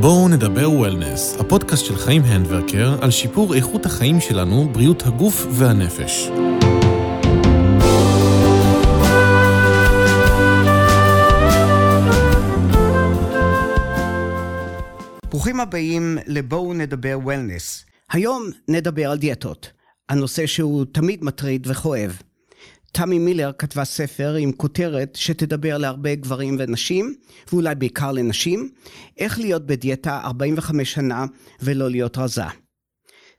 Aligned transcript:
בואו 0.00 0.28
נדבר 0.28 0.70
וולנס, 0.70 1.36
הפודקאסט 1.40 1.84
של 1.84 1.96
חיים 1.96 2.22
הנדברקר 2.24 2.96
על 3.00 3.10
שיפור 3.10 3.54
איכות 3.54 3.86
החיים 3.86 4.20
שלנו, 4.20 4.68
בריאות 4.72 5.02
הגוף 5.06 5.46
והנפש. 5.50 6.28
ברוכים 15.30 15.60
הבאים 15.60 16.18
לבואו 16.26 16.74
נדבר 16.74 17.18
וולנס. 17.22 17.84
היום 18.12 18.42
נדבר 18.68 19.10
על 19.10 19.18
דיאטות, 19.18 19.72
הנושא 20.08 20.46
שהוא 20.46 20.84
תמיד 20.92 21.24
מטריד 21.24 21.66
וכואב. 21.70 22.22
תמי 22.92 23.18
מילר 23.18 23.50
כתבה 23.58 23.84
ספר 23.84 24.34
עם 24.34 24.52
כותרת 24.52 25.16
שתדבר 25.16 25.78
להרבה 25.78 26.14
גברים 26.14 26.56
ונשים, 26.58 27.14
ואולי 27.52 27.74
בעיקר 27.74 28.12
לנשים, 28.12 28.70
איך 29.18 29.38
להיות 29.38 29.66
בדיאטה 29.66 30.20
45 30.24 30.92
שנה 30.92 31.24
ולא 31.60 31.90
להיות 31.90 32.18
רזה. 32.18 32.44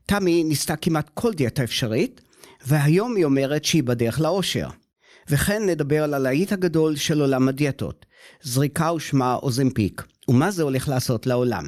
תמי 0.05 0.43
ניסתה 0.43 0.75
כמעט 0.75 1.09
כל 1.13 1.33
דיאטה 1.33 1.63
אפשרית, 1.63 2.21
והיום 2.65 3.15
היא 3.15 3.25
אומרת 3.25 3.65
שהיא 3.65 3.83
בדרך 3.83 4.19
לאושר. 4.19 4.69
וכן 5.29 5.65
נדבר 5.65 6.03
על 6.03 6.13
הלהיט 6.13 6.51
הגדול 6.51 6.95
של 6.95 7.21
עולם 7.21 7.47
הדיאטות, 7.47 8.05
זריקה 8.41 8.93
ושמה 8.93 9.35
אוזמפיק, 9.35 10.03
ומה 10.27 10.51
זה 10.51 10.63
הולך 10.63 10.89
לעשות 10.89 11.27
לעולם. 11.27 11.65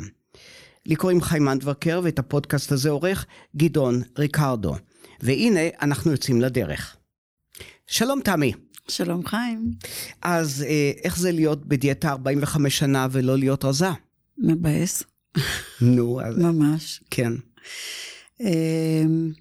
לי 0.86 0.96
קוראים 0.96 1.22
חיים 1.22 1.50
אנדברקר, 1.50 2.02
ואת 2.04 2.20
הפודקאסט 2.20 2.72
הזה 2.72 2.90
עורך 2.90 3.26
גדעון 3.56 4.02
ריקרדו. 4.18 4.76
והנה, 5.22 5.60
אנחנו 5.82 6.12
יוצאים 6.12 6.42
לדרך. 6.42 6.98
שלום 7.88 8.22
תמי. 8.22 8.54
שלום 8.88 9.26
חיים. 9.26 9.72
אז 10.22 10.66
אה, 10.68 10.92
איך 11.04 11.18
זה 11.18 11.32
להיות 11.32 11.66
בדיאטה 11.66 12.10
45 12.10 12.80
שנה 12.80 13.08
ולא 13.12 13.38
להיות 13.38 13.66
רזה? 13.66 13.90
מבאס. 14.38 15.04
נו, 15.82 16.22
אז... 16.22 16.38
ממש. 16.38 17.02
כן. 17.10 17.34
אמ, 18.42 19.32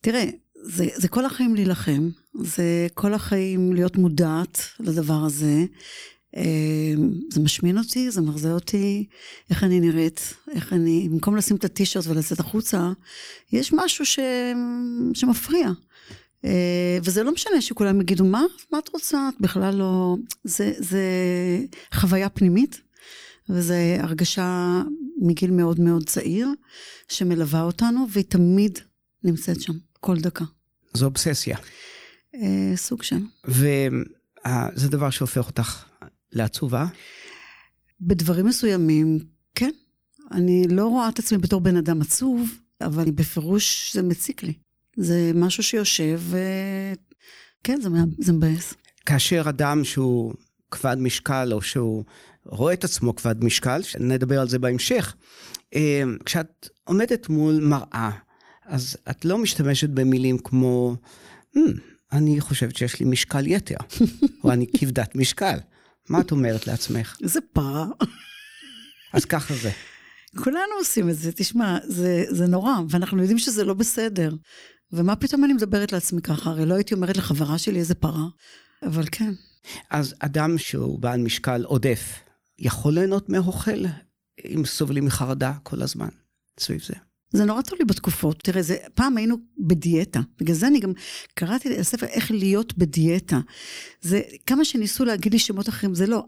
תראה, 0.00 0.24
זה, 0.62 0.86
זה 0.96 1.08
כל 1.08 1.24
החיים 1.24 1.54
להילחם, 1.54 2.10
זה 2.42 2.86
כל 2.94 3.14
החיים 3.14 3.72
להיות 3.72 3.96
מודעת 3.96 4.60
לדבר 4.80 5.24
הזה. 5.26 5.64
אמ, 6.36 7.10
זה 7.30 7.40
משמין 7.40 7.78
אותי, 7.78 8.10
זה 8.10 8.20
מחזיר 8.20 8.52
אותי, 8.52 9.06
איך 9.50 9.64
אני 9.64 9.80
נראית, 9.80 10.34
איך 10.50 10.72
אני, 10.72 11.08
במקום 11.10 11.36
לשים 11.36 11.56
את 11.56 11.64
הטישרט 11.64 12.06
ולצאת 12.06 12.40
החוצה, 12.40 12.92
יש 13.52 13.72
משהו 13.72 14.06
ש, 14.06 14.18
שמפריע. 15.14 15.70
אה, 16.44 16.98
וזה 17.02 17.22
לא 17.22 17.32
משנה 17.32 17.60
שכולם 17.60 18.00
יגידו, 18.00 18.24
מה, 18.24 18.42
מה 18.72 18.78
את 18.78 18.88
רוצה? 18.88 19.28
את 19.28 19.40
בכלל 19.40 19.74
לא... 19.74 20.16
זה, 20.44 20.72
זה 20.78 21.04
חוויה 21.94 22.28
פנימית, 22.28 22.80
וזו 23.48 23.74
הרגשה 23.98 24.82
מגיל 25.22 25.50
מאוד 25.50 25.80
מאוד 25.80 26.08
צעיר, 26.08 26.48
שמלווה 27.08 27.62
אותנו, 27.62 28.06
והיא 28.10 28.24
תמיד 28.24 28.78
נמצאת 29.24 29.60
שם, 29.60 29.72
כל 30.00 30.16
דקה. 30.16 30.44
זו 30.94 31.06
אובססיה. 31.06 31.58
אה, 32.34 32.72
סוג 32.76 33.02
של. 33.02 33.18
וזה 33.44 34.88
דבר 34.88 35.10
שהופך 35.10 35.46
אותך 35.46 35.84
לעצובה? 36.32 36.86
בדברים 38.00 38.46
מסוימים, 38.46 39.18
כן. 39.54 39.70
אני 40.32 40.64
לא 40.68 40.86
רואה 40.86 41.08
את 41.08 41.18
עצמי 41.18 41.38
בתור 41.38 41.60
בן 41.60 41.76
אדם 41.76 42.00
עצוב, 42.00 42.50
אבל 42.80 43.10
בפירוש 43.10 43.94
זה 43.94 44.02
מציק 44.02 44.42
לי. 44.42 44.54
זה 45.00 45.30
משהו 45.34 45.62
שיושב, 45.62 46.20
וכן, 47.60 47.80
זה, 47.80 47.88
זה 48.18 48.32
מבאס. 48.32 48.74
כאשר 49.06 49.44
אדם 49.48 49.84
שהוא 49.84 50.34
כבד 50.70 50.96
משקל, 51.00 51.52
או 51.52 51.62
שהוא 51.62 52.04
רואה 52.46 52.72
את 52.72 52.84
עצמו 52.84 53.16
כבד 53.16 53.44
משקל, 53.44 53.80
נדבר 54.00 54.40
על 54.40 54.48
זה 54.48 54.58
בהמשך, 54.58 55.14
אה, 55.74 56.02
כשאת 56.24 56.68
עומדת 56.84 57.28
מול 57.28 57.60
מראה, 57.60 58.10
אז 58.66 58.96
את 59.10 59.24
לא 59.24 59.38
משתמשת 59.38 59.88
במילים 59.88 60.38
כמו, 60.38 60.96
hmm, 61.56 61.60
אני 62.12 62.40
חושבת 62.40 62.76
שיש 62.76 63.00
לי 63.00 63.06
משקל 63.06 63.46
יתר, 63.46 63.76
או 64.44 64.52
אני 64.52 64.66
כבדת 64.76 65.14
משקל. 65.14 65.58
מה 66.08 66.20
את 66.20 66.30
אומרת 66.30 66.66
לעצמך? 66.66 67.16
איזה 67.22 67.40
פרה. 67.52 67.86
אז 69.12 69.24
ככה 69.24 69.54
זה. 69.54 69.70
כולנו 70.36 70.72
עושים 70.78 71.10
את 71.10 71.16
זה, 71.16 71.32
תשמע, 71.32 71.78
זה, 71.84 72.24
זה 72.30 72.46
נורא, 72.46 72.72
ואנחנו 72.88 73.18
יודעים 73.18 73.38
שזה 73.38 73.64
לא 73.64 73.74
בסדר. 73.74 74.30
ומה 74.92 75.16
פתאום 75.16 75.44
אני 75.44 75.52
מדברת 75.52 75.92
לעצמי 75.92 76.22
ככה? 76.22 76.50
הרי 76.50 76.66
לא 76.66 76.74
הייתי 76.74 76.94
אומרת 76.94 77.16
לחברה 77.16 77.58
שלי 77.58 77.78
איזה 77.78 77.94
פרה, 77.94 78.26
אבל 78.82 79.04
כן. 79.12 79.32
אז 79.90 80.14
אדם 80.18 80.58
שהוא 80.58 80.98
בעל 80.98 81.20
משקל 81.20 81.64
עודף, 81.64 82.20
יכול 82.58 82.92
ליהנות 82.92 83.28
מאוכל 83.28 83.84
אם 84.44 84.64
סובלים 84.64 85.04
מחרדה 85.04 85.52
כל 85.62 85.82
הזמן 85.82 86.08
סביב 86.60 86.82
זה? 86.82 86.94
זה 87.32 87.44
נורא 87.44 87.62
תלוי 87.62 87.84
בתקופות. 87.84 88.42
תראה, 88.42 88.62
זה, 88.62 88.76
פעם 88.94 89.16
היינו 89.16 89.36
בדיאטה. 89.58 90.20
בגלל 90.40 90.54
זה 90.54 90.66
אני 90.66 90.80
גם 90.80 90.92
קראתי 91.34 91.68
לספר 91.68 92.06
איך 92.06 92.30
להיות 92.30 92.78
בדיאטה. 92.78 93.40
זה, 94.00 94.20
כמה 94.46 94.64
שניסו 94.64 95.04
להגיד 95.04 95.32
לי 95.32 95.38
שמות 95.38 95.68
אחרים, 95.68 95.94
זה 95.94 96.06
לא. 96.06 96.24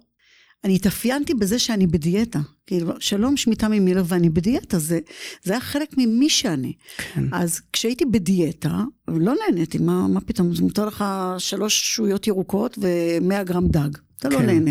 אני 0.65 0.75
התאפיינתי 0.75 1.35
בזה 1.35 1.59
שאני 1.59 1.87
בדיאטה. 1.87 2.41
כאילו, 2.67 2.93
שלום, 3.01 3.37
שמי 3.37 3.55
תמי 3.55 3.81
מילר 3.81 4.03
ואני 4.07 4.31
בדיאטה, 4.31 4.79
זה, 4.79 5.01
זה 5.43 5.53
היה 5.53 5.61
חלק 5.61 5.95
ממי 5.99 6.31
שאני. 6.31 6.73
כן. 6.97 7.25
אז 7.33 7.61
כשהייתי 7.73 8.05
בדיאטה, 8.05 8.81
לא 9.09 9.35
נהניתי, 9.47 9.79
מה, 9.79 10.09
מה 10.09 10.21
פתאום, 10.21 10.55
זה 10.55 10.63
מותר 10.63 10.87
לך 10.87 11.05
שלוש 11.39 11.95
שועיות 11.95 12.27
ירוקות 12.27 12.79
ו-100 12.79 13.43
גרם 13.45 13.69
דג. 13.69 13.91
אתה 14.19 14.29
לא 14.29 14.39
כן. 14.39 14.47
לא 14.47 14.53
נהנה. 14.53 14.71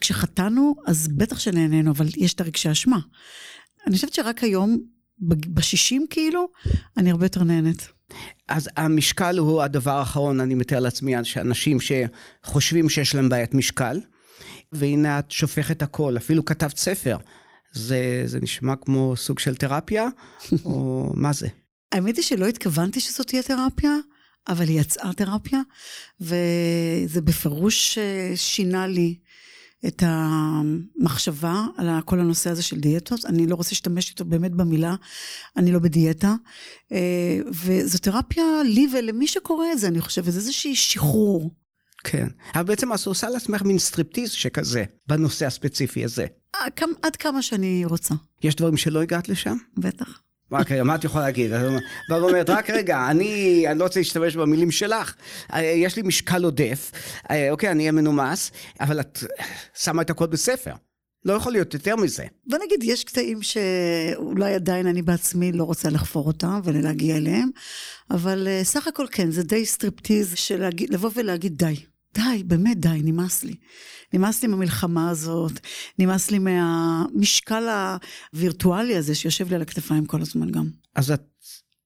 כשחטאנו, 0.00 0.74
אז 0.86 1.08
בטח 1.08 1.38
שנהנינו, 1.38 1.90
אבל 1.90 2.06
יש 2.16 2.34
את 2.34 2.40
הרגשי 2.40 2.72
אשמה. 2.72 2.98
אני 3.86 3.94
חושבת 3.94 4.12
שרק 4.12 4.44
היום, 4.44 4.78
בשישים 5.54 6.06
כאילו, 6.10 6.48
אני 6.96 7.10
הרבה 7.10 7.24
יותר 7.24 7.44
נהנית. 7.44 7.88
אז 8.48 8.68
המשקל 8.76 9.38
הוא 9.38 9.62
הדבר 9.62 9.90
האחרון, 9.90 10.40
אני 10.40 10.54
מתאר 10.54 10.80
לעצמי, 10.80 11.24
שאנשים 11.24 11.78
שחושבים 11.80 12.88
שיש 12.88 13.14
להם 13.14 13.28
בעיית 13.28 13.54
משקל. 13.54 14.00
והנה 14.72 15.18
את 15.18 15.30
שופכת 15.30 15.82
הכל, 15.82 16.16
אפילו 16.16 16.44
כתבת 16.44 16.76
ספר. 16.76 17.16
זה, 17.72 18.22
זה 18.24 18.40
נשמע 18.40 18.76
כמו 18.76 19.16
סוג 19.16 19.38
של 19.38 19.54
תרפיה, 19.54 20.08
או 20.64 21.06
מה 21.14 21.32
זה? 21.32 21.48
האמת 21.92 22.16
היא 22.16 22.24
שלא 22.24 22.46
התכוונתי 22.46 23.00
שזאת 23.00 23.26
תהיה 23.26 23.42
תרפיה, 23.42 23.96
אבל 24.48 24.68
היא 24.68 24.80
יצאה 24.80 25.12
תרפיה, 25.12 25.60
וזה 26.20 27.20
בפירוש 27.24 27.98
אה, 27.98 28.32
שינה 28.36 28.86
לי 28.86 29.18
את 29.86 30.02
המחשבה 30.06 31.66
על 31.76 31.88
כל 32.04 32.20
הנושא 32.20 32.50
הזה 32.50 32.62
של 32.62 32.80
דיאטות. 32.80 33.24
אני 33.24 33.46
לא 33.46 33.54
רוצה 33.54 33.70
להשתמש 33.70 34.10
איתו 34.10 34.24
באמת 34.24 34.52
במילה, 34.52 34.94
אני 35.56 35.72
לא 35.72 35.78
בדיאטה. 35.78 36.34
אה, 36.92 37.38
וזו 37.52 37.98
תרפיה 37.98 38.44
לי 38.64 38.86
ולמי 38.92 39.26
שקורא 39.26 39.66
את 39.72 39.78
זה, 39.78 39.88
אני 39.88 40.00
חושבת, 40.00 40.32
זה 40.32 40.38
איזושהי 40.38 40.76
שחרור. 40.76 41.50
כן. 42.06 42.26
אבל 42.54 42.64
בעצם 42.64 42.92
את 42.92 43.06
עושה 43.06 43.28
לעצמך 43.28 43.62
מין 43.62 43.78
סטריפטיז 43.78 44.30
שכזה, 44.30 44.84
בנושא 45.06 45.46
הספציפי 45.46 46.04
הזה. 46.04 46.26
אה, 46.54 46.60
עד 47.02 47.16
כמה 47.16 47.42
שאני 47.42 47.84
רוצה. 47.84 48.14
יש 48.42 48.54
דברים 48.54 48.76
שלא 48.76 49.02
הגעת 49.02 49.28
לשם? 49.28 49.56
בטח. 49.76 50.20
רק 50.52 50.72
רגע, 50.72 50.82
מה 50.82 50.94
את 50.94 51.04
יכולה 51.04 51.24
להגיד? 51.24 51.52
ואת 51.52 52.22
אומרת, 52.22 52.50
רק 52.50 52.70
רגע, 52.70 53.10
אני, 53.10 53.64
אני 53.68 53.78
לא 53.78 53.84
רוצה 53.84 54.00
להשתמש 54.00 54.36
במילים 54.36 54.70
שלך, 54.70 55.14
אה, 55.52 55.62
יש 55.62 55.96
לי 55.96 56.02
משקל 56.02 56.44
עודף, 56.44 56.92
אה, 57.30 57.50
אוקיי, 57.50 57.70
אני 57.70 57.82
אהיה 57.82 57.92
מנומס, 57.92 58.52
אבל 58.80 59.00
את 59.00 59.18
שמה 59.74 60.02
את 60.02 60.10
הכל 60.10 60.26
בספר. 60.26 60.72
לא 61.24 61.32
יכול 61.32 61.52
להיות 61.52 61.74
יותר 61.74 61.96
מזה. 61.96 62.24
בוא 62.46 62.58
נגיד, 62.64 62.82
יש 62.82 63.04
קטעים 63.04 63.42
שאולי 63.42 64.54
עדיין 64.54 64.86
אני 64.86 65.02
בעצמי 65.02 65.52
לא 65.52 65.64
רוצה 65.64 65.90
לחפור 65.90 66.26
אותם 66.26 66.60
ולהגיע 66.64 67.16
אליהם, 67.16 67.50
אבל 68.10 68.48
סך 68.62 68.88
הכל 68.88 69.06
כן, 69.10 69.30
זה 69.30 69.42
די 69.42 69.66
סטריפטיז 69.66 70.32
של 70.34 70.68
לבוא 70.90 71.10
ולהגיד 71.14 71.56
די. 71.56 71.76
די, 72.16 72.42
באמת 72.44 72.80
די, 72.80 73.00
נמאס 73.04 73.44
לי. 73.44 73.54
נמאס 74.12 74.42
לי 74.42 74.48
מהמלחמה 74.48 75.10
הזאת, 75.10 75.52
נמאס 75.98 76.30
לי 76.30 76.38
מהמשקל 76.38 77.68
הווירטואלי 78.32 78.96
הזה 78.96 79.14
שיושב 79.14 79.48
לי 79.48 79.54
על 79.54 79.62
הכתפיים 79.62 80.06
כל 80.06 80.22
הזמן 80.22 80.50
גם. 80.50 80.70
אז 80.94 81.10
את 81.10 81.22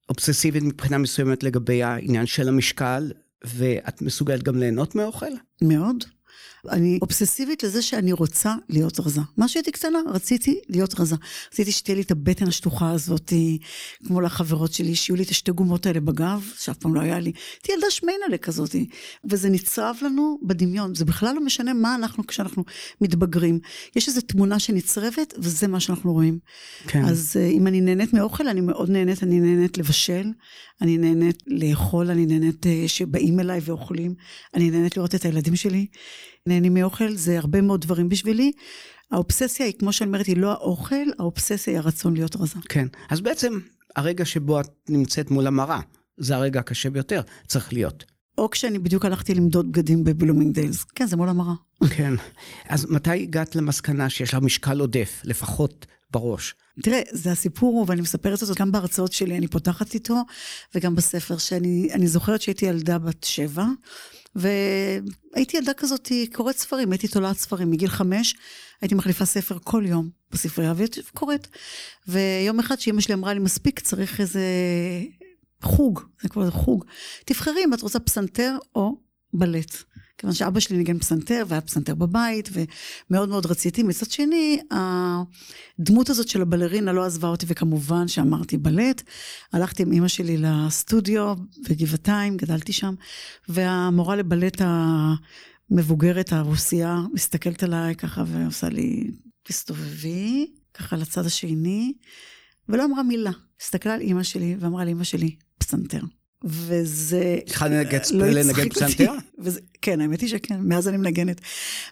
אובססיבית 0.08 0.62
מבחינה 0.62 0.98
מסוימת 0.98 1.42
לגבי 1.42 1.82
העניין 1.82 2.26
של 2.26 2.48
המשקל, 2.48 3.12
ואת 3.44 4.02
מסוגלת 4.02 4.42
גם 4.42 4.58
ליהנות 4.58 4.94
מאוכל? 4.94 5.32
מאוד. 5.62 6.04
אני 6.68 6.98
אובססיבית 7.02 7.62
לזה 7.62 7.82
שאני 7.82 8.12
רוצה 8.12 8.54
להיות 8.68 9.00
רזה. 9.00 9.20
מה 9.36 9.48
שהייתי 9.48 9.72
קטנה, 9.72 9.98
רציתי 10.06 10.60
להיות 10.68 11.00
רזה. 11.00 11.16
רציתי 11.52 11.72
שתהיה 11.72 11.96
לי 11.96 12.02
את 12.02 12.10
הבטן 12.10 12.48
השטוחה 12.48 12.90
הזאת, 12.90 13.32
כמו 14.06 14.20
לחברות 14.20 14.72
שלי, 14.72 14.94
שיהיו 14.94 15.16
לי 15.16 15.22
את 15.22 15.30
השתי 15.30 15.52
גומות 15.52 15.86
האלה 15.86 16.00
בגב, 16.00 16.44
שאף 16.58 16.76
פעם 16.76 16.94
לא 16.94 17.00
היה 17.00 17.18
לי. 17.18 17.32
הייתי 17.54 17.72
ילדה 17.72 17.90
שמיינלה 17.90 18.38
כזאת. 18.38 18.76
וזה 19.24 19.48
נצרב 19.48 19.96
לנו 20.02 20.38
בדמיון. 20.42 20.94
זה 20.94 21.04
בכלל 21.04 21.34
לא 21.34 21.44
משנה 21.44 21.72
מה 21.74 21.94
אנחנו 21.94 22.26
כשאנחנו 22.26 22.64
מתבגרים. 23.00 23.58
יש 23.96 24.08
איזו 24.08 24.20
תמונה 24.20 24.58
שנצרבת, 24.58 25.34
וזה 25.38 25.68
מה 25.68 25.80
שאנחנו 25.80 26.12
רואים. 26.12 26.38
כן. 26.86 27.04
אז 27.04 27.36
אה, 27.40 27.46
אם 27.46 27.66
אני 27.66 27.80
נהנית 27.80 28.12
מאוכל, 28.12 28.48
אני 28.48 28.60
מאוד 28.60 28.90
נהנית, 28.90 29.22
אני 29.22 29.40
נהנית 29.40 29.78
לבשל, 29.78 30.26
אני 30.80 30.98
נהנית 30.98 31.42
לאכול, 31.46 32.10
אני 32.10 32.26
נהנית 32.26 32.66
אה, 32.66 32.84
שבאים 32.86 33.40
אליי 33.40 33.60
ואוכלים, 33.62 34.14
אני 34.54 34.70
נהנית 34.70 34.96
לראות 34.96 35.14
את 35.14 35.24
הילדים 35.24 35.56
שלי. 35.56 35.86
נהנים 36.46 36.74
מאוכל, 36.74 37.12
זה 37.14 37.38
הרבה 37.38 37.60
מאוד 37.60 37.80
דברים 37.80 38.08
בשבילי, 38.08 38.52
האובססיה 39.10 39.66
היא, 39.66 39.74
כמו 39.78 39.92
שאני 39.92 40.08
אומרת, 40.08 40.26
היא 40.26 40.36
לא 40.36 40.50
האוכל, 40.50 41.06
האובססיה 41.18 41.72
היא 41.72 41.78
הרצון 41.78 42.14
להיות 42.14 42.36
רזה. 42.36 42.56
כן. 42.68 42.86
אז 43.10 43.20
בעצם, 43.20 43.58
הרגע 43.96 44.24
שבו 44.24 44.60
את 44.60 44.68
נמצאת 44.88 45.30
מול 45.30 45.46
המראה, 45.46 45.80
זה 46.16 46.36
הרגע 46.36 46.60
הקשה 46.60 46.90
ביותר, 46.90 47.20
צריך 47.46 47.72
להיות. 47.72 48.04
או 48.38 48.50
כשאני 48.50 48.78
בדיוק 48.78 49.04
הלכתי 49.04 49.34
למדוד 49.34 49.72
בגדים 49.72 50.04
בבלומינגדיילס. 50.04 50.84
כן, 50.84 51.06
זה 51.06 51.16
מול 51.16 51.28
המראה. 51.28 51.54
כן. 51.96 52.14
אז 52.68 52.86
מתי 52.90 53.22
הגעת 53.22 53.56
למסקנה 53.56 54.10
שיש 54.10 54.34
לה 54.34 54.40
משקל 54.40 54.80
עודף, 54.80 55.20
לפחות 55.24 55.86
בראש? 56.10 56.54
תראה, 56.82 57.00
זה 57.10 57.32
הסיפור, 57.32 57.84
ואני 57.88 58.00
מספרת 58.00 58.42
אותו 58.42 58.54
גם 58.54 58.72
בהרצאות 58.72 59.12
שלי, 59.12 59.36
אני 59.36 59.48
פותחת 59.48 59.94
איתו, 59.94 60.22
וגם 60.74 60.94
בספר, 60.94 61.38
שאני 61.38 62.06
זוכרת 62.06 62.42
שהייתי 62.42 62.66
ילדה 62.66 62.98
בת 62.98 63.24
שבע, 63.24 63.64
והייתי 64.34 65.56
ילדה 65.56 65.74
כזאת, 65.74 66.12
קוראת 66.32 66.56
ספרים, 66.56 66.92
הייתי 66.92 67.08
תולעת 67.08 67.36
ספרים 67.36 67.70
מגיל 67.70 67.88
חמש, 67.88 68.34
הייתי 68.80 68.94
מחליפה 68.94 69.24
ספר 69.24 69.58
כל 69.64 69.84
יום 69.86 70.10
בספרייה, 70.30 70.72
והייתי 70.76 71.00
קוראת. 71.14 71.48
ויום 72.08 72.58
אחד 72.58 72.80
שאימא 72.80 73.00
שלי 73.00 73.14
אמרה 73.14 73.34
לי, 73.34 73.40
מספיק, 73.40 73.80
צריך 73.80 74.20
איזה 74.20 74.42
חוג, 75.62 76.00
זה 76.22 76.28
כבר 76.28 76.50
חוג. 76.50 76.84
תבחרי 77.24 77.64
אם 77.64 77.74
את 77.74 77.82
רוצה 77.82 78.00
פסנתר 78.00 78.56
או 78.74 78.96
בלט. 79.34 79.76
כיוון 80.20 80.34
שאבא 80.34 80.60
שלי 80.60 80.76
ניגן 80.76 80.98
פסנתר, 80.98 81.44
והיה 81.48 81.60
פסנתר 81.60 81.94
בבית, 81.94 82.48
ומאוד 82.52 83.28
מאוד 83.28 83.46
רציתי. 83.46 83.82
מצד 83.82 84.10
שני, 84.10 84.60
הדמות 84.70 86.10
הזאת 86.10 86.28
של 86.28 86.42
הבלרינה 86.42 86.92
לא 86.92 87.04
עזבה 87.04 87.28
אותי, 87.28 87.46
וכמובן 87.48 88.08
שאמרתי 88.08 88.56
בלט. 88.56 89.02
הלכתי 89.52 89.82
עם 89.82 89.92
אימא 89.92 90.08
שלי 90.08 90.36
לסטודיו 90.38 91.34
בגבעתיים, 91.68 92.36
גדלתי 92.36 92.72
שם, 92.72 92.94
והמורה 93.48 94.16
לבלט 94.16 94.62
המבוגרת, 95.70 96.32
הרוסיה, 96.32 96.98
מסתכלת 97.14 97.62
עליי 97.62 97.94
ככה 97.94 98.24
ועושה 98.26 98.68
לי, 98.68 99.10
תסתובבי, 99.42 100.52
ככה 100.74 100.96
לצד 100.96 101.26
השני, 101.26 101.92
ולא 102.68 102.84
אמרה 102.84 103.02
מילה. 103.02 103.32
הסתכלה 103.60 103.94
על 103.94 104.00
אימא 104.00 104.22
שלי 104.22 104.56
ואמרה 104.60 104.84
לאימא 104.84 105.04
שלי, 105.04 105.36
פסנתר. 105.58 106.00
וזה... 106.44 107.38
התחלת 107.46 108.10
לא 108.10 108.26
לנגן 108.26 108.68
פסנתר? 108.68 109.12
כן, 109.82 110.00
האמת 110.00 110.20
היא 110.20 110.28
שכן, 110.28 110.60
מאז 110.60 110.88
אני 110.88 110.96
מנגנת. 110.96 111.40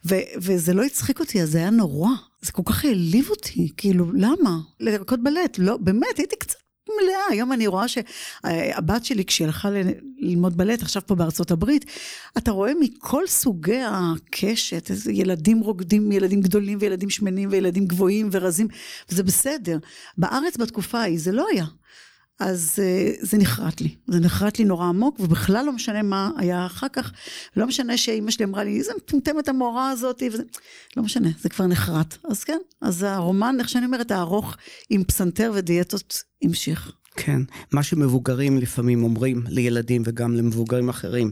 ו, 0.04 0.14
וזה 0.36 0.74
לא 0.74 0.82
הצחיק 0.82 1.20
אותי, 1.20 1.42
אז 1.42 1.50
זה 1.50 1.58
היה 1.58 1.70
נורא. 1.70 2.10
זה 2.40 2.52
כל 2.52 2.62
כך 2.66 2.84
העליב 2.84 3.30
אותי, 3.30 3.72
כאילו, 3.76 4.12
למה? 4.12 4.58
לרקוד 4.80 5.24
בלט, 5.24 5.58
לא, 5.58 5.76
באמת, 5.76 6.18
הייתי 6.18 6.36
קצת 6.36 6.56
מלאה. 6.88 7.20
היום 7.30 7.52
אני 7.52 7.66
רואה 7.66 7.86
שהבת 7.88 9.04
שלי, 9.04 9.24
כשהיא 9.24 9.46
הלכה 9.46 9.68
ללמוד 10.18 10.56
בלט, 10.56 10.82
עכשיו 10.82 11.02
פה 11.06 11.14
בארצות 11.14 11.50
הברית, 11.50 11.84
אתה 12.38 12.50
רואה 12.50 12.72
מכל 12.80 13.26
סוגי 13.26 13.80
הקשת, 13.86 14.90
איזה 14.90 15.12
ילדים 15.12 15.60
רוקדים, 15.60 16.12
ילדים 16.12 16.40
גדולים 16.40 16.78
וילדים 16.80 17.10
שמנים 17.10 17.48
וילדים 17.52 17.86
גבוהים 17.86 18.28
ורזים, 18.32 18.68
וזה 19.10 19.22
בסדר. 19.22 19.78
בארץ 20.18 20.56
בתקופה 20.56 21.00
ההיא 21.00 21.18
זה 21.20 21.32
לא 21.32 21.46
היה. 21.52 21.64
אז 22.40 22.78
uh, 22.78 23.26
זה 23.26 23.38
נחרט 23.38 23.80
לי, 23.80 23.94
זה 24.06 24.20
נחרט 24.20 24.58
לי 24.58 24.64
נורא 24.64 24.86
עמוק, 24.86 25.20
ובכלל 25.20 25.66
לא 25.66 25.72
משנה 25.72 26.02
מה 26.02 26.30
היה 26.36 26.66
אחר 26.66 26.88
כך, 26.92 27.12
לא 27.56 27.66
משנה 27.66 27.96
שאימא 27.96 28.30
שלי 28.30 28.44
אמרה 28.44 28.64
לי, 28.64 28.78
איזה 28.78 28.92
מטומטמת 28.96 29.48
המורה 29.48 29.90
הזאת, 29.90 30.22
וזה, 30.32 30.42
לא 30.96 31.02
משנה, 31.02 31.28
זה 31.40 31.48
כבר 31.48 31.66
נחרט. 31.66 32.16
אז 32.24 32.44
כן, 32.44 32.58
אז 32.80 33.02
הרומן, 33.02 33.56
איך 33.58 33.68
שאני 33.68 33.86
אומרת, 33.86 34.10
הארוך 34.10 34.56
עם 34.90 35.04
פסנתר 35.04 35.52
ודיאטות 35.54 36.22
המשיך. 36.42 36.92
כן, 37.16 37.42
מה 37.72 37.82
שמבוגרים 37.82 38.58
לפעמים 38.58 39.04
אומרים 39.04 39.42
לילדים 39.48 40.02
וגם 40.04 40.34
למבוגרים 40.34 40.88
אחרים, 40.88 41.30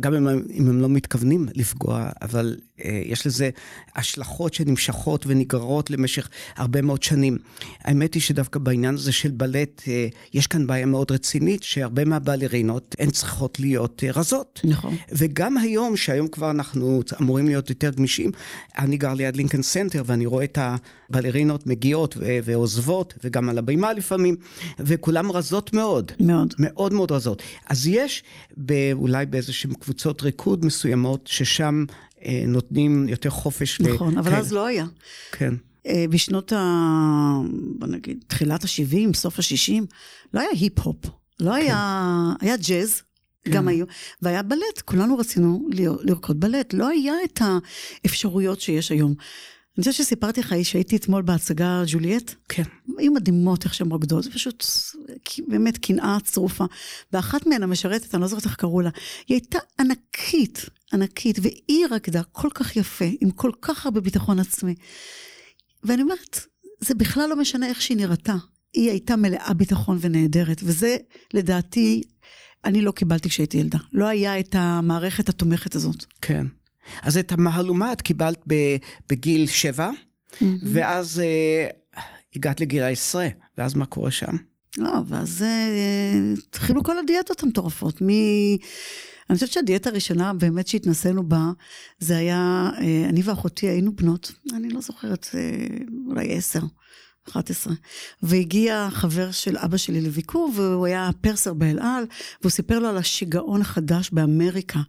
גם 0.00 0.14
אם, 0.14 0.28
אם 0.28 0.68
הם 0.68 0.80
לא 0.80 0.88
מתכוונים 0.88 1.46
לפגוע, 1.54 2.10
אבל 2.22 2.56
אה, 2.56 2.71
יש 3.04 3.26
לזה 3.26 3.50
השלכות 3.96 4.54
שנמשכות 4.54 5.24
ונגררות 5.26 5.90
למשך 5.90 6.28
הרבה 6.56 6.82
מאוד 6.82 7.02
שנים. 7.02 7.38
האמת 7.80 8.14
היא 8.14 8.22
שדווקא 8.22 8.58
בעניין 8.58 8.94
הזה 8.94 9.12
של 9.12 9.30
בלט, 9.30 9.82
אה, 9.88 10.08
יש 10.34 10.46
כאן 10.46 10.66
בעיה 10.66 10.86
מאוד 10.86 11.12
רצינית, 11.12 11.62
שהרבה 11.62 12.04
מהבלרינות 12.04 12.96
הן 12.98 13.10
צריכות 13.10 13.60
להיות 13.60 14.04
אה, 14.06 14.10
רזות. 14.10 14.60
נכון. 14.64 14.96
וגם 15.12 15.58
היום, 15.58 15.96
שהיום 15.96 16.28
כבר 16.28 16.50
אנחנו 16.50 17.02
אמורים 17.20 17.46
להיות 17.46 17.70
יותר 17.70 17.90
גמישים, 17.90 18.30
אני 18.78 18.96
גר 18.96 19.14
ליד 19.14 19.36
לינקולן 19.36 19.62
סנטר 19.62 20.02
ואני 20.06 20.26
רואה 20.26 20.44
את 20.44 20.58
הבלרינות 20.60 21.66
מגיעות 21.66 22.16
ועוזבות, 22.44 23.14
וגם 23.24 23.48
על 23.48 23.58
הבימה 23.58 23.92
לפעמים, 23.92 24.36
וכולם 24.78 25.32
רזות 25.32 25.72
מאוד. 25.72 26.12
מאוד. 26.20 26.54
מאוד 26.58 26.92
מאוד 26.92 27.12
רזות. 27.12 27.42
אז 27.68 27.86
יש 27.86 28.22
אולי 28.92 29.26
באיזשהן 29.26 29.74
קבוצות 29.74 30.22
ריקוד 30.22 30.64
מסוימות, 30.64 31.26
ששם 31.26 31.84
אה, 31.88 31.94
נותנים 32.46 33.08
יותר 33.08 33.30
חופש. 33.30 33.80
נכון, 33.80 34.14
ל... 34.14 34.18
אבל 34.18 34.30
כן. 34.30 34.36
אז 34.36 34.52
לא 34.52 34.66
היה. 34.66 34.86
כן. 35.32 35.54
אה, 35.86 36.04
בשנות 36.10 36.52
ה... 36.52 36.58
בוא 37.78 37.88
נגיד, 37.88 38.24
תחילת 38.26 38.64
ה-70, 38.64 39.14
סוף 39.16 39.38
ה-60, 39.38 39.82
לא 40.34 40.40
היה 40.40 40.50
היפ-הופ. 40.52 40.96
לא 41.40 41.50
כן. 41.50 41.56
היה... 41.56 42.32
היה 42.40 42.56
ג'אז. 42.56 43.02
כן. 43.44 43.50
גם 43.50 43.68
היו, 43.68 43.86
והיה 44.22 44.42
בלט, 44.42 44.80
כולנו 44.84 45.18
רצינו 45.18 45.68
לרקוד 46.02 46.40
בלט, 46.40 46.74
לא 46.74 46.88
היה 46.88 47.14
את 47.24 47.40
האפשרויות 48.04 48.60
שיש 48.60 48.92
היום. 48.92 49.14
אני 49.78 49.82
חושבת 49.82 49.94
שסיפרתי 49.94 50.40
לך 50.40 50.54
שהייתי 50.62 50.96
אתמול 50.96 51.22
בהצגה 51.22 51.82
ג'וליאט. 51.86 52.34
כן. 52.48 52.62
היו 52.98 53.12
מדהימות 53.12 53.64
איך 53.64 53.74
שהן 53.74 53.90
רוקדות, 53.90 54.24
זה 54.24 54.30
פשוט 54.30 54.64
באמת 55.48 55.78
קנאה 55.78 56.18
צרופה. 56.24 56.64
ואחת 57.12 57.46
מהן, 57.46 57.62
המשרתת, 57.62 58.14
אני 58.14 58.22
לא 58.22 58.28
זוכרת 58.28 58.44
איך 58.44 58.56
קראו 58.56 58.80
לה, 58.80 58.90
היא 59.28 59.34
הייתה 59.34 59.58
ענקית, 59.80 60.66
ענקית, 60.92 61.38
והיא 61.42 61.86
רקדה 61.90 62.22
כל 62.22 62.48
כך 62.54 62.76
יפה, 62.76 63.04
עם 63.20 63.30
כל 63.30 63.50
כך 63.62 63.84
הרבה 63.84 64.00
ביטחון 64.00 64.38
עצמי. 64.38 64.74
ואני 65.84 66.02
אומרת, 66.02 66.40
זה 66.80 66.94
בכלל 66.94 67.28
לא 67.28 67.36
משנה 67.36 67.66
איך 67.66 67.82
שהיא 67.82 67.96
נראתה. 67.96 68.36
היא 68.72 68.90
הייתה 68.90 69.16
מלאה 69.16 69.54
ביטחון 69.54 69.98
ונהדרת, 70.00 70.60
וזה 70.64 70.96
לדעתי, 71.34 72.02
אני 72.64 72.82
לא 72.82 72.92
קיבלתי 72.92 73.28
כשהייתי 73.28 73.58
ילדה. 73.58 73.78
לא 73.92 74.06
היה 74.06 74.40
את 74.40 74.54
המערכת 74.58 75.28
התומכת 75.28 75.74
הזאת. 75.74 76.04
כן. 76.22 76.46
אז 77.02 77.16
את 77.16 77.32
המהלומה 77.32 77.92
את 77.92 78.02
קיבלת 78.02 78.44
בגיל 79.10 79.46
שבע, 79.46 79.90
mm-hmm. 79.90 80.44
ואז 80.62 81.20
אה, 81.20 81.66
הגעת 82.36 82.60
לגיל 82.60 82.82
העשרה, 82.82 83.28
ואז 83.58 83.74
מה 83.74 83.86
קורה 83.86 84.10
שם? 84.10 84.36
לא, 84.78 84.92
ואז 85.06 85.42
אה, 85.42 86.32
התחילו 86.48 86.84
כל 86.84 86.98
הדיאטות 86.98 87.42
המטורפות. 87.42 88.02
מ... 88.02 88.08
אני 89.30 89.34
חושבת 89.34 89.52
שהדיאטה 89.52 89.90
הראשונה 89.90 90.34
באמת 90.34 90.68
שהתנסינו 90.68 91.28
בה, 91.28 91.50
זה 91.98 92.16
היה, 92.16 92.70
אה, 92.80 93.04
אני 93.08 93.22
ואחותי 93.24 93.66
היינו 93.66 93.96
בנות, 93.96 94.32
אני 94.54 94.68
לא 94.68 94.80
זוכרת, 94.80 95.26
אה, 95.34 95.66
אולי 96.06 96.36
עשר. 96.36 96.60
11. 97.28 97.72
והגיע 98.22 98.88
חבר 98.90 99.30
של 99.30 99.56
אבא 99.56 99.76
שלי 99.76 100.00
לביקור, 100.00 100.52
והוא 100.54 100.86
היה 100.86 101.10
פרסר 101.20 101.54
באל 101.54 101.78
על, 101.78 102.04
והוא 102.40 102.50
סיפר 102.50 102.78
לו 102.78 102.88
על 102.88 102.96
השיגעון 102.96 103.60
החדש 103.60 104.10
באמריקה, 104.12 104.80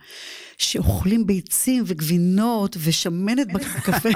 שאוכלים 0.58 1.28
ביצים 1.28 1.84
וגבינות 1.88 2.78
ושמנת 2.80 3.48
בקפה, 3.54 4.10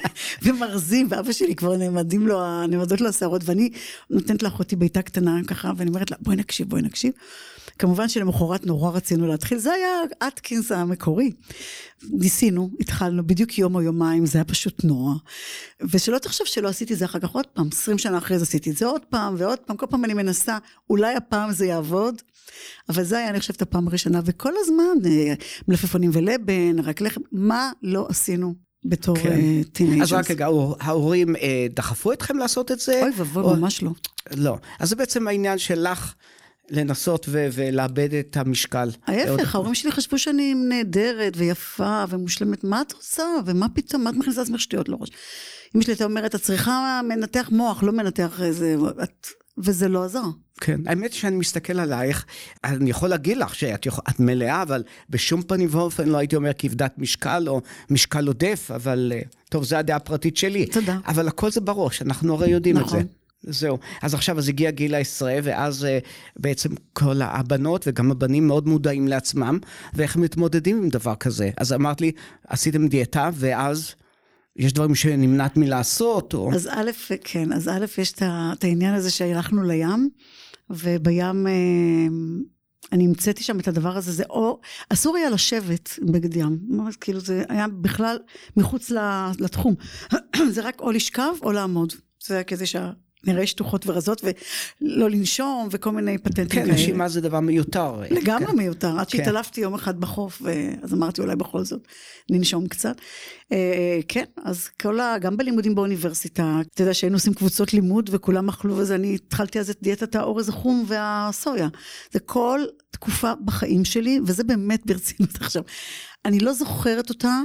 ומרזים, 0.42 1.06
ואבא 1.10 1.32
שלי 1.32 1.54
כבר 1.54 1.76
נעמדים 1.76 2.26
לו, 2.26 2.66
נעמדות 2.66 3.00
לו 3.00 3.08
השערות, 3.08 3.42
ואני 3.44 3.70
נותנת 4.10 4.42
לאחותי 4.42 4.76
בעיטה 4.76 5.02
קטנה 5.02 5.40
ככה, 5.46 5.72
ואני 5.76 5.90
אומרת 5.90 6.10
לה, 6.10 6.16
בואי 6.20 6.36
נקשיב, 6.36 6.68
בואי 6.68 6.82
נקשיב. 6.82 7.12
כמובן 7.78 8.08
שלמחרת 8.08 8.66
נורא 8.66 8.90
רצינו 8.90 9.26
להתחיל, 9.26 9.58
זה 9.58 9.72
היה 9.72 9.88
אטקינס 10.28 10.72
המקורי. 10.72 11.30
ניסינו, 12.10 12.70
התחלנו, 12.80 13.26
בדיוק 13.26 13.58
יום 13.58 13.74
או 13.74 13.82
יומיים, 13.82 14.26
זה 14.26 14.38
היה 14.38 14.44
פשוט 14.44 14.84
נורא. 14.84 15.14
ושלא 15.80 16.18
תחשוב 16.18 16.46
שלא 16.46 16.68
עשיתי 16.68 16.94
את 16.94 16.98
זה 16.98 17.04
אחר 17.04 17.18
כך 17.18 17.30
עוד 17.30 17.46
פעם, 17.46 17.68
20 17.72 17.98
שנה 17.98 18.18
אחרי 18.18 18.38
זה 18.38 18.42
עשיתי 18.42 18.70
את 18.70 18.76
זה 18.76 18.86
עוד 18.86 19.02
פעם 19.10 19.34
ועוד 19.38 19.58
פעם, 19.58 19.76
כל 19.76 19.86
פעם 19.90 20.04
אני 20.04 20.14
מנסה, 20.14 20.58
אולי 20.90 21.14
הפעם 21.14 21.52
זה 21.52 21.66
יעבוד, 21.66 22.22
אבל 22.88 23.04
זה 23.04 23.18
היה, 23.18 23.28
אני 23.28 23.40
חושבת, 23.40 23.62
הפעם 23.62 23.88
הראשונה, 23.88 24.20
וכל 24.24 24.52
הזמן, 24.56 25.06
אה, 25.06 25.34
מלפפונים 25.68 26.10
ולבן, 26.12 26.78
רק 26.78 27.00
לחם, 27.00 27.20
מה 27.32 27.70
לא 27.82 28.06
עשינו 28.08 28.54
בתור 28.84 29.16
כן. 29.16 29.62
teenagers. 29.62 29.98
אה, 29.98 30.02
אז 30.02 30.12
רק 30.12 30.30
רגע, 30.30 30.48
ההורים 30.80 31.36
אה, 31.36 31.66
דחפו 31.70 32.12
אתכם 32.12 32.38
לעשות 32.38 32.72
את 32.72 32.80
זה? 32.80 33.02
אוי 33.02 33.12
ואבוי, 33.16 33.42
או... 33.42 33.56
ממש 33.56 33.82
לא. 33.82 33.90
לא. 34.36 34.58
אז 34.78 34.88
זה 34.88 34.96
בעצם 34.96 35.28
העניין 35.28 35.58
שלך 35.58 36.14
לנסות 36.70 37.26
ו- 37.28 37.48
ולאבד 37.52 38.14
את 38.14 38.36
המשקל. 38.36 38.90
ההפך, 39.06 39.54
ההורים 39.54 39.74
שלי 39.74 39.92
חשבו 39.92 40.18
שאני 40.18 40.54
נהדרת 40.54 41.32
ויפה 41.36 42.04
ומושלמת. 42.08 42.64
מה 42.64 42.80
את 42.80 42.92
עושה? 42.92 43.22
ומה 43.46 43.68
פתאום? 43.68 44.04
מה 44.04 44.10
את 44.10 44.14
מכניסה 44.14 44.40
לעצמך 44.40 44.60
שטויות 44.60 44.88
לראש? 44.88 45.08
אמא 45.74 45.82
שלי 45.82 45.92
הייתה 45.92 46.04
אומרת, 46.04 46.34
את 46.34 46.40
צריכה 46.42 47.00
מנתח 47.08 47.48
מוח, 47.52 47.82
לא 47.82 47.92
מנתח 47.92 48.42
איזה... 48.42 48.76
את... 49.02 49.26
וזה 49.58 49.88
לא 49.88 50.04
עזר. 50.04 50.22
כן, 50.60 50.80
האמת 50.86 51.12
שאני 51.12 51.36
מסתכל 51.36 51.80
עלייך, 51.80 52.24
אני 52.64 52.90
יכול 52.90 53.08
להגיד 53.08 53.36
לך 53.36 53.54
שאת 53.54 53.86
יכול, 53.86 54.04
מלאה, 54.18 54.62
אבל 54.62 54.82
בשום 55.10 55.42
פנים 55.42 55.68
ואופן 55.70 56.08
לא 56.08 56.18
הייתי 56.18 56.36
אומר 56.36 56.50
כבדת 56.58 56.94
משקל 56.98 57.44
או 57.48 57.60
משקל 57.90 58.26
עודף, 58.26 58.70
אבל 58.74 59.12
אה, 59.14 59.20
טוב, 59.50 59.64
זו 59.64 59.76
הדעה 59.76 59.96
הפרטית 59.96 60.36
שלי. 60.36 60.66
תודה. 60.66 60.98
אבל 61.06 61.28
הכל 61.28 61.50
זה 61.50 61.60
בראש, 61.60 62.02
אנחנו 62.02 62.34
הרי 62.34 62.50
יודעים 62.50 62.76
נכון. 62.76 63.00
את 63.00 63.04
זה. 63.04 63.23
זהו. 63.48 63.78
אז 64.02 64.14
עכשיו, 64.14 64.38
אז 64.38 64.48
הגיע 64.48 64.70
גיל 64.70 64.94
העשרה, 64.94 65.34
ואז 65.42 65.84
uh, 65.84 66.06
בעצם 66.36 66.70
כל 66.92 67.22
הבנות 67.22 67.84
וגם 67.88 68.10
הבנים 68.10 68.46
מאוד 68.46 68.68
מודעים 68.68 69.08
לעצמם, 69.08 69.58
ואיך 69.94 70.16
הם 70.16 70.22
מתמודדים 70.22 70.76
עם 70.76 70.88
דבר 70.88 71.14
כזה. 71.14 71.50
אז 71.56 71.72
אמרת 71.72 72.00
לי, 72.00 72.12
עשיתם 72.48 72.88
דיאטה, 72.88 73.30
ואז 73.34 73.94
יש 74.56 74.72
דברים 74.72 74.94
שנמנעת 74.94 75.56
מלעשות, 75.56 76.34
או... 76.34 76.54
אז 76.54 76.68
א', 76.72 76.90
כן, 77.24 77.52
אז 77.52 77.68
א', 77.68 77.84
יש 77.98 78.12
את 78.12 78.64
העניין 78.64 78.94
הזה 78.94 79.10
שהלכנו 79.10 79.62
לים, 79.62 80.08
ובים 80.70 81.46
אה, 81.46 81.52
אני 82.92 83.04
המצאתי 83.04 83.42
שם 83.42 83.60
את 83.60 83.68
הדבר 83.68 83.96
הזה, 83.96 84.12
זה 84.12 84.24
או, 84.30 84.60
אסור 84.88 85.16
היה 85.16 85.30
לשבת 85.30 85.98
בגד 86.02 86.36
ים, 86.36 86.58
ממש 86.68 86.96
כאילו 86.96 87.20
זה 87.20 87.44
היה 87.48 87.66
בכלל 87.68 88.18
מחוץ 88.56 88.90
לתחום, 89.38 89.74
זה 90.54 90.62
רק 90.62 90.80
או 90.80 90.90
לשכב 90.90 91.32
או 91.42 91.52
לעמוד, 91.52 91.92
זה 92.26 92.34
היה 92.34 92.44
כזה 92.44 92.66
שה... 92.66 92.90
נראה 93.26 93.46
שטוחות 93.46 93.86
ורזות 93.86 94.24
ולא 94.80 95.10
לנשום 95.10 95.68
וכל 95.70 95.90
מיני 95.90 96.18
פטנטים 96.18 96.44
כן, 96.44 96.54
כאלה. 96.54 96.66
כן, 96.66 96.72
נשימה 96.74 97.08
זה 97.08 97.20
דבר 97.20 97.40
מיותר. 97.40 98.02
לגמרי 98.10 98.46
כן. 98.46 98.56
מיותר, 98.56 98.98
עד 98.98 99.10
שהתעלפתי 99.10 99.54
כן. 99.54 99.62
יום 99.62 99.74
אחד 99.74 100.00
בחוף, 100.00 100.42
אז 100.82 100.94
אמרתי 100.94 101.20
אולי 101.20 101.36
בכל 101.36 101.64
זאת 101.64 101.80
ננשום 102.30 102.68
קצת. 102.68 102.96
אה, 103.52 104.00
כן, 104.08 104.24
אז 104.44 104.68
כל 104.68 105.00
ה... 105.00 105.18
גם 105.20 105.36
בלימודים 105.36 105.74
באוניברסיטה, 105.74 106.60
אתה 106.72 106.82
יודע 106.82 106.94
שהיינו 106.94 107.16
עושים 107.16 107.34
קבוצות 107.34 107.74
לימוד 107.74 108.10
וכולם 108.12 108.48
אכלו 108.48 108.76
וזה, 108.76 108.94
אני 108.94 109.14
התחלתי 109.14 109.60
אז 109.60 109.70
את 109.70 109.78
דיאטת 109.82 110.14
האורז 110.14 110.48
החום 110.48 110.84
והסויה. 110.86 111.68
זה 112.12 112.20
כל 112.20 112.60
תקופה 112.90 113.32
בחיים 113.44 113.84
שלי, 113.84 114.20
וזה 114.26 114.44
באמת 114.44 114.86
ברצינות 114.86 115.36
עכשיו. 115.40 115.62
אני 116.24 116.40
לא 116.40 116.52
זוכרת 116.52 117.08
אותה, 117.10 117.40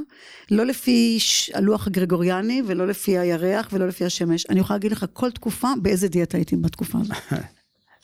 לא 0.52 0.66
לפי 0.66 1.20
הלוח 1.54 1.88
הגרגוריאני, 1.88 2.62
ולא 2.66 2.88
לפי 2.88 3.18
הירח, 3.18 3.70
ולא 3.72 3.88
לפי 3.88 4.06
השמש. 4.06 4.46
אני 4.50 4.60
יכולה 4.60 4.76
להגיד 4.78 4.92
לך 4.92 5.06
כל 5.14 5.32
תקופה, 5.32 5.68
באיזה 5.82 6.08
דיאטה 6.08 6.38
הייתי 6.38 6.56
בתקופה 6.56 6.98
הזאת. 7.02 7.18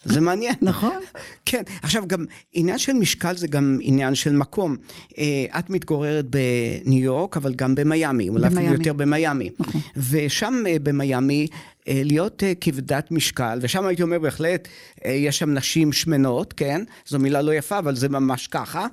זה 0.06 0.22
מעניין. 0.22 0.56
נכון. 0.62 1.00
כן, 1.46 1.64
עכשיו 1.82 2.04
גם 2.08 2.26
עניין 2.54 2.78
של 2.78 2.94
משקל 2.94 3.36
זה 3.36 3.48
גם 3.48 3.78
עניין 3.82 4.16
של 4.16 4.34
מקום. 4.34 4.76
אה, 5.18 5.60
את 5.60 5.70
מתגוררת 5.70 6.26
בניו 6.30 7.04
יורק, 7.04 7.38
אבל 7.38 7.54
גם 7.54 7.76
במיאמי, 7.76 8.30
אולי 8.30 8.48
אפילו 8.48 8.74
יותר 8.74 8.94
במיאמי. 8.94 9.50
נכון. 9.60 9.82
ושם 10.10 10.64
אה, 10.68 10.76
במיאמי, 10.84 11.48
אה, 11.88 12.02
להיות 12.06 12.44
כבדת 12.62 13.12
משקל, 13.12 13.60
ושם 13.62 13.86
הייתי 13.86 14.04
אומר 14.04 14.20
בהחלט, 14.20 14.68
יש 15.06 15.40
שם 15.40 15.54
נשים 15.54 15.94
שמנות, 15.94 16.54
כן? 16.54 16.82
זו 17.08 17.20
מילה 17.20 17.42
לא 17.42 17.54
יפה, 17.54 17.80
אבל 17.80 17.96
זה 17.96 18.10
ממש 18.10 18.48
ככה, 18.48 18.88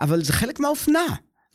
אבל 0.00 0.24
זה 0.24 0.32
חלק 0.32 0.60
מהאופנה. 0.60 1.06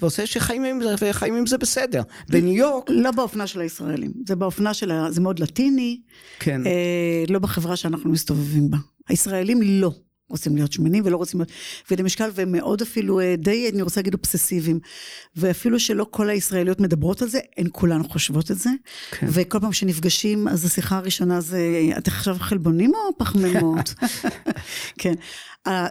ועושה 0.01 0.25
שחיים 0.25 0.63
עם 0.63 0.81
זה, 0.83 0.95
וחיים 1.01 1.35
עם 1.35 1.45
זה 1.45 1.57
בסדר. 1.57 2.01
בניו 2.29 2.53
יורק... 2.53 2.89
לא 2.89 3.11
באופנה 3.11 3.47
של 3.47 3.61
הישראלים, 3.61 4.11
זה 4.27 4.35
באופנה 4.35 4.73
של 4.73 4.91
ה... 4.91 5.11
זה 5.11 5.21
מאוד 5.21 5.39
לטיני. 5.39 5.99
כן. 6.39 6.67
אה, 6.67 7.23
לא 7.29 7.39
בחברה 7.39 7.75
שאנחנו 7.75 8.11
מסתובבים 8.11 8.71
בה. 8.71 8.77
הישראלים 9.10 9.62
לא. 9.62 9.91
רוצים 10.31 10.55
להיות 10.55 10.72
שמנים 10.72 11.03
ולא 11.05 11.17
רוצים 11.17 11.39
להיות 11.39 11.51
כבדי 11.88 12.03
משקל 12.03 12.29
והם 12.34 12.51
מאוד 12.51 12.81
אפילו 12.81 13.20
אה, 13.20 13.36
די 13.38 13.70
אני 13.74 13.81
רוצה 13.81 14.00
להגיד 14.00 14.13
אובססיביים 14.13 14.79
ואפילו 15.36 15.79
שלא 15.79 16.05
כל 16.12 16.29
הישראליות 16.29 16.79
מדברות 16.79 17.22
על 17.22 17.27
זה 17.27 17.39
הן 17.58 17.67
כולן 17.72 18.03
חושבות 18.03 18.51
את 18.51 18.58
זה 18.58 18.70
כן. 19.12 19.27
וכל 19.29 19.60
פעם 19.60 19.74
שנפגשים 19.74 20.48
אז 20.48 20.65
השיחה 20.65 20.98
הראשונה 20.98 21.41
זה 21.41 21.60
את 21.98 22.08
עכשיו 22.08 22.38
חלבונים 22.39 22.91
או 22.96 23.17
פחמימות 23.17 23.93
כן 25.01 25.13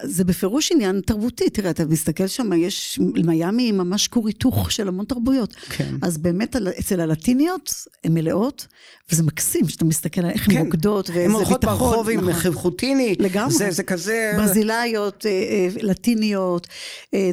זה 0.03 0.23
בפירוש 0.23 0.71
עניין 0.71 1.01
תרבותי, 1.05 1.49
תראה, 1.49 1.69
אתה 1.69 1.85
מסתכל 1.85 2.27
שם, 2.27 2.53
יש, 2.53 2.99
מיאמי 3.25 3.63
היא 3.63 3.73
ממש 3.73 4.07
כור 4.07 4.27
היתוך 4.27 4.71
של 4.71 4.87
המון 4.87 5.05
תרבויות. 5.05 5.53
כן. 5.53 5.95
אז 6.01 6.17
באמת 6.17 6.55
אצל 6.55 7.01
הלטיניות 7.01 7.73
הן 8.03 8.13
מלאות, 8.13 8.67
וזה 9.11 9.23
מקסים 9.23 9.69
שאתה 9.69 9.85
מסתכל 9.85 10.21
על 10.21 10.29
איך 10.29 10.45
כן. 10.45 10.57
הן 10.57 10.65
רוקדות, 10.65 11.09
ואיזה 11.09 11.19
ביטחון. 11.21 11.41
הן 11.41 11.47
הולכות 11.47 11.65
ברחוב 11.65 12.09
עם 12.09 12.29
נכון. 12.29 12.53
חוטיני. 12.53 13.15
לגמרי. 13.19 13.53
זה, 13.53 13.71
זה 13.71 13.83
כזה... 13.83 14.33
ברזילאיות, 14.37 15.25
אה, 15.25 15.31
אה, 15.31 15.67
לטיניות, 15.81 16.67
אה, 17.13 17.29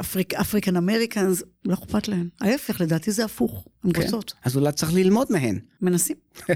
אפריק, 0.00 0.34
אפריקן 0.34 0.76
אמריקאנס, 0.76 1.42
לא 1.64 1.74
אכפת 1.74 2.08
להן. 2.08 2.28
ההפך, 2.40 2.80
לדעתי 2.80 3.12
זה 3.12 3.24
הפוך, 3.24 3.64
הן 3.84 3.92
כן. 3.92 4.02
רוצות. 4.02 4.34
אז 4.44 4.56
אולי 4.56 4.72
צריך 4.72 4.94
ללמוד 4.94 5.26
מהן. 5.30 5.58
מנסים. 5.82 6.16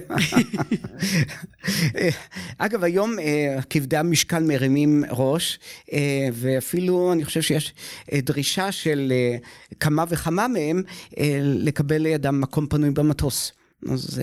אגב, 2.59 2.85
היום 2.85 3.17
כבדי 3.71 3.97
המשקל 3.97 4.43
מרימים 4.43 5.05
ראש, 5.11 5.59
ואפילו 6.33 7.13
אני 7.13 7.25
חושב 7.25 7.43
שיש 7.43 7.75
דרישה 8.13 8.73
של 8.73 9.13
כמה 9.81 10.05
וכמה 10.09 10.49
מהם 10.49 10.83
לקבל 11.43 11.99
לידם 11.99 12.41
מקום 12.41 12.67
פנוי 12.67 12.91
במטוס. 12.91 13.53
אז... 13.89 14.21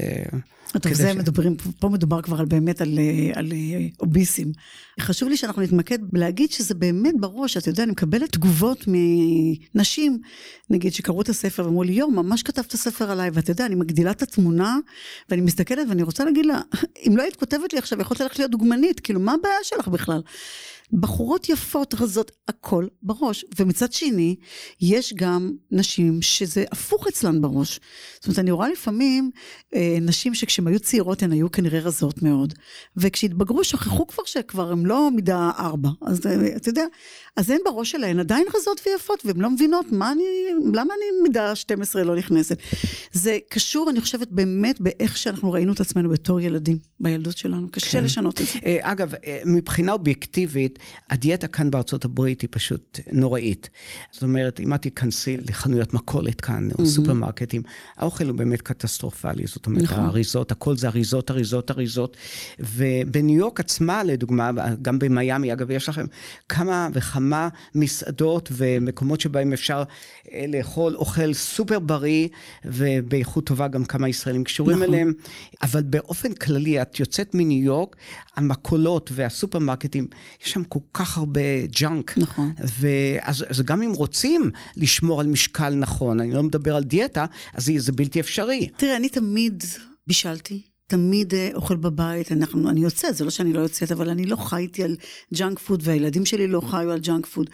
טוב, 0.81 0.93
זה 0.93 1.11
ש... 1.13 1.15
מדברים, 1.15 1.55
פה 1.79 1.89
מדובר 1.89 2.21
כבר 2.21 2.39
על 2.39 2.45
באמת 2.45 2.81
על, 2.81 2.99
על 3.35 3.51
אוביסים. 3.99 4.51
חשוב 4.99 5.29
לי 5.29 5.37
שאנחנו 5.37 5.61
נתמקד 5.61 5.99
בלהגיד 6.01 6.51
שזה 6.51 6.75
באמת 6.75 7.13
בראש, 7.19 7.57
אתה 7.57 7.69
יודע, 7.69 7.83
אני 7.83 7.91
מקבלת 7.91 8.31
תגובות 8.31 8.85
מנשים, 8.87 10.21
נגיד, 10.69 10.93
שקראו 10.93 11.21
את 11.21 11.29
הספר 11.29 11.65
ואמרו 11.65 11.83
לי, 11.83 11.93
יואו, 11.93 12.11
ממש 12.11 12.43
כתבת 12.43 12.75
ספר 12.75 13.11
עליי, 13.11 13.29
ואתה 13.33 13.51
יודע, 13.51 13.65
אני 13.65 13.75
מגדילה 13.75 14.11
את 14.11 14.21
התמונה, 14.21 14.77
ואני 15.29 15.41
מסתכלת 15.41 15.87
ואני 15.89 16.03
רוצה 16.03 16.25
להגיד 16.25 16.45
לה, 16.45 16.61
אם 17.07 17.17
לא 17.17 17.23
היית 17.23 17.35
כותבת 17.35 17.73
לי 17.73 17.79
עכשיו, 17.79 18.01
יכולת 18.01 18.19
ללכת 18.21 18.39
להיות 18.39 18.51
דוגמנית, 18.51 18.99
כאילו, 18.99 19.19
מה 19.19 19.33
הבעיה 19.33 19.55
שלך 19.63 19.87
בכלל? 19.87 20.21
בחורות 20.93 21.49
יפות, 21.49 21.93
רזות, 21.93 22.31
הכל 22.47 22.87
בראש. 23.01 23.45
ומצד 23.59 23.93
שני, 23.93 24.35
יש 24.81 25.13
גם 25.13 25.51
נשים 25.71 26.21
שזה 26.21 26.65
הפוך 26.71 27.07
אצלן 27.07 27.41
בראש. 27.41 27.79
זאת 28.15 28.25
אומרת, 28.25 28.39
אני 28.39 28.51
רואה 28.51 28.69
לפעמים 28.69 29.31
אה, 29.75 29.97
נשים 30.01 30.33
שכשהן 30.33 30.67
היו 30.67 30.79
צעירות 30.79 31.23
הן 31.23 31.31
היו 31.31 31.51
כנראה 31.51 31.79
רזות 31.79 32.21
מאוד, 32.21 32.53
וכשהתבגרו 32.97 33.63
שכחו 33.63 34.07
כבר 34.07 34.23
שכבר 34.25 34.71
הן 34.71 34.85
לא 34.85 35.09
מידה 35.15 35.51
ארבע. 35.59 35.89
אז 36.01 36.25
אה, 36.25 36.55
אתה 36.55 36.69
יודע, 36.69 36.85
אז 37.35 37.49
הן 37.49 37.59
בראש 37.65 37.91
שלהן 37.91 38.19
עדיין 38.19 38.45
רזות 38.55 38.81
ויפות, 38.85 39.25
והן 39.25 39.37
לא 39.37 39.49
מבינות 39.49 39.85
מה 39.91 40.11
אני, 40.11 40.23
למה 40.73 40.93
אני 40.93 41.21
מידה 41.23 41.55
12 41.55 42.03
לא 42.03 42.15
נכנסת. 42.15 42.57
זה 43.11 43.37
קשור, 43.49 43.89
אני 43.89 44.01
חושבת, 44.01 44.27
באמת 44.31 44.81
באיך 44.81 45.17
שאנחנו 45.17 45.51
ראינו 45.51 45.73
את 45.73 45.79
עצמנו 45.79 46.09
בתור 46.09 46.41
ילדים, 46.41 46.77
בילדות 46.99 47.37
שלנו. 47.37 47.67
קשה 47.71 47.91
כן. 47.91 48.03
לשנות 48.03 48.41
את 48.41 48.45
זה. 48.45 48.59
אה, 48.65 48.77
אגב, 48.81 49.13
אה, 49.25 49.39
מבחינה 49.45 49.91
אובייקטיבית, 49.91 50.79
הדיאטה 51.09 51.47
כאן 51.47 51.71
בארצות 51.71 52.05
הברית 52.05 52.41
היא 52.41 52.49
פשוט 52.51 52.99
נוראית. 53.11 53.69
זאת 54.11 54.23
אומרת, 54.23 54.59
אם 54.59 54.73
את 54.73 54.81
תיכנסי 54.81 55.37
לחנויות 55.37 55.93
מכולת 55.93 56.41
כאן, 56.41 56.69
או 56.71 56.83
mm-hmm. 56.83 56.87
סופרמרקטים, 56.87 57.61
האוכל 57.97 58.27
הוא 58.27 58.37
באמת 58.37 58.61
קטסטרופלי. 58.61 59.47
זאת 59.47 59.65
אומרת, 59.65 59.83
נכון. 59.83 59.99
האריזות, 59.99 60.51
הכל 60.51 60.77
זה 60.77 60.87
אריזות, 60.87 61.31
אריזות, 61.31 61.71
אריזות. 61.71 62.17
ובניו 62.59 63.37
יורק 63.37 63.59
עצמה, 63.59 64.03
לדוגמה, 64.03 64.51
גם 64.81 64.99
במיאמי, 64.99 65.53
אגב, 65.53 65.71
יש 65.71 65.89
לכם 65.89 66.05
כמה 66.49 66.89
וכמה 66.93 67.49
מסעדות 67.75 68.49
ומקומות 68.51 69.21
שבהם 69.21 69.53
אפשר 69.53 69.83
אה, 70.31 70.45
לאכול 70.47 70.95
אוכל 70.95 71.33
סופר 71.33 71.79
בריא, 71.79 72.27
ובאיכות 72.65 73.45
טובה 73.45 73.67
גם 73.67 73.85
כמה 73.85 74.09
ישראלים 74.09 74.43
קשורים 74.43 74.77
נכון. 74.77 74.93
אליהם. 74.93 75.13
אבל 75.61 75.83
באופן 75.83 76.33
כללי, 76.33 76.81
את 76.81 76.99
יוצאת 76.99 77.35
מניו 77.35 77.63
יורק, 77.63 77.95
המכולות 78.35 79.09
והסופרמרקטים, 79.13 80.07
יש 80.45 80.51
שם 80.51 80.63
כל 80.63 80.79
כך 80.93 81.17
הרבה 81.17 81.41
junk. 81.71 82.17
נכון. 82.17 82.51
ואז 82.79 83.45
אז 83.49 83.61
גם 83.61 83.81
אם 83.81 83.91
רוצים 83.91 84.51
לשמור 84.77 85.19
על 85.19 85.27
משקל 85.27 85.69
נכון, 85.75 86.19
אני 86.19 86.33
לא 86.33 86.43
מדבר 86.43 86.75
על 86.75 86.83
דיאטה, 86.83 87.25
אז 87.53 87.65
זה, 87.65 87.73
זה 87.77 87.91
בלתי 87.91 88.19
אפשרי. 88.19 88.67
תראה, 88.77 88.95
אני 88.95 89.09
תמיד 89.09 89.63
בישלתי. 90.07 90.61
תמיד 90.87 91.33
אה, 91.33 91.49
אוכל 91.53 91.75
בבית, 91.75 92.31
אנחנו, 92.31 92.69
אני 92.69 92.79
יוצאת, 92.79 93.15
זה 93.15 93.23
לא 93.23 93.29
שאני 93.29 93.53
לא 93.53 93.59
יוצאת, 93.59 93.91
אבל 93.91 94.09
אני 94.09 94.25
לא 94.25 94.35
חייתי 94.35 94.83
על 94.83 94.95
junk 95.33 95.59
food, 95.59 95.81
והילדים 95.83 96.25
שלי 96.25 96.47
לא 96.47 96.61
חיו 96.61 96.91
על 96.91 96.99
junk 96.99 97.25
food. 97.25 97.49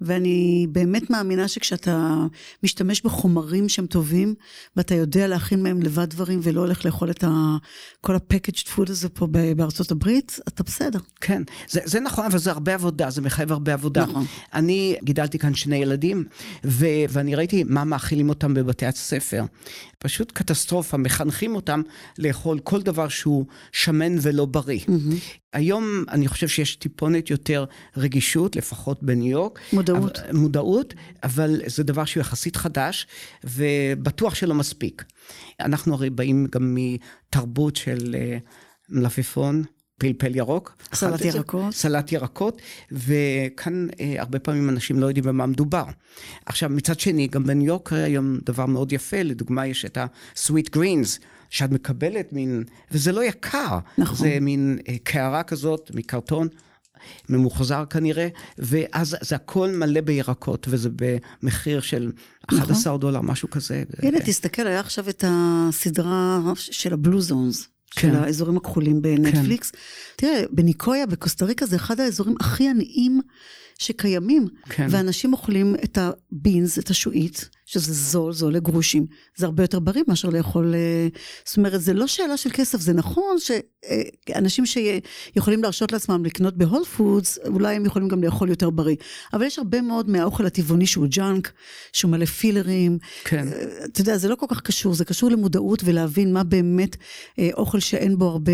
ואני 0.00 0.66
באמת 0.72 1.10
מאמינה 1.10 1.48
שכשאתה 1.48 2.26
משתמש 2.62 3.02
בחומרים 3.02 3.68
שהם 3.68 3.86
טובים, 3.86 4.34
ואתה 4.76 4.94
יודע 4.94 5.26
להכין 5.26 5.62
מהם 5.62 5.82
לבד 5.82 6.10
דברים, 6.10 6.40
ולא 6.42 6.60
הולך 6.60 6.84
לאכול 6.84 7.10
את 7.10 7.24
ה, 7.24 7.56
כל 8.00 8.14
ה-packaged 8.14 8.66
food 8.76 8.90
הזה 8.90 9.08
פה 9.08 9.26
בארצות 9.56 9.90
הברית, 9.90 10.38
אתה 10.48 10.62
בסדר. 10.62 10.98
כן, 11.20 11.42
זה, 11.68 11.80
זה 11.84 12.00
נכון, 12.00 12.24
אבל 12.24 12.38
זה 12.38 12.50
הרבה 12.50 12.74
עבודה, 12.74 13.10
זה 13.10 13.22
מחייב 13.22 13.52
הרבה 13.52 13.72
עבודה. 13.72 14.06
נכון. 14.06 14.24
אני 14.54 14.96
גידלתי 15.04 15.38
כאן 15.38 15.54
שני 15.54 15.76
ילדים, 15.76 16.24
ו, 16.64 16.86
ואני 17.08 17.34
ראיתי 17.34 17.64
מה 17.64 17.84
מאכילים 17.84 18.28
אותם 18.28 18.54
בבתי 18.54 18.86
הספר. 18.86 19.44
פשוט 19.98 20.32
קטסטרופה, 20.32 20.96
מחנכים 20.96 21.54
אותם 21.54 21.82
לאכול 22.18 22.58
כל 22.58 22.82
דבר 22.82 23.08
שהוא 23.08 23.46
שמן 23.72 24.16
ולא 24.22 24.44
בריא. 24.44 24.80
Mm-hmm. 24.80 25.43
היום 25.54 26.04
אני 26.08 26.28
חושב 26.28 26.48
שיש 26.48 26.76
טיפונת 26.76 27.30
יותר 27.30 27.64
רגישות, 27.96 28.56
לפחות 28.56 29.02
בניו 29.02 29.30
יורק. 29.30 29.60
מודעות. 29.72 30.18
אבל, 30.18 30.36
מודעות, 30.36 30.94
אבל 31.22 31.60
זה 31.66 31.82
דבר 31.82 32.04
שהוא 32.04 32.20
יחסית 32.20 32.56
חדש, 32.56 33.06
ובטוח 33.44 34.34
שלא 34.34 34.54
מספיק. 34.54 35.04
אנחנו 35.60 35.94
הרי 35.94 36.10
באים 36.10 36.46
גם 36.50 36.74
מתרבות 36.76 37.76
של 37.76 38.14
uh, 38.14 38.48
מלפפון. 38.88 39.62
פלפל 39.98 40.36
ירוק. 40.36 40.76
סלט 40.94 41.24
ירקות. 41.24 41.74
סלט 41.74 42.12
ירקות, 42.12 42.62
וכאן 42.92 43.86
אה, 44.00 44.14
הרבה 44.18 44.38
פעמים 44.38 44.68
אנשים 44.68 45.00
לא 45.00 45.06
יודעים 45.06 45.24
במה 45.24 45.46
מדובר. 45.46 45.84
עכשיו, 46.46 46.70
מצד 46.70 47.00
שני, 47.00 47.26
גם 47.26 47.44
בניו 47.44 47.66
יורק 47.66 47.92
היום 47.92 48.38
דבר 48.44 48.66
מאוד 48.66 48.92
יפה, 48.92 49.22
לדוגמה 49.22 49.66
יש 49.66 49.84
את 49.84 49.96
ה-sweet 49.96 50.76
greens, 50.76 51.24
שאת 51.54 51.70
מקבלת 51.70 52.32
מין, 52.32 52.64
וזה 52.90 53.12
לא 53.12 53.24
יקר. 53.24 53.78
נכון. 53.98 54.16
זה 54.16 54.38
מין 54.40 54.78
אה, 54.88 54.96
קערה 55.02 55.42
כזאת 55.42 55.90
מקרטון, 55.94 56.48
ממוחזר 57.28 57.84
כנראה, 57.90 58.28
ואז 58.58 59.16
זה 59.20 59.34
הכל 59.34 59.68
מלא 59.68 60.00
בירקות, 60.00 60.66
וזה 60.70 60.88
במחיר 60.96 61.80
של 61.80 62.12
11 62.48 62.70
נכון. 62.70 63.00
דולר, 63.00 63.20
משהו 63.20 63.50
כזה. 63.50 63.82
הנה, 64.02 64.20
תסתכל, 64.20 64.66
היה 64.66 64.80
עכשיו 64.80 65.08
את 65.08 65.24
הסדרה 65.26 66.40
של 66.56 66.92
ה 66.92 66.98
blue 66.98 67.20
zones. 67.20 67.68
כן. 67.96 68.10
של 68.10 68.16
האזורים 68.16 68.56
הכחולים 68.56 69.02
בנטפליקס. 69.02 69.70
כן. 69.70 69.78
תראה, 70.16 70.42
בניקויה, 70.50 71.06
בקוסטה 71.06 71.44
ריקה, 71.44 71.66
זה 71.66 71.76
אחד 71.76 72.00
האזורים 72.00 72.34
הכי 72.40 72.68
עניים 72.68 73.20
שקיימים. 73.78 74.48
כן. 74.68 74.86
ואנשים 74.90 75.32
אוכלים 75.32 75.74
את 75.84 75.98
ה 75.98 76.09
beans, 76.09 76.78
את 76.78 76.90
השעועית, 76.90 77.48
שזה 77.64 77.92
זול, 77.92 78.32
זה 78.32 78.44
עולה 78.44 78.58
גרושים. 78.58 79.06
זה 79.36 79.46
הרבה 79.46 79.62
יותר 79.62 79.78
בריא 79.78 80.02
מאשר 80.08 80.28
לאכול... 80.28 80.74
אה, 80.74 81.08
זאת 81.44 81.56
אומרת, 81.56 81.80
זה 81.80 81.92
לא 81.92 82.06
שאלה 82.06 82.36
של 82.36 82.50
כסף, 82.50 82.80
זה 82.80 82.92
נכון 82.92 83.36
שאנשים 83.40 84.64
שיכולים 84.66 85.62
להרשות 85.62 85.92
לעצמם 85.92 86.24
לקנות 86.24 86.56
בהול 86.56 86.84
פודס, 86.84 87.38
אולי 87.46 87.76
הם 87.76 87.84
יכולים 87.86 88.08
גם 88.08 88.24
לאכול 88.24 88.48
יותר 88.48 88.70
בריא. 88.70 88.96
אבל 89.32 89.42
יש 89.42 89.58
הרבה 89.58 89.80
מאוד 89.80 90.10
מהאוכל 90.10 90.46
הטבעוני 90.46 90.86
שהוא 90.86 91.06
ג'אנק, 91.10 91.52
שהוא 91.92 92.10
מלא 92.10 92.24
פילרים. 92.24 92.98
כן. 93.24 93.48
אה, 93.48 93.84
אתה 93.84 94.00
יודע, 94.00 94.16
זה 94.16 94.28
לא 94.28 94.34
כל 94.34 94.46
כך 94.48 94.60
קשור, 94.60 94.94
זה 94.94 95.04
קשור 95.04 95.30
למודעות 95.30 95.82
ולהבין 95.84 96.32
מה 96.32 96.44
באמת 96.44 96.96
אה, 97.38 97.50
אוכל 97.54 97.80
שאין 97.80 98.18
בו 98.18 98.24
הרבה 98.24 98.52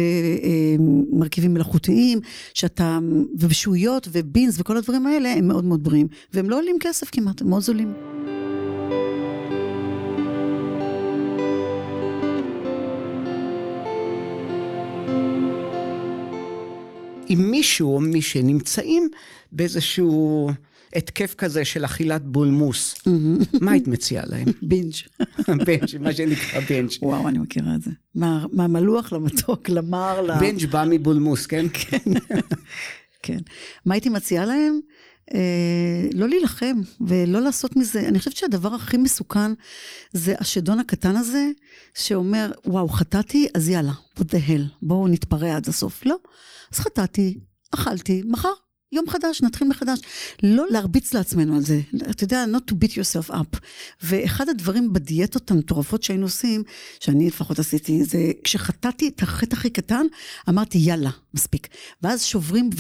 מרכיבים 1.13 1.55
מלאכותיים, 1.55 2.21
שאתה... 2.55 2.99
ובשעויות 3.39 4.09
ובינס 4.13 4.61
וכל 4.61 4.77
הדברים 4.77 5.07
האלה 5.07 5.33
הם 5.33 5.49
מאוד 5.49 5.65
מאוד 5.65 5.85
בריאים. 5.85 6.07
והם 6.33 6.51
לא 6.51 6.59
עולים 6.59 6.77
כסף 6.81 7.11
כמעט, 7.11 7.41
הם 7.41 7.49
מאוד 7.49 7.63
זולים. 7.63 7.95
אם 17.31 17.49
מישהו 17.51 17.95
או 17.95 18.01
מי 18.01 18.23
שנמצאים 18.23 19.09
באיזשהו 19.53 20.51
התקף 20.97 21.35
כזה 21.35 21.65
של 21.65 21.85
אכילת 21.85 22.23
בולמוס, 22.25 22.95
מה 23.61 23.73
היית 23.73 23.89
מציעה 23.89 24.25
להם? 24.27 24.47
binge. 24.63 24.95
binge, 25.65 25.99
מה 26.01 26.13
שנקרא 26.13 26.61
binge. 26.61 26.91
וואו, 27.03 27.29
אני 27.29 27.39
מכירה 27.39 27.75
את 27.75 27.83
זה. 27.83 27.91
מהמלוח 28.53 29.13
למתוק, 29.13 29.69
למר, 29.69 30.23
ל... 30.23 30.39
בינג' 30.39 30.67
בא 30.67 30.85
מבולמוס, 30.91 31.47
כן? 31.47 31.67
כן. 31.81 32.13
כן. 33.23 33.39
מה 33.87 33.95
הייתי 33.95 34.09
מציעה 34.09 34.47
להם? 34.47 34.81
אה, 35.35 36.09
לא 36.15 36.29
להילחם 36.29 36.81
ולא 37.01 37.41
לעשות 37.41 37.77
מזה, 37.77 38.09
אני 38.09 38.19
חושבת 38.19 38.37
שהדבר 38.37 38.75
הכי 38.75 38.97
מסוכן 38.97 39.53
זה 40.13 40.35
השדון 40.39 40.79
הקטן 40.79 41.17
הזה, 41.17 41.49
שאומר, 41.95 42.53
וואו, 42.67 42.89
חטאתי, 42.89 43.49
אז 43.55 43.69
יאללה, 43.69 43.93
what 44.19 44.23
the 44.23 44.49
hell, 44.49 44.75
בואו 44.83 45.09
נתפרע 45.09 45.57
עד 45.57 45.69
הסוף. 45.69 46.07
לא, 46.07 46.17
אז 46.73 46.79
חטאתי, 46.79 47.39
אכלתי, 47.75 48.23
מחר 48.25 48.53
יום 48.93 49.09
חדש, 49.09 49.43
נתחיל 49.43 49.69
מחדש. 49.69 49.99
לא 50.43 50.67
להרביץ 50.71 51.15
לעצמנו 51.15 51.57
על 51.57 51.63
זה, 51.63 51.81
אתה 52.11 52.25
יודע, 52.25 52.45
not 52.53 52.73
to 52.73 52.75
beat 52.75 52.93
yourself 52.93 53.31
up. 53.31 53.59
ואחד 54.03 54.49
הדברים 54.49 54.93
בדיאטות 54.93 55.51
המטורפות 55.51 56.03
שהיינו 56.03 56.27
עושים, 56.27 56.63
שאני 57.01 57.27
לפחות 57.27 57.59
עשיתי, 57.59 58.05
זה 58.05 58.19
כשחטאתי 58.45 59.09
את 59.09 59.23
החטא 59.23 59.57
הכי 59.57 59.71
קטן, 59.71 60.07
אמרתי 60.49 60.79
יאללה, 60.79 61.11
מספיק. 61.35 61.69
ואז 62.03 62.25
שוברים 62.25 62.71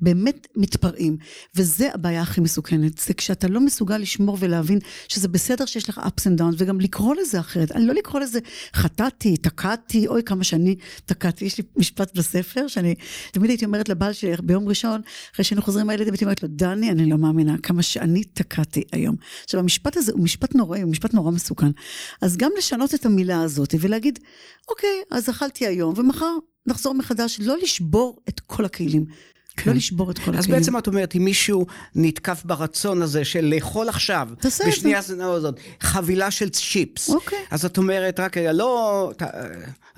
ובאמת 0.00 0.46
מתפרעים. 0.56 1.16
וזה 1.54 1.88
הבעיה 1.94 2.22
הכי 2.22 2.40
מסוכנת, 2.40 2.98
זה 2.98 3.14
כשאתה 3.14 3.48
לא 3.48 3.60
מסוגל 3.60 3.98
לשמור 3.98 4.36
ולהבין 4.40 4.78
שזה 5.08 5.28
בסדר 5.28 5.66
שיש 5.66 5.88
לך 5.88 5.98
ups 5.98 6.22
and 6.22 6.40
downs, 6.40 6.54
וגם 6.58 6.80
לקרוא 6.80 7.14
לזה 7.14 7.40
אחרת. 7.40 7.72
אני 7.72 7.86
לא 7.86 7.94
לקרוא 7.94 8.20
לזה 8.20 8.38
חטאתי, 8.74 9.36
תקעתי, 9.36 10.06
אוי 10.06 10.22
כמה 10.22 10.44
שאני 10.44 10.76
תקעתי. 11.06 11.44
יש 11.44 11.58
לי 11.58 11.64
משפט 11.76 12.14
בספר, 12.14 12.68
שאני 12.68 12.94
תמיד 13.32 13.50
הייתי 13.50 13.64
אומרת 13.64 13.88
לבעל 13.88 14.12
שלי 14.12 14.32
ביום 14.42 14.68
ראשון, 14.68 15.00
אחרי 15.38 15.44
שהיינו 15.44 15.62
חוזרים 15.62 15.86
מהילדים, 15.86 16.12
הייתי 16.12 16.24
אומרת 16.24 16.42
לו, 16.42 16.48
דני, 16.52 16.90
אני 16.90 17.10
לא 17.10 17.18
מאמינה 17.18 17.56
כמה 17.62 17.82
שאני 17.82 18.24
תקעתי 18.24 18.82
היום. 18.92 19.16
עכשיו, 19.44 19.60
המשפט 19.60 19.96
הזה 19.96 20.12
הוא 20.12 20.20
משפט 20.20 20.54
נוראי, 20.54 20.82
הוא 20.82 20.90
משפט 20.90 21.14
נורא 21.14 21.30
מסוכן. 21.30 21.70
אז 22.22 22.36
גם 22.36 22.50
לשנות 22.58 22.94
את 22.94 23.06
המילה 23.06 23.42
הזאת 23.42 23.74
ולהגיד, 23.80 24.18
אוקיי, 24.68 25.02
אז 25.10 25.30
אכלתי 25.30 25.66
היום, 25.66 25.94
ומחר 25.96 26.36
נחזור 26.66 26.94
מחדש, 26.94 27.40
לא 27.40 27.56
לשבור 27.62 28.16
את 28.28 28.40
כל 28.40 28.64
הכלים. 28.64 29.04
כן. 29.56 29.70
לא 29.70 29.76
לשבור 29.76 30.10
את 30.10 30.18
כל 30.18 30.22
אז 30.22 30.44
הכלים. 30.44 30.58
אז 30.58 30.60
בעצם 30.60 30.78
את 30.78 30.86
אומרת, 30.86 31.16
אם 31.16 31.24
מישהו 31.24 31.66
נתקף 31.94 32.42
ברצון 32.44 33.02
הזה 33.02 33.24
של 33.24 33.44
לאכול 33.54 33.88
עכשיו, 33.88 34.28
את 34.32 34.42
זה. 34.42 34.64
בשנייה 34.68 34.98
הזאת, 34.98 35.60
חבילה 35.80 36.30
של 36.30 36.48
צ'יפס. 36.48 37.10
אוקיי. 37.10 37.38
אז 37.50 37.64
את 37.64 37.78
אומרת, 37.78 38.20
רק 38.20 38.36
רגע, 38.36 38.52
לא, 38.52 39.12
ת, 39.16 39.22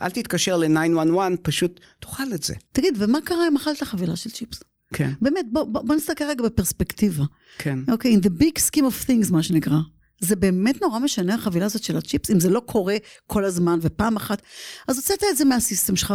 אל 0.01 0.11
תתקשר 0.11 0.57
ל-911, 0.57 1.37
פשוט 1.43 1.81
תאכל 2.01 2.35
את 2.35 2.43
זה. 2.43 2.55
תגיד, 2.73 2.95
ומה 2.99 3.19
קרה 3.25 3.49
אם 3.49 3.57
אכלת 3.57 3.83
חבילה 3.83 4.17
של 4.17 4.31
צ'יפס? 4.31 4.61
כן. 4.95 5.11
באמת, 5.21 5.47
בוא, 5.53 5.65
בוא, 5.65 5.83
בוא 5.83 5.95
נסתכל 5.95 6.25
רגע 6.25 6.43
בפרספקטיבה. 6.43 7.25
כן. 7.59 7.79
אוקיי, 7.89 8.15
okay, 8.15 8.19
in 8.19 8.25
the 8.25 8.43
big 8.43 8.61
scheme 8.71 8.85
of 8.85 9.09
things, 9.09 9.33
מה 9.33 9.43
שנקרא. 9.43 9.79
זה 10.21 10.37
באמת 10.37 10.83
נורא 10.83 10.99
משנה 10.99 11.35
החבילה 11.35 11.67
הזאת 11.67 11.83
של 11.83 11.97
הצ'יפס, 11.97 12.31
אם 12.31 12.41
זה 12.41 12.51
לא 12.51 12.61
קורה 12.61 12.97
כל 13.27 13.45
הזמן 13.45 13.79
ופעם 13.83 14.17
אחת, 14.17 14.43
אז 14.89 14.97
הוצאת 14.97 15.25
את 15.31 15.37
זה 15.37 15.45
מהסיסטם 15.45 15.97
שלך 15.97 16.15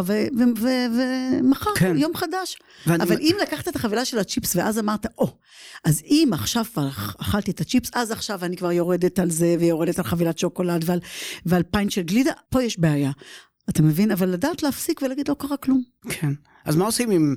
ומחר, 0.61 1.69
כן. 1.75 1.97
יום 1.97 2.15
חדש. 2.15 2.57
ואני... 2.87 3.03
אבל 3.03 3.17
אם 3.19 3.35
לקחת 3.41 3.67
את 3.67 3.75
החבילה 3.75 4.05
של 4.05 4.19
הצ'יפס 4.19 4.55
ואז 4.55 4.79
אמרת, 4.79 5.05
או, 5.17 5.25
oh, 5.25 5.29
אז 5.83 6.01
אם 6.05 6.29
עכשיו 6.33 6.65
כבר 6.73 6.87
אכלתי 7.21 7.51
את 7.51 7.61
הצ'יפס, 7.61 7.89
אז 7.93 8.11
עכשיו 8.11 8.45
אני 8.45 8.57
כבר 8.57 8.71
יורדת 8.71 9.19
על 9.19 9.31
זה 9.31 9.55
ויורדת 9.59 9.99
על 9.99 10.05
חבילת 10.05 10.39
שוקולד 10.39 10.83
ועל, 10.85 10.99
ועל 11.45 11.63
פיינט 11.63 11.91
של 11.91 12.01
גלידה, 12.01 12.31
פה 12.49 12.63
יש 12.63 12.79
בעיה. 12.79 13.11
אתה 13.69 13.83
מבין? 13.83 14.11
אבל 14.11 14.29
לדעת 14.29 14.63
להפסיק 14.63 15.01
ולהגיד, 15.01 15.27
לא 15.27 15.35
קרה 15.39 15.57
כלום. 15.57 15.81
כן. 16.09 16.33
אז 16.65 16.75
מה 16.75 16.85
עושים 16.85 17.11
עם 17.11 17.35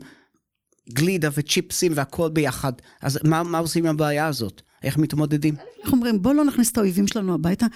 גלידה 0.90 1.28
וצ'יפסים 1.34 1.92
והכל 1.94 2.28
ביחד. 2.28 2.72
אז 3.02 3.18
מה, 3.24 3.42
מה 3.42 3.58
עושים 3.58 3.86
עם 3.86 3.94
הבעיה 3.94 4.26
הזאת? 4.26 4.62
איך 4.82 4.98
מתמודדים? 4.98 5.54
איך 5.88 5.92
אומרים, 5.92 6.22
בוא 6.22 6.34
לא 6.34 6.44
נכניס 6.44 6.72
את 6.72 6.78
האויבים 6.78 7.06
שלנו 7.06 7.34
הביתה. 7.34 7.66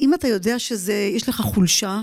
אם 0.00 0.14
אתה 0.14 0.28
יודע 0.28 0.58
שזה, 0.58 0.92
יש 0.92 1.28
לך 1.28 1.40
חולשה 1.40 2.02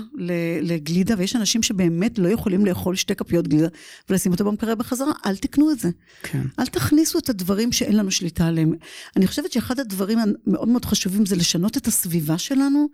לגלידה, 0.62 1.14
ויש 1.18 1.36
אנשים 1.36 1.62
שבאמת 1.62 2.18
לא 2.18 2.28
יכולים 2.28 2.66
לאכול 2.66 2.96
שתי 2.96 3.14
כפיות 3.14 3.48
גלידה 3.48 3.68
ולשים 4.08 4.32
אותו 4.32 4.44
במקרר 4.44 4.74
בחזרה, 4.74 5.12
אל 5.26 5.36
תקנו 5.36 5.70
את 5.70 5.78
זה. 5.78 5.90
כן. 6.22 6.42
אל 6.58 6.66
תכניסו 6.66 7.18
את 7.18 7.28
הדברים 7.28 7.72
שאין 7.72 7.96
לנו 7.96 8.10
שליטה 8.10 8.46
עליהם. 8.46 8.72
אני 9.16 9.26
חושבת 9.26 9.52
שאחד 9.52 9.80
הדברים 9.80 10.18
המאוד 10.18 10.68
מאוד 10.68 10.84
חשובים 10.84 11.26
זה 11.26 11.36
לשנות 11.36 11.76
את 11.76 11.86
הסביבה 11.86 12.38
שלנו, 12.38 12.88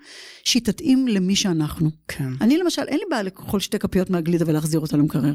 שהיא 0.44 0.62
תתאים 0.62 1.08
למי 1.08 1.36
שאנחנו. 1.36 1.90
כן. 2.08 2.28
אני 2.40 2.58
למשל, 2.58 2.82
אין 2.82 2.98
לי 2.98 3.04
בעיה 3.10 3.22
לאכול 3.22 3.60
שתי 3.60 3.78
כפיות 3.78 4.10
מהגלידה 4.10 4.44
ולהחזיר 4.48 4.80
אותה 4.80 4.96
למקרר. 4.96 5.34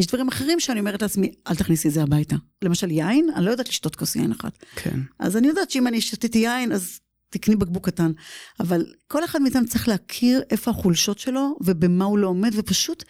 יש 0.00 0.06
דברים 0.06 0.28
אחרים 0.28 0.60
שאני 0.60 0.80
אומרת 0.80 1.02
לעצמי, 1.02 1.32
אל 1.48 1.54
תכניסי 1.54 1.88
את 1.88 1.92
זה 1.92 2.02
הביתה. 2.02 2.36
למשל 2.62 2.90
יין, 2.90 3.28
אני 3.36 3.44
לא 3.44 3.50
יודעת 3.50 3.68
לשתות 3.68 3.96
כוס 3.96 4.16
יין 4.16 4.32
אחת. 4.32 4.58
כן. 4.76 5.00
אז 5.18 5.36
אני 5.36 5.48
יודעת 5.48 5.70
שאם 5.70 5.86
אני 5.86 6.00
שתיתי 6.02 6.38
יין, 6.38 6.72
אז 6.72 7.00
תקני 7.30 7.56
בקבוק 7.56 7.86
קטן. 7.86 8.12
אבל 8.60 8.86
כל 9.08 9.24
אחד 9.24 9.42
מאיתנו 9.42 9.66
צריך 9.66 9.88
להכיר 9.88 10.42
איפה 10.50 10.70
החולשות 10.70 11.18
שלו 11.18 11.56
ובמה 11.60 12.04
הוא 12.04 12.18
לא 12.18 12.26
עומד, 12.26 12.50
ופשוט 12.54 13.04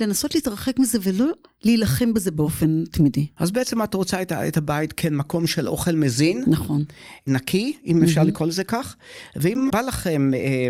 לנסות 0.00 0.34
להתרחק 0.34 0.78
מזה 0.78 0.98
ולא 1.02 1.26
להילחם 1.64 2.14
בזה 2.14 2.30
באופן 2.30 2.84
תמידי. 2.84 3.26
אז 3.36 3.50
בעצם 3.50 3.82
את 3.82 3.94
רוצה 3.94 4.22
את, 4.22 4.32
את 4.32 4.56
הבית 4.56 4.92
כמקום 4.92 5.46
של 5.46 5.68
אוכל 5.68 5.92
מזין. 5.92 6.44
נכון. 6.46 6.84
נקי, 7.26 7.76
אם 7.86 8.02
אפשר 8.02 8.22
לקרוא 8.22 8.48
לזה 8.48 8.64
כך. 8.64 8.96
ואם 9.36 9.68
בא 9.72 9.80
לכם 9.80 10.30
אה, 10.34 10.68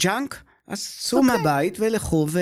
ג'אנק, 0.00 0.42
אז 0.66 0.96
צאו 1.00 1.18
okay. 1.18 1.22
אוקיי. 1.22 1.36
מהבית 1.36 1.76
ולכו 1.80 2.26
ו... 2.30 2.40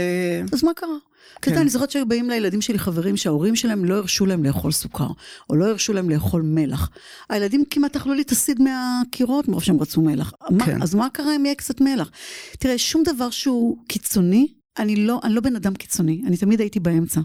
אז 0.52 0.64
מה 0.64 0.70
קרה? 0.76 0.96
כן. 1.42 1.52
אתה 1.52 1.60
אני 1.60 1.70
זוכרת 1.70 1.90
שהיו 1.90 2.08
באים 2.08 2.30
לילדים 2.30 2.60
שלי 2.60 2.78
חברים 2.78 3.16
שההורים 3.16 3.56
שלהם 3.56 3.84
לא 3.84 3.94
הרשו 3.94 4.26
להם 4.26 4.44
לאכול 4.44 4.72
סוכר, 4.72 5.08
או 5.50 5.56
לא 5.56 5.68
הרשו 5.68 5.92
להם 5.92 6.10
לאכול 6.10 6.42
מלח. 6.42 6.90
הילדים 7.28 7.64
כמעט 7.70 7.96
אכלו 7.96 8.14
לי 8.14 8.22
את 8.22 8.30
הסיד 8.30 8.62
מהקירות 8.62 9.48
מרוב 9.48 9.62
שהם 9.62 9.80
רצו 9.80 10.00
מלח. 10.02 10.32
כן. 10.48 10.54
מה, 10.54 10.84
אז 10.84 10.94
מה 10.94 11.08
קרה 11.12 11.36
אם 11.36 11.44
יהיה 11.44 11.54
קצת 11.54 11.80
מלח? 11.80 12.10
תראה, 12.58 12.78
שום 12.78 13.02
דבר 13.02 13.30
שהוא 13.30 13.76
קיצוני, 13.88 14.46
אני 14.78 14.96
לא, 14.96 15.20
אני 15.24 15.34
לא 15.34 15.40
בן 15.40 15.56
אדם 15.56 15.74
קיצוני, 15.74 16.22
אני 16.26 16.36
תמיד 16.36 16.60
הייתי 16.60 16.80
באמצע. 16.80 17.20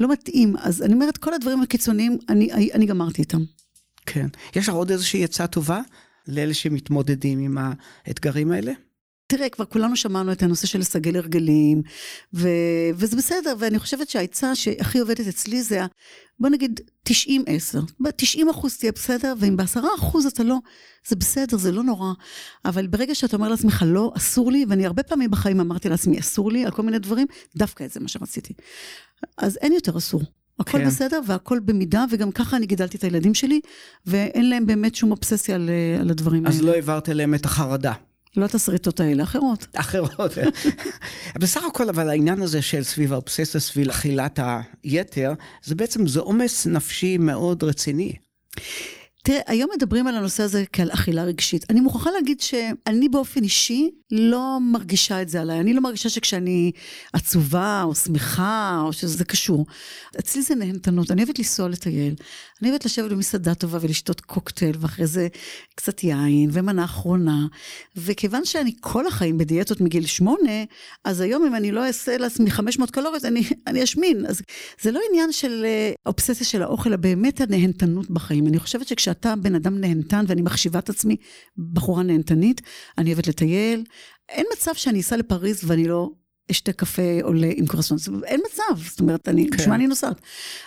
לא 0.00 0.12
מתאים, 0.12 0.56
אז 0.58 0.82
אני 0.82 0.94
אומרת, 0.94 1.16
כל 1.16 1.34
הדברים 1.34 1.62
הקיצוניים, 1.62 2.18
אני, 2.28 2.52
אני, 2.52 2.72
אני 2.72 2.86
גמרתי 2.86 3.22
איתם. 3.22 3.40
כן. 4.06 4.26
יש 4.56 4.68
לך 4.68 4.74
עוד 4.74 4.90
איזושהי 4.90 5.24
עצה 5.24 5.46
טובה 5.46 5.80
לאלה 6.28 6.54
שמתמודדים 6.54 7.38
עם 7.38 7.58
האתגרים 8.06 8.52
האלה? 8.52 8.72
תראה, 9.26 9.48
כבר 9.48 9.64
כולנו 9.64 9.96
שמענו 9.96 10.32
את 10.32 10.42
הנושא 10.42 10.66
של 10.66 10.78
לסגל 10.78 11.16
הרגלים, 11.16 11.82
ו... 12.34 12.48
וזה 12.94 13.16
בסדר, 13.16 13.54
ואני 13.58 13.78
חושבת 13.78 14.08
שהעצה 14.08 14.54
שהכי 14.54 14.98
עובדת 14.98 15.28
אצלי 15.28 15.62
זה, 15.62 15.80
בוא 16.40 16.48
נגיד 16.48 16.80
90-10. 17.08 17.12
ב-90 18.00 18.50
אחוז 18.50 18.76
תהיה 18.76 18.92
בסדר, 18.92 19.34
ואם 19.38 19.56
ב-10 19.56 19.80
אחוז 19.98 20.26
אתה 20.26 20.42
לא, 20.42 20.56
זה 21.08 21.16
בסדר, 21.16 21.56
זה 21.56 21.72
לא 21.72 21.82
נורא. 21.82 22.12
אבל 22.64 22.86
ברגע 22.86 23.14
שאתה 23.14 23.36
אומר 23.36 23.48
לעצמך, 23.48 23.84
לא, 23.86 24.12
אסור 24.16 24.52
לי, 24.52 24.64
ואני 24.68 24.86
הרבה 24.86 25.02
פעמים 25.02 25.30
בחיים 25.30 25.60
אמרתי 25.60 25.88
לעצמי, 25.88 26.18
אסור 26.18 26.52
לי, 26.52 26.64
על 26.64 26.70
כל 26.70 26.82
מיני 26.82 26.98
דברים, 26.98 27.26
דווקא 27.56 27.84
את 27.84 27.92
זה 27.92 28.00
מה 28.00 28.08
שרציתי. 28.08 28.54
אז 29.38 29.58
אין 29.60 29.72
יותר 29.72 29.98
אסור. 29.98 30.22
הכל 30.58 30.78
כן. 30.78 30.86
בסדר 30.86 31.20
והכל 31.26 31.60
במידה, 31.60 32.04
וגם 32.10 32.32
ככה 32.32 32.56
אני 32.56 32.66
גידלתי 32.66 32.96
את 32.96 33.04
הילדים 33.04 33.34
שלי, 33.34 33.60
ואין 34.06 34.50
להם 34.50 34.66
באמת 34.66 34.94
שום 34.94 35.10
אובססיה 35.10 35.54
על, 35.54 35.70
על 36.00 36.10
הדברים 36.10 36.46
אז 36.46 36.54
האלה. 36.54 36.64
אז 36.64 36.68
לא 36.68 36.74
העברת 36.74 37.08
אליהם 37.08 37.34
את 37.34 37.44
החרדה. 37.44 37.92
לא 38.36 38.44
את 38.44 38.54
השריטות 38.54 39.00
האלה, 39.00 39.22
אחרות. 39.22 39.66
אחרות. 39.74 40.32
בסך 41.40 41.62
הכל, 41.64 41.88
אבל 41.88 42.10
העניין 42.10 42.42
הזה 42.42 42.62
של 42.62 42.82
סביב 42.82 43.12
האובססיה, 43.12 43.60
סביב 43.60 43.88
אכילת 43.88 44.38
היתר, 44.82 45.32
זה 45.64 45.74
בעצם, 45.74 46.06
זה 46.06 46.20
עומס 46.20 46.66
נפשי 46.66 47.18
מאוד 47.18 47.64
רציני. 47.64 48.12
תראה, 49.26 49.40
היום 49.46 49.70
מדברים 49.76 50.06
על 50.06 50.16
הנושא 50.16 50.42
הזה 50.42 50.64
כעל 50.72 50.90
אכילה 50.92 51.24
רגשית. 51.24 51.64
אני 51.70 51.80
מוכרחה 51.80 52.10
להגיד 52.10 52.40
שאני 52.40 53.08
באופן 53.08 53.42
אישי 53.42 53.90
לא 54.10 54.58
מרגישה 54.60 55.22
את 55.22 55.28
זה 55.28 55.40
עליי. 55.40 55.60
אני 55.60 55.74
לא 55.74 55.80
מרגישה 55.80 56.08
שכשאני 56.08 56.72
עצובה 57.12 57.82
או 57.82 57.94
שמחה 57.94 58.82
או 58.84 58.92
שזה 58.92 59.24
קשור. 59.24 59.66
אצלי 60.18 60.42
זה 60.42 60.54
נהנתנות. 60.54 61.10
אני 61.10 61.22
אוהבת 61.22 61.38
לנסוע 61.38 61.68
לטייל. 61.68 62.14
אני 62.62 62.70
אוהבת 62.70 62.84
לשבת 62.84 63.10
במסעדה 63.10 63.54
טובה 63.54 63.78
ולשתות 63.80 64.20
קוקטייל, 64.20 64.76
ואחרי 64.80 65.06
זה 65.06 65.28
קצת 65.74 66.04
יין 66.04 66.50
ומנה 66.52 66.84
אחרונה. 66.84 67.46
וכיוון 67.96 68.44
שאני 68.44 68.72
כל 68.80 69.06
החיים 69.06 69.38
בדיאטות 69.38 69.80
מגיל 69.80 70.06
שמונה, 70.06 70.64
אז 71.04 71.20
היום 71.20 71.46
אם 71.46 71.54
אני 71.54 71.72
לא 71.72 71.86
אעשה 71.86 72.18
לעצמי 72.18 72.50
500 72.50 72.90
קלוריות, 72.90 73.24
אני, 73.24 73.42
אני 73.66 73.84
אשמין. 73.84 74.26
אז 74.26 74.42
זה 74.80 74.92
לא 74.92 75.00
עניין 75.10 75.32
של 75.32 75.62
אה, 75.64 75.92
אובססיה 76.06 76.46
של 76.46 76.62
האוכל, 76.62 76.88
אלא 76.88 76.96
באמת 76.96 77.40
הנהנתנות 77.40 78.10
בחיים. 78.10 78.46
אני 78.46 78.58
חושבת 78.58 78.88
שכשאתה 78.88 79.34
בן 79.36 79.54
אדם 79.54 79.80
נהנתן, 79.80 80.24
ואני 80.28 80.42
מחשיבה 80.42 80.78
את 80.78 80.88
עצמי 80.88 81.16
בחורה 81.72 82.02
נהנתנית, 82.02 82.60
אני 82.98 83.12
אוהבת 83.12 83.26
לטייל. 83.26 83.84
אין 84.28 84.46
מצב 84.52 84.74
שאני 84.74 85.00
אסע 85.00 85.16
לפריז 85.16 85.60
ואני 85.64 85.88
לא 85.88 86.10
אשתה 86.50 86.72
קפה 86.72 87.18
עולה 87.22 87.50
עם 87.56 87.66
קרסון. 87.66 87.98
אין 88.24 88.40
מצב, 88.50 88.82
זאת 88.90 89.00
אומרת, 89.00 89.28
אני, 89.28 89.50
כן. 89.50 89.56
בשביל 89.56 89.74
אני 89.74 89.86
נוסעת? 89.86 90.20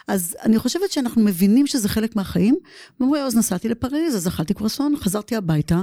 אז 0.07 0.35
אני 0.43 0.59
חושבת 0.59 0.91
שאנחנו 0.91 1.21
מבינים 1.21 1.67
שזה 1.67 1.89
חלק 1.89 2.15
מהחיים, 2.15 2.55
ואומרים, 2.99 3.23
אז 3.23 3.35
נסעתי 3.35 3.69
לפריז, 3.69 4.15
אז 4.15 4.27
אכלתי 4.27 4.53
קרסון, 4.53 4.95
חזרתי 4.97 5.35
הביתה, 5.35 5.81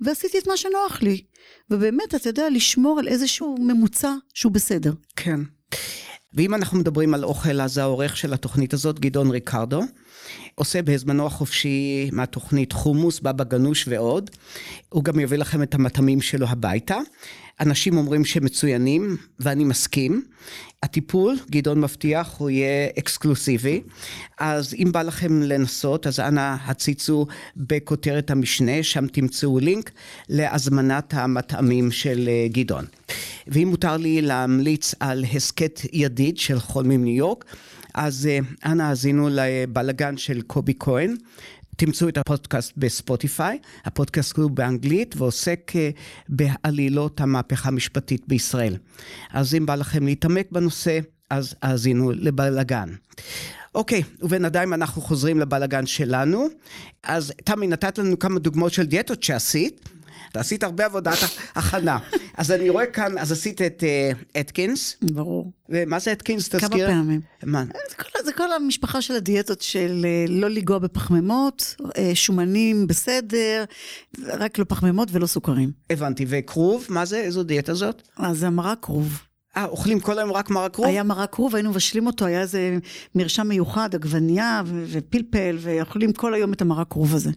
ועשיתי 0.00 0.38
את 0.38 0.48
מה 0.48 0.56
שנוח 0.56 1.02
לי. 1.02 1.22
ובאמת, 1.70 2.14
אתה 2.14 2.28
יודע, 2.28 2.50
לשמור 2.50 2.98
על 2.98 3.08
איזשהו 3.08 3.56
ממוצע 3.60 4.14
שהוא 4.34 4.52
בסדר. 4.52 4.92
כן. 5.16 5.40
ואם 6.34 6.54
אנחנו 6.54 6.78
מדברים 6.78 7.14
על 7.14 7.24
אוכל, 7.24 7.60
אז 7.60 7.78
העורך 7.78 8.16
של 8.16 8.32
התוכנית 8.32 8.74
הזאת, 8.74 9.00
גדעון 9.00 9.30
ריקרדו, 9.30 9.82
עושה 10.54 10.82
בזמנו 10.82 11.26
החופשי 11.26 12.10
מהתוכנית 12.12 12.72
חומוס, 12.72 13.20
בבא 13.20 13.44
גנוש 13.44 13.84
ועוד. 13.88 14.30
הוא 14.88 15.04
גם 15.04 15.20
יביא 15.20 15.38
לכם 15.38 15.62
את 15.62 15.74
המטעמים 15.74 16.20
שלו 16.20 16.46
הביתה. 16.48 16.98
אנשים 17.60 17.96
אומרים 17.96 18.24
שהם 18.24 18.44
מצוינים, 18.44 19.16
ואני 19.40 19.64
מסכים. 19.64 20.22
הטיפול, 20.82 21.36
גדעון 21.50 21.80
מבטיח, 21.80 22.34
הוא 22.38 22.50
יהיה 22.50 22.88
אקסקלוסיבי. 22.98 23.82
אז 24.38 24.74
אם 24.74 24.92
בא 24.92 25.02
לכם 25.02 25.42
לנסות, 25.42 26.06
אז 26.06 26.20
אנא 26.20 26.56
הציצו 26.66 27.26
בכותרת 27.56 28.30
המשנה, 28.30 28.82
שם 28.82 29.06
תמצאו 29.06 29.58
לינק 29.58 29.90
להזמנת 30.28 31.14
המטעמים 31.14 31.90
של 31.90 32.28
אה, 32.28 32.46
גדעון. 32.48 32.84
ואם 33.46 33.68
מותר 33.68 33.96
לי 33.96 34.22
להמליץ 34.22 34.94
על 35.00 35.24
הסכת 35.34 35.80
ידיד 35.92 36.38
של 36.38 36.60
חולמים 36.60 37.04
ניו 37.04 37.16
יורק, 37.16 37.44
אז 37.98 38.26
אה, 38.26 38.38
אנא 38.72 38.82
האזינו 38.82 39.28
לבלגן 39.32 40.16
של 40.16 40.42
קובי 40.42 40.74
כהן. 40.78 41.16
תמצאו 41.76 42.08
את 42.08 42.18
הפודקאסט 42.18 42.72
בספוטיפיי, 42.76 43.58
הפודקאסט 43.84 44.36
הוא 44.36 44.50
באנגלית 44.50 45.14
ועוסק 45.16 45.72
אה, 45.76 45.90
בעלילות 46.28 47.20
המהפכה 47.20 47.68
המשפטית 47.68 48.28
בישראל. 48.28 48.76
אז 49.30 49.54
אם 49.54 49.66
בא 49.66 49.74
לכם 49.74 50.04
להתעמק 50.04 50.46
בנושא, 50.52 50.98
אז 51.30 51.54
האזינו 51.62 52.10
לבלגן. 52.10 52.88
אוקיי, 53.74 54.02
ובינתיים 54.22 54.74
אנחנו 54.74 55.02
חוזרים 55.02 55.40
לבלגן 55.40 55.86
שלנו. 55.86 56.46
אז 57.02 57.32
תמי, 57.44 57.66
נתת 57.66 57.98
לנו 57.98 58.18
כמה 58.18 58.38
דוגמאות 58.38 58.72
של 58.72 58.86
דיאטות 58.86 59.22
שעשית. 59.22 59.88
אתה 60.30 60.40
עשית 60.40 60.62
הרבה 60.62 60.84
עבודת 60.84 61.18
הכנה. 61.54 61.98
אז 62.36 62.50
אני 62.50 62.70
רואה 62.70 62.86
כאן, 62.86 63.18
אז 63.18 63.32
עשית 63.32 63.62
את 63.62 63.82
uh, 63.82 64.38
אתקינס. 64.40 64.96
ברור. 65.02 65.52
ומה 65.68 65.98
זה 65.98 66.12
אתקינס? 66.12 66.48
תזכיר. 66.48 66.68
כמה 66.68 66.78
פעמים. 66.78 67.20
מה? 67.42 67.64
זה 67.64 67.96
כל, 67.96 68.24
זה 68.24 68.32
כל 68.32 68.52
המשפחה 68.52 69.02
של 69.02 69.14
הדיאטות 69.14 69.62
של 69.62 70.06
uh, 70.26 70.30
לא 70.30 70.50
לנגוע 70.50 70.78
בפחמימות, 70.78 71.76
שומנים 72.14 72.86
בסדר, 72.86 73.64
רק 74.18 74.58
לא 74.58 74.64
פחמימות 74.68 75.08
ולא 75.12 75.26
סוכרים. 75.26 75.70
הבנתי. 75.90 76.26
וכרוב, 76.28 76.86
מה 76.88 77.04
זה? 77.04 77.16
איזו 77.16 77.42
דיאטה 77.42 77.74
זאת? 77.74 78.02
אז 78.16 78.38
זה 78.38 78.46
המרק 78.46 78.78
כרוב. 78.82 79.22
אה, 79.56 79.64
אוכלים 79.64 80.00
כל 80.00 80.18
היום 80.18 80.32
רק 80.32 80.50
מרק 80.50 80.74
כרוב? 80.74 80.88
היה 80.88 81.02
מרק 81.02 81.32
כרוב, 81.32 81.54
היינו 81.54 81.70
מבשלים 81.70 82.06
אותו, 82.06 82.26
היה 82.26 82.40
איזה 82.40 82.78
מרשם 83.14 83.48
מיוחד, 83.48 83.94
עגבנייה 83.94 84.62
ופלפל, 84.66 85.56
ואוכלים 85.60 86.12
כל 86.12 86.34
היום 86.34 86.52
את 86.52 86.62
המרק 86.62 86.86
כרוב 86.90 87.14
הזה. 87.14 87.30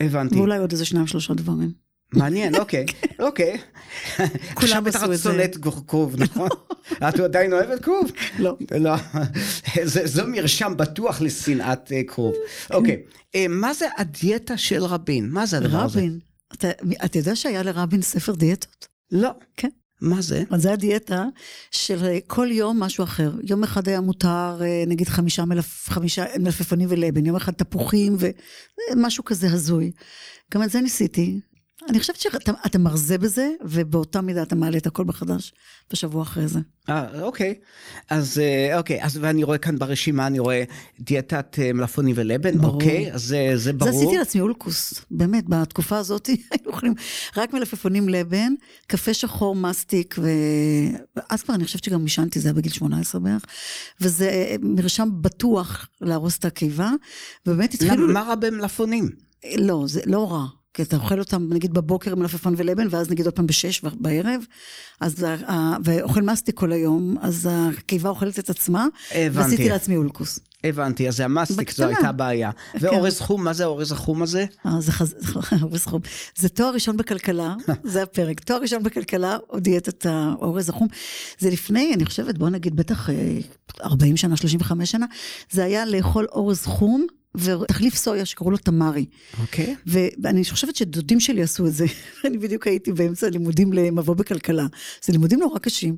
הבנתי. 0.00 0.34
ואולי 0.34 0.58
עוד 0.58 0.72
איזה 0.72 0.84
שניים 0.84 1.06
שלושה 1.06 1.34
דברים. 1.34 1.81
מעניין, 2.12 2.54
אוקיי, 2.54 2.86
אוקיי. 3.18 3.58
זה. 4.18 4.24
עכשיו 4.56 4.82
בטח 4.82 5.04
את 5.04 5.18
שונאת 5.22 5.56
כרוב, 5.86 6.22
נכון? 6.22 6.48
את 7.08 7.20
עדיין 7.20 7.52
אוהבת 7.52 7.82
כרוב? 7.82 8.12
לא. 8.38 8.56
לא. 8.80 8.94
זו 10.04 10.22
מרשם 10.26 10.72
בטוח 10.76 11.20
לשנאת 11.20 11.92
אה, 11.92 12.02
כרוב. 12.06 12.34
אוקיי, 12.70 13.02
אה, 13.34 13.46
מה 13.48 13.74
זה 13.74 13.86
הדיאטה 13.98 14.56
של 14.56 14.84
רבין? 14.84 15.28
מה 15.30 15.46
זה 15.46 15.56
הדבר 15.56 15.78
הזה? 15.78 15.98
רבין. 15.98 16.18
אתה 17.04 17.18
יודע 17.18 17.36
שהיה 17.36 17.62
לרבין 17.62 18.02
ספר 18.02 18.34
דיאטות? 18.34 18.86
לא. 19.10 19.30
כן. 19.56 19.68
מה 20.00 20.22
זה? 20.22 20.42
אז 20.50 20.62
זה 20.62 20.72
הדיאטה 20.72 21.24
של 21.70 22.04
אה, 22.04 22.18
כל 22.26 22.48
יום 22.50 22.80
משהו 22.80 23.04
אחר. 23.04 23.32
יום 23.42 23.64
אחד 23.64 23.88
היה 23.88 24.00
מותר, 24.00 24.60
נגיד, 24.86 25.08
חמישה, 25.08 25.44
מלפ, 25.44 25.88
חמישה 25.90 26.24
מלפפונים 26.40 26.88
ולבן, 26.90 27.26
יום 27.26 27.36
אחד 27.36 27.52
תפוחים 27.52 28.16
ומשהו 28.90 29.24
כזה 29.24 29.52
הזוי. 29.52 29.90
גם 30.54 30.62
את 30.62 30.70
זה 30.70 30.80
ניסיתי, 30.80 31.40
אני 31.88 32.00
חושבת 32.00 32.16
שאתה 32.16 32.78
מרזה 32.78 33.18
בזה, 33.18 33.50
ובאותה 33.64 34.20
מידה 34.20 34.42
אתה 34.42 34.54
מעלה 34.54 34.78
את 34.78 34.86
הכל 34.86 35.04
מחדש 35.04 35.52
בשבוע 35.92 36.22
אחרי 36.22 36.48
זה. 36.48 36.60
אה, 36.88 37.22
אוקיי. 37.22 37.54
אז 38.10 38.38
אה, 38.38 38.78
אוקיי, 38.78 39.04
אז 39.04 39.18
ואני 39.20 39.44
רואה 39.44 39.58
כאן 39.58 39.78
ברשימה, 39.78 40.26
אני 40.26 40.38
רואה 40.38 40.64
דיאטת 41.00 41.58
אה, 41.58 41.72
מלפפונים 41.72 42.14
ולבן, 42.18 42.58
ברור. 42.58 42.74
אוקיי, 42.74 43.12
אז 43.12 43.22
זה, 43.22 43.52
זה 43.54 43.72
ברור. 43.72 43.92
זה 43.92 43.98
עשיתי 43.98 44.18
לעצמי 44.18 44.40
אולקוס, 44.40 45.04
באמת, 45.10 45.48
בתקופה 45.48 45.98
הזאת 45.98 46.26
היינו 46.50 46.66
אוכלים 46.66 46.94
רק 47.36 47.52
מלפפונים 47.52 48.08
לבן, 48.08 48.54
קפה 48.86 49.14
שחור 49.14 49.54
מסטיק, 49.54 50.16
ואז 51.16 51.42
כבר 51.42 51.54
אני 51.54 51.64
חושבת 51.64 51.84
שגם 51.84 52.02
עישנתי, 52.02 52.40
זה 52.40 52.48
היה 52.48 52.54
בגיל 52.54 52.72
18 52.72 53.20
בערך, 53.20 53.44
וזה 54.00 54.28
אה, 54.28 54.56
מרשם 54.62 55.08
בטוח 55.20 55.88
להרוס 56.00 56.38
את 56.38 56.44
הקיבה, 56.44 56.90
ובאמת 57.46 57.74
התחילו... 57.74 57.94
למה, 57.94 58.12
מה 58.12 58.22
רע 58.22 58.34
במלפפונים? 58.34 59.08
לא, 59.58 59.84
זה 59.86 60.00
לא 60.06 60.32
רע. 60.32 60.46
כי 60.74 60.82
אתה 60.82 60.96
אוכל 60.96 61.18
אותם 61.18 61.46
נגיד 61.50 61.74
בבוקר 61.74 62.14
מלפפון 62.14 62.54
ולבן, 62.56 62.86
ואז 62.90 63.10
נגיד 63.10 63.24
עוד 63.24 63.34
פעם 63.34 63.46
בשש 63.46 63.82
בערב, 63.84 64.42
אז, 65.00 65.26
ואוכל 65.84 66.22
מסטיק 66.22 66.54
כל 66.54 66.72
היום, 66.72 67.16
אז 67.20 67.48
הקיבה 67.50 68.08
אוכלת 68.08 68.38
את 68.38 68.50
עצמה, 68.50 68.86
הבנתי. 69.10 69.38
ועשיתי 69.38 69.68
לעצמי 69.68 69.96
אולקוס. 69.96 70.40
הבנתי, 70.64 71.08
אז 71.08 71.16
זה 71.16 71.24
המסטיק, 71.24 71.70
זו 71.70 71.84
הייתה 71.84 72.12
בעיה. 72.12 72.50
כן. 72.72 72.78
ואורז 72.80 73.20
חום, 73.20 73.44
מה 73.44 73.52
זה 73.52 73.64
האורז 73.64 73.92
החום 73.92 74.22
הזה? 74.22 74.44
אה, 74.66 74.80
זה 74.80 74.92
חז... 74.92 75.14
אורז 75.62 75.84
חום. 75.84 76.00
זה 76.36 76.48
תואר 76.48 76.74
ראשון 76.74 76.96
בכלכלה, 76.96 77.54
זה 77.84 78.02
הפרק. 78.02 78.40
תואר 78.40 78.60
ראשון 78.60 78.82
בכלכלה, 78.82 79.36
או 79.50 79.60
דיאטת 79.60 80.06
האורז 80.06 80.68
החום. 80.68 80.88
זה 81.38 81.50
לפני, 81.50 81.94
אני 81.94 82.04
חושבת, 82.04 82.38
בוא 82.38 82.48
נגיד, 82.48 82.76
בטח 82.76 83.08
40 83.82 84.12
אה, 84.12 84.16
שנה, 84.16 84.36
35 84.36 84.90
שנה, 84.90 85.06
זה 85.50 85.64
היה 85.64 85.86
לאכול 85.86 86.26
אורז 86.32 86.66
חום. 86.66 87.06
ותחליף 87.34 87.94
סויה 87.94 88.24
שקראו 88.24 88.50
לו 88.50 88.56
תמרי. 88.56 89.06
אוקיי. 89.40 89.76
Okay. 89.78 89.90
ואני 90.22 90.44
חושבת 90.44 90.76
שדודים 90.76 91.20
שלי 91.20 91.42
עשו 91.42 91.66
את 91.66 91.72
זה. 91.74 91.86
אני 92.26 92.38
בדיוק 92.38 92.66
הייתי 92.66 92.92
באמצע 92.92 93.30
לימודים 93.30 93.72
למבוא 93.72 94.14
בכלכלה. 94.14 94.66
זה 95.02 95.12
לימודים 95.12 95.38
נורא 95.38 95.58
קשים. 95.58 95.96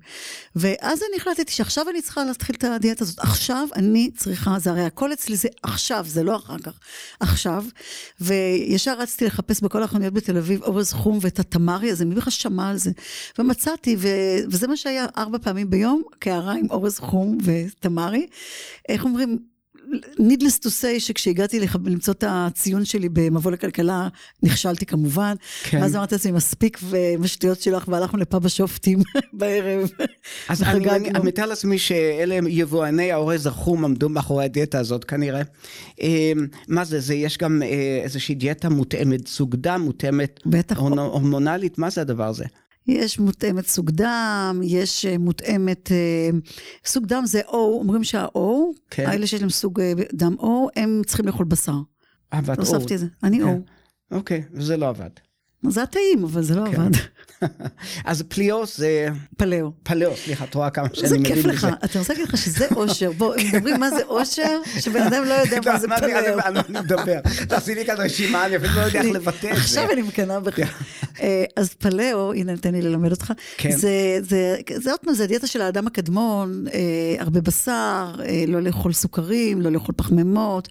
ואז 0.57 1.03
אני 1.03 1.17
החלטתי 1.17 1.53
שעכשיו 1.53 1.91
אני 1.91 2.03
צריכה 2.03 2.25
להתחיל 2.25 2.57
את 2.57 2.65
הדיאטה 2.65 3.05
הזאת. 3.05 3.19
עכשיו 3.19 3.69
אני 3.77 4.11
צריכה, 4.17 4.59
זה 4.59 4.71
הרי 4.71 4.85
הכל 4.85 5.13
אצלי 5.13 5.37
זה 5.37 5.49
עכשיו, 5.63 6.05
זה 6.09 6.23
לא 6.23 6.37
אחר 6.37 6.59
כך. 6.59 6.79
עכשיו. 7.21 7.65
וישר 8.21 8.99
רצתי 8.99 9.25
לחפש 9.25 9.61
בכל 9.61 9.83
החנויות 9.83 10.15
בתל 10.15 10.37
אביב 10.37 10.63
אורז 10.63 10.93
חום 10.93 11.19
ואת 11.21 11.39
התמרי 11.39 11.91
הזה, 11.91 12.05
מי 12.05 12.15
בכלל 12.15 12.31
שמע 12.31 12.71
על 12.71 12.77
זה? 12.77 12.91
ומצאתי, 13.39 13.97
ו... 13.99 14.09
וזה 14.51 14.67
מה 14.67 14.77
שהיה 14.77 15.07
ארבע 15.17 15.39
פעמים 15.39 15.71
ביום, 15.71 16.03
קערה 16.19 16.55
עם 16.55 16.67
אורז 16.71 16.99
חום 16.99 17.39
ותמרי. 17.45 18.27
איך 18.89 19.05
אומרים? 19.05 19.54
Needless 20.19 20.59
to 20.63 20.69
say 20.69 20.99
שכשהגעתי 20.99 21.61
לח... 21.61 21.77
למצוא 21.85 22.15
את 22.15 22.25
הציון 22.27 22.85
שלי 22.85 23.09
במבוא 23.09 23.51
לכלכלה, 23.51 24.09
נכשלתי 24.43 24.87
כמובן. 24.87 25.35
כן. 25.65 25.79
ואז 25.83 25.97
אמרתי 25.97 26.15
לעצמי, 26.15 26.33
מספיק 26.33 26.81
בשטויות 27.21 27.61
שלך, 27.61 27.89
והלכנו 27.89 28.19
לפאב 28.19 28.47
השופטים 28.47 28.99
בערב. 29.33 29.91
אז 30.49 30.63
אני, 30.63 30.91
אני, 30.91 31.11
אני 31.11 31.25
מתאר 31.25 31.47
לעצמי 31.47 31.79
שאלה 31.79 32.39
יבואני 32.49 33.13
האורז 33.13 33.47
החום 33.47 33.85
עמדו 33.85 34.09
מאחורי 34.09 34.45
הדיאטה 34.45 34.79
הזאת 34.79 35.05
כנראה. 35.05 35.43
אמ, 36.01 36.47
מה 36.69 36.85
זה, 36.85 37.01
זה 37.01 37.15
יש 37.15 37.39
גם 37.39 37.63
אה, 37.63 38.01
איזושהי 38.03 38.35
דיאטה 38.35 38.69
מותאמת 38.69 39.29
סוג 39.29 39.57
דם, 39.57 39.81
מותאמת 39.85 40.41
הורמונלית, 40.77 41.79
מה 41.79 41.91
זה 41.91 42.01
הדבר 42.01 42.27
הזה? 42.27 42.45
יש 42.87 43.19
מותאמת 43.19 43.67
סוג 43.67 43.91
דם, 43.91 44.61
יש 44.65 45.07
אה, 45.07 45.19
מותאמת, 45.19 45.93
אה, 45.93 46.31
סוג 46.85 47.07
דם 47.07 47.23
זה 47.27 47.41
O, 47.41 47.53
אומרים 47.55 48.05
שה-O, 48.05 48.39
כן. 48.91 49.07
האלה 49.07 49.27
שיש 49.27 49.41
להם 49.41 49.51
סוג 49.51 49.81
אה, 49.81 49.93
דם 50.13 50.37
O, 50.41 50.47
הם 50.77 51.03
צריכים 51.07 51.27
לאכול 51.27 51.47
בשר. 51.47 51.77
עבד 52.31 52.57
O. 52.57 52.61
הוספתי 52.61 52.95
את 52.95 52.99
זה, 52.99 53.07
אני 53.23 53.39
כן. 53.39 53.45
O. 53.45 54.15
אוקיי, 54.15 54.43
וזה 54.53 54.77
לא 54.77 54.89
עבד. 54.89 55.11
זה 55.71 55.81
היה 55.81 55.87
טעים, 55.87 56.25
אבל 56.25 56.43
זה 56.43 56.55
לא 56.55 56.65
כן. 56.73 56.81
עבד. 56.81 56.91
אז 58.05 58.23
פליאו 58.29 58.67
זה... 58.67 59.09
פלאו. 59.37 59.73
פלאו, 59.83 60.17
סליחה, 60.17 60.45
את 60.45 60.55
רואה 60.55 60.71
כמה 60.71 60.89
שאני 60.93 61.09
זה 61.09 61.19
מבין 61.19 61.35
כיף 61.35 61.45
לך, 61.45 61.65
בזה. 61.65 61.75
אתה 61.85 61.99
רוצה 61.99 62.13
להגיד 62.13 62.29
לך 62.29 62.37
שזה 62.37 62.67
אושר. 62.77 63.13
בוא, 63.13 63.35
אם 63.37 63.47
מדברים 63.55 63.81
מה 63.81 63.91
זה 63.91 64.03
אושר, 64.03 64.59
שבן 64.81 65.03
אדם 65.03 65.25
לא 65.25 65.35
יודע 65.35 65.59
מה 65.73 65.79
זה 65.79 65.87
לא, 65.87 65.97
אני- 65.97 66.13
פלאו. 66.13 66.39
אני 66.47 66.59
מדבר. 66.69 67.21
תעשי 67.49 67.75
לי 67.75 67.87
כאן 67.87 67.95
רשימה, 67.99 68.47
אני 68.47 68.57
אפילו 68.57 68.73
לא 68.75 68.81
יודע 68.81 69.01
איך 69.01 69.11
לבטא 69.15 69.37
את 69.37 69.43
זה. 69.43 69.51
עכשיו 69.51 69.91
אני 69.93 70.03
מקנאה 70.03 70.41
בך. 70.41 70.59
אה, 71.21 71.45
אז 71.57 71.75
פלאו, 71.75 72.33
הנה 72.33 72.57
תן 72.57 72.73
לי 72.75 72.83
ללמד 72.83 73.11
אותך, 73.11 73.33
כן. 73.57 73.77
זה, 73.77 73.91
זה, 74.21 74.57
זה 74.77 74.91
עוד 74.91 75.01
פעם, 75.01 75.15
זה 75.15 75.25
הדיאטה 75.25 75.47
של 75.47 75.61
האדם 75.61 75.87
הקדמון, 75.87 76.65
אה, 76.75 76.81
הרבה 77.23 77.41
בשר, 77.41 77.73
אה, 78.25 78.45
לא 78.49 78.61
לאכול 78.63 78.93
סוכרים, 78.93 79.61
לא 79.61 79.71
לאכול 79.73 79.95
פחמימות. 79.99 80.69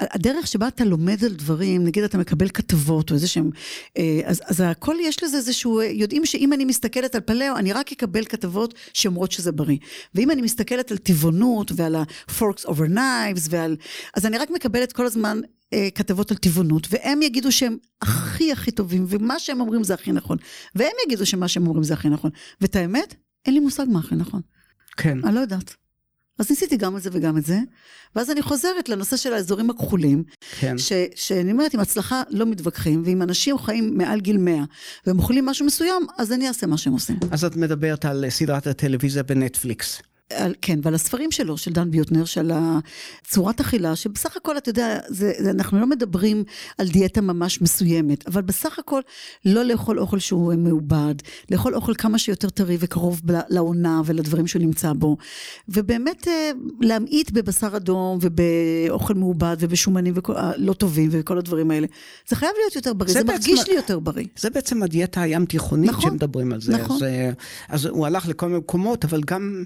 הדרך 0.00 0.46
שבה 0.46 0.68
אתה 0.68 0.84
לומד 0.84 1.24
על 1.24 1.34
דברים, 1.34 1.84
נגיד 1.84 2.04
אתה 2.04 2.18
מקבל 2.18 2.48
כתבות 2.48 3.10
או 3.10 3.14
איזה 3.14 3.28
שהם, 3.28 3.50
אה, 3.98 4.20
אז, 4.24 4.42
אז 4.46 4.60
הכל 4.60 4.94
יש 5.00 5.22
לזה 5.24 5.36
איזשהו, 5.36 5.80
אה, 5.80 5.84
יודעים 5.84 6.26
שאם 6.26 6.52
אני 6.52 6.64
מסתכלת 6.64 7.14
על 7.14 7.20
פלאו, 7.20 7.56
אני 7.56 7.72
רק 7.72 7.92
אקבל 7.92 8.24
כתבות 8.24 8.74
שאומרות 8.92 9.32
שזה 9.32 9.52
בריא. 9.52 9.78
ואם 10.14 10.30
אני 10.30 10.42
מסתכלת 10.42 10.90
על 10.90 10.96
טבעונות 10.96 11.72
ועל 11.76 11.94
ה-forks 11.94 12.66
over 12.66 12.88
knives 12.94 13.46
ועל, 13.50 13.76
אז 14.16 14.26
אני 14.26 14.38
רק 14.38 14.50
מקבלת 14.50 14.92
כל 14.92 15.06
הזמן 15.06 15.40
אה, 15.72 15.88
כתבות 15.94 16.30
על 16.30 16.36
טבעונות, 16.36 16.86
והם 16.90 17.22
יגידו 17.22 17.52
שהם 17.52 17.76
הכי 18.02 18.52
הכי 18.52 18.70
טובים, 18.70 19.06
ומה 19.08 19.38
שהם 19.38 19.60
אומרים 19.60 19.84
זה 19.84 19.94
הכי 19.94 20.12
נכון. 20.12 20.38
והם 20.74 20.92
יגידו 21.06 21.26
שמה 21.26 21.48
שהם 21.48 21.66
אומרים 21.66 21.84
זה 21.84 21.94
הכי 21.94 22.08
נכון. 22.08 22.30
ואת 22.60 22.76
האמת, 22.76 23.14
אין 23.46 23.54
לי 23.54 23.60
מושג 23.60 23.84
מה 23.88 23.98
הכי 23.98 24.14
נכון. 24.14 24.40
כן. 24.96 25.24
אני 25.24 25.34
לא 25.34 25.40
יודעת. 25.40 25.87
אז 26.38 26.50
ניסיתי 26.50 26.76
גם 26.76 26.96
את 26.96 27.02
זה 27.02 27.10
וגם 27.12 27.38
את 27.38 27.44
זה, 27.44 27.58
ואז 28.16 28.30
אני 28.30 28.42
חוזרת 28.42 28.88
לנושא 28.88 29.16
של 29.16 29.32
האזורים 29.32 29.70
הכחולים, 29.70 30.24
כן. 30.60 30.78
ש, 30.78 30.92
שאני 31.14 31.52
אומרת, 31.52 31.74
עם 31.74 31.80
הצלחה 31.80 32.22
לא 32.30 32.46
מתווכחים, 32.46 33.02
ואם 33.06 33.22
אנשים 33.22 33.58
חיים 33.58 33.98
מעל 33.98 34.20
גיל 34.20 34.38
100, 34.38 34.64
והם 35.06 35.18
אוכלים 35.18 35.46
משהו 35.46 35.66
מסוים, 35.66 36.06
אז 36.18 36.32
אני 36.32 36.48
אעשה 36.48 36.66
מה 36.66 36.78
שהם 36.78 36.92
עושים. 36.92 37.16
אז 37.30 37.44
את 37.44 37.56
מדברת 37.56 38.04
על 38.04 38.24
סדרת 38.28 38.66
הטלוויזיה 38.66 39.22
בנטפליקס. 39.22 40.02
על, 40.32 40.54
כן, 40.62 40.78
ועל 40.82 40.94
הספרים 40.94 41.30
שלו, 41.30 41.56
של 41.56 41.72
דן 41.72 41.90
ביוטנר, 41.90 42.24
של 42.24 42.52
צורת 43.24 43.60
אכילה, 43.60 43.96
שבסך 43.96 44.36
הכל, 44.36 44.58
אתה 44.58 44.70
יודע, 44.70 44.98
זה, 45.08 45.32
זה, 45.38 45.50
אנחנו 45.50 45.80
לא 45.80 45.86
מדברים 45.86 46.44
על 46.78 46.88
דיאטה 46.88 47.20
ממש 47.20 47.62
מסוימת, 47.62 48.28
אבל 48.28 48.42
בסך 48.42 48.78
הכל, 48.78 49.00
לא 49.44 49.64
לאכול 49.64 50.00
אוכל 50.00 50.18
שהוא 50.18 50.54
מעובד, 50.54 51.14
לאכול 51.50 51.74
אוכל 51.74 51.94
כמה 51.94 52.18
שיותר 52.18 52.50
טרי 52.50 52.76
וקרוב 52.80 53.20
לעונה 53.48 54.02
ולדברים 54.04 54.46
שהוא 54.46 54.62
נמצא 54.62 54.92
בו, 54.92 55.16
ובאמת 55.68 56.28
אה, 56.28 56.50
להמעיט 56.80 57.30
בבשר 57.30 57.76
אדום 57.76 58.18
ובאוכל 58.20 59.14
מעובד 59.14 59.56
ובשומנים 59.60 60.14
וכל, 60.16 60.36
אה, 60.36 60.52
לא 60.56 60.72
טובים 60.72 61.08
וכל 61.12 61.38
הדברים 61.38 61.70
האלה. 61.70 61.86
זה 62.28 62.36
חייב 62.36 62.52
להיות 62.58 62.76
יותר 62.76 62.92
בריא, 62.92 63.12
זה 63.12 63.20
זה, 63.20 63.24
מרגיש 63.24 63.68
לי 63.68 63.74
יותר 63.74 63.98
בריא. 63.98 64.26
זה 64.36 64.50
בעצם 64.50 64.82
הדיאטה 64.82 65.22
הים 65.22 65.44
תיכונית 65.44 65.90
נכון, 65.90 66.10
שמדברים 66.10 66.52
על 66.52 66.60
זה. 66.60 66.72
נכון. 66.72 66.96
אז, 66.96 67.02
אה, 67.02 67.30
אז 67.68 67.84
הוא 67.84 68.06
הלך 68.06 68.28
לכל 68.28 68.46
מיני 68.46 68.58
מקומות, 68.58 69.04
אבל 69.04 69.20
גם 69.26 69.64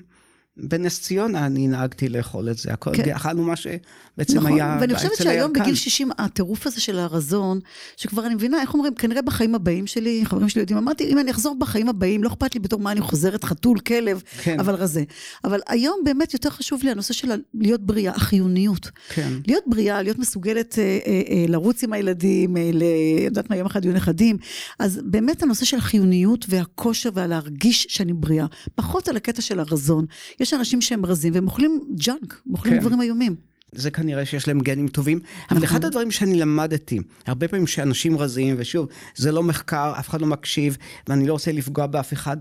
בנס 0.57 1.01
ציונה 1.01 1.47
אני 1.47 1.69
נהגתי 1.69 2.09
לאכול 2.09 2.51
את 2.51 2.59
זה. 2.59 2.73
הכל, 2.73 2.91
כן. 2.97 3.11
אכלנו 3.11 3.43
מה 3.43 3.57
שבעצם 3.57 4.37
נכון, 4.37 4.53
היה 4.53 4.79
ואני 4.81 4.95
חושבת 4.95 5.17
שהיום 5.17 5.51
הירקן. 5.55 5.61
בגיל 5.61 5.75
60, 5.75 6.11
הטירוף 6.19 6.67
הזה 6.67 6.81
של 6.81 6.99
הרזון, 6.99 7.61
שכבר 7.97 8.27
אני 8.27 8.35
מבינה, 8.35 8.61
איך 8.61 8.75
אומרים, 8.75 8.95
כנראה 8.95 9.23
בחיים 9.23 9.55
הבאים 9.55 9.87
שלי, 9.87 10.23
חברים 10.25 10.49
שלי 10.49 10.61
יודעים, 10.61 10.79
אמרתי, 10.79 11.05
אם 11.05 11.19
אני 11.19 11.31
אחזור 11.31 11.57
בחיים 11.59 11.89
הבאים, 11.89 12.25
לא 12.25 12.29
אכפת 12.29 12.55
לי 12.55 12.61
בתור 12.61 12.81
מה 12.81 12.93
אני 12.93 13.01
חוזרת, 13.01 13.45
חתול, 13.45 13.79
כלב, 13.79 14.23
כן. 14.43 14.61
אבל 14.61 14.75
רזה. 14.75 15.03
אבל 15.45 15.61
היום 15.69 16.01
באמת 16.05 16.33
יותר 16.35 16.51
חשוב 16.51 16.81
לי 16.85 16.91
הנושא 16.91 17.15
של 17.15 17.33
להיות 17.55 17.87
בריאה, 17.87 18.13
החיוניות. 18.13 18.91
כן. 19.09 19.33
להיות 19.47 19.65
בריאה, 19.67 20.03
להיות 20.03 20.19
מסוגלת 20.19 20.79
אה, 20.79 20.99
אה, 21.07 21.23
אה, 21.31 21.45
לרוץ 21.49 21.85
עם 21.85 21.93
הילדים, 21.93 22.57
אה, 22.57 22.71
ל... 22.73 22.83
יודעת 23.25 23.51
מה, 23.51 23.57
יום 23.57 23.67
אחד 23.67 23.85
יהיו 23.85 23.95
נכדים. 23.95 24.37
אז 24.79 25.01
באמת 25.05 25.43
הנושא 25.43 25.65
של 25.65 25.77
החיוניות 25.77 26.47
והכושר 26.49 27.11
והלהרגיש 27.15 27.87
שאני 27.89 28.13
בריאה. 28.13 28.47
פחות 28.75 29.09
על 29.09 29.17
הקטע 29.17 29.43
של 29.43 29.61
הרזון. 29.61 30.07
יש 30.43 30.55
אנשים 30.55 30.81
שהם 30.81 31.07
רזים 31.07 31.35
והם 31.35 31.47
אוכלים 31.47 31.81
ג'אנק, 31.95 32.43
הם 32.47 32.53
אוכלים 32.53 32.75
כן. 32.75 32.81
דברים 32.81 33.01
איומים. 33.03 33.37
זה 33.75 33.91
כנראה 33.91 34.27
שיש 34.27 34.49
להם 34.49 34.61
גנים 34.61 34.89
טובים. 34.89 35.21
אבל 35.51 35.57
נכון. 35.57 35.63
אחד 35.63 35.85
הדברים 35.85 36.11
שאני 36.11 36.39
למדתי, 36.41 36.99
הרבה 37.27 37.49
פעמים 37.49 37.67
שאנשים 37.67 38.19
רזים, 38.19 38.55
ושוב, 38.59 38.89
זה 39.15 39.33
לא 39.33 39.43
מחקר, 39.43 39.93
אף 39.99 40.09
אחד 40.09 40.21
לא 40.21 40.27
מקשיב, 40.27 40.77
ואני 41.09 41.27
לא 41.27 41.33
רוצה 41.33 41.53
לפגוע 41.53 41.87
באף 41.87 42.13
אחד, 42.13 42.37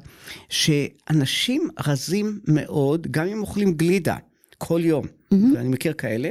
שאנשים 0.50 1.70
רזים 1.88 2.40
מאוד, 2.48 3.08
גם 3.12 3.28
אם 3.28 3.42
אוכלים 3.42 3.74
גלידה 3.74 4.16
כל 4.58 4.82
יום, 4.84 5.06
ואני 5.32 5.70
מכיר 5.70 5.94
כאלה, 5.94 6.30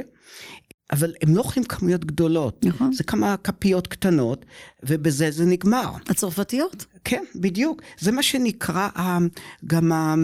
אבל 0.91 1.13
הם 1.21 1.35
לא 1.35 1.41
אוכלים 1.41 1.63
כמויות 1.63 2.05
גדולות. 2.05 2.65
נכון. 2.65 2.93
זה 2.93 3.03
כמה 3.03 3.35
כפיות 3.43 3.87
קטנות, 3.87 4.45
ובזה 4.83 5.31
זה 5.31 5.45
נגמר. 5.45 5.91
הצרפתיות. 6.09 6.85
כן, 7.03 7.23
בדיוק. 7.35 7.81
זה 7.99 8.11
מה 8.11 8.23
שנקרא 8.23 8.89
ה- 8.97 9.17
גם 9.65 9.91
ה- 9.91 10.15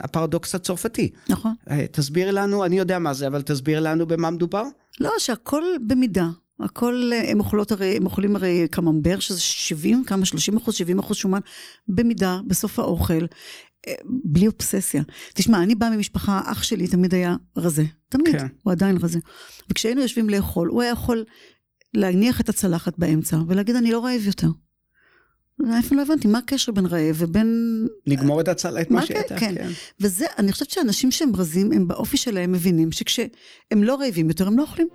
הפרדוקס 0.00 0.54
הצרפתי. 0.54 1.10
נכון. 1.28 1.54
אה, 1.70 1.86
תסבירי 1.92 2.32
לנו, 2.32 2.64
אני 2.64 2.78
יודע 2.78 2.98
מה 2.98 3.14
זה, 3.14 3.26
אבל 3.26 3.42
תסבירי 3.42 3.80
לנו 3.80 4.06
במה 4.06 4.30
מדובר. 4.30 4.62
לא, 5.00 5.10
שהכל 5.18 5.62
במידה. 5.86 6.28
הכל, 6.60 7.10
אה, 7.14 7.30
הם 7.30 7.40
אוכלות 7.40 7.72
הרי, 7.72 7.96
הם 7.96 8.04
אוכלים 8.04 8.36
הרי 8.36 8.66
קממבר, 8.70 9.18
שזה 9.18 9.40
70, 9.40 10.04
כמה 10.04 10.24
30 10.24 10.56
אחוז, 10.56 10.74
70 10.74 10.98
אחוז 10.98 11.16
שומן, 11.16 11.40
במידה, 11.88 12.40
בסוף 12.46 12.78
האוכל, 12.78 13.24
אה, 13.88 13.92
בלי 14.24 14.46
אובססיה. 14.46 15.02
תשמע, 15.34 15.62
אני 15.62 15.74
באה 15.74 15.90
ממשפחה, 15.90 16.40
אח 16.44 16.62
שלי 16.62 16.88
תמיד 16.88 17.14
היה 17.14 17.36
רזה. 17.56 17.84
תמיד, 18.08 18.36
כן. 18.38 18.46
הוא 18.62 18.72
עדיין 18.72 18.96
רזה. 18.96 19.18
וכשהיינו 19.70 20.00
יושבים 20.00 20.30
לאכול, 20.30 20.68
הוא 20.68 20.82
היה 20.82 20.90
יכול 20.90 21.24
להניח 21.94 22.40
את 22.40 22.48
הצלחת 22.48 22.98
באמצע, 22.98 23.38
ולהגיד, 23.48 23.76
אני 23.76 23.90
לא 23.92 24.04
רעב 24.04 24.26
יותר. 24.26 24.48
איפה 25.76 25.94
לא 25.94 26.02
הבנתי, 26.02 26.28
מה 26.28 26.38
הקשר 26.38 26.72
בין 26.72 26.86
רעב 26.86 27.16
ובין... 27.18 27.86
לגמור 28.06 28.40
את 28.40 28.48
הצל... 28.48 28.80
את 28.80 28.90
מה 28.90 29.00
מה 29.00 29.06
כן, 29.06 29.14
שהייתה. 29.14 29.38
כן. 29.38 29.68
וזה, 30.00 30.26
אני 30.38 30.52
חושבת 30.52 30.70
שאנשים 30.70 31.10
שהם 31.10 31.36
רזים, 31.36 31.72
הם 31.72 31.88
באופי 31.88 32.16
שלהם 32.16 32.52
מבינים 32.52 32.92
שכשהם 32.92 33.28
לא 33.74 33.94
רעבים 34.00 34.28
יותר, 34.28 34.46
הם 34.46 34.58
לא 34.58 34.62
אוכלים. 34.62 34.88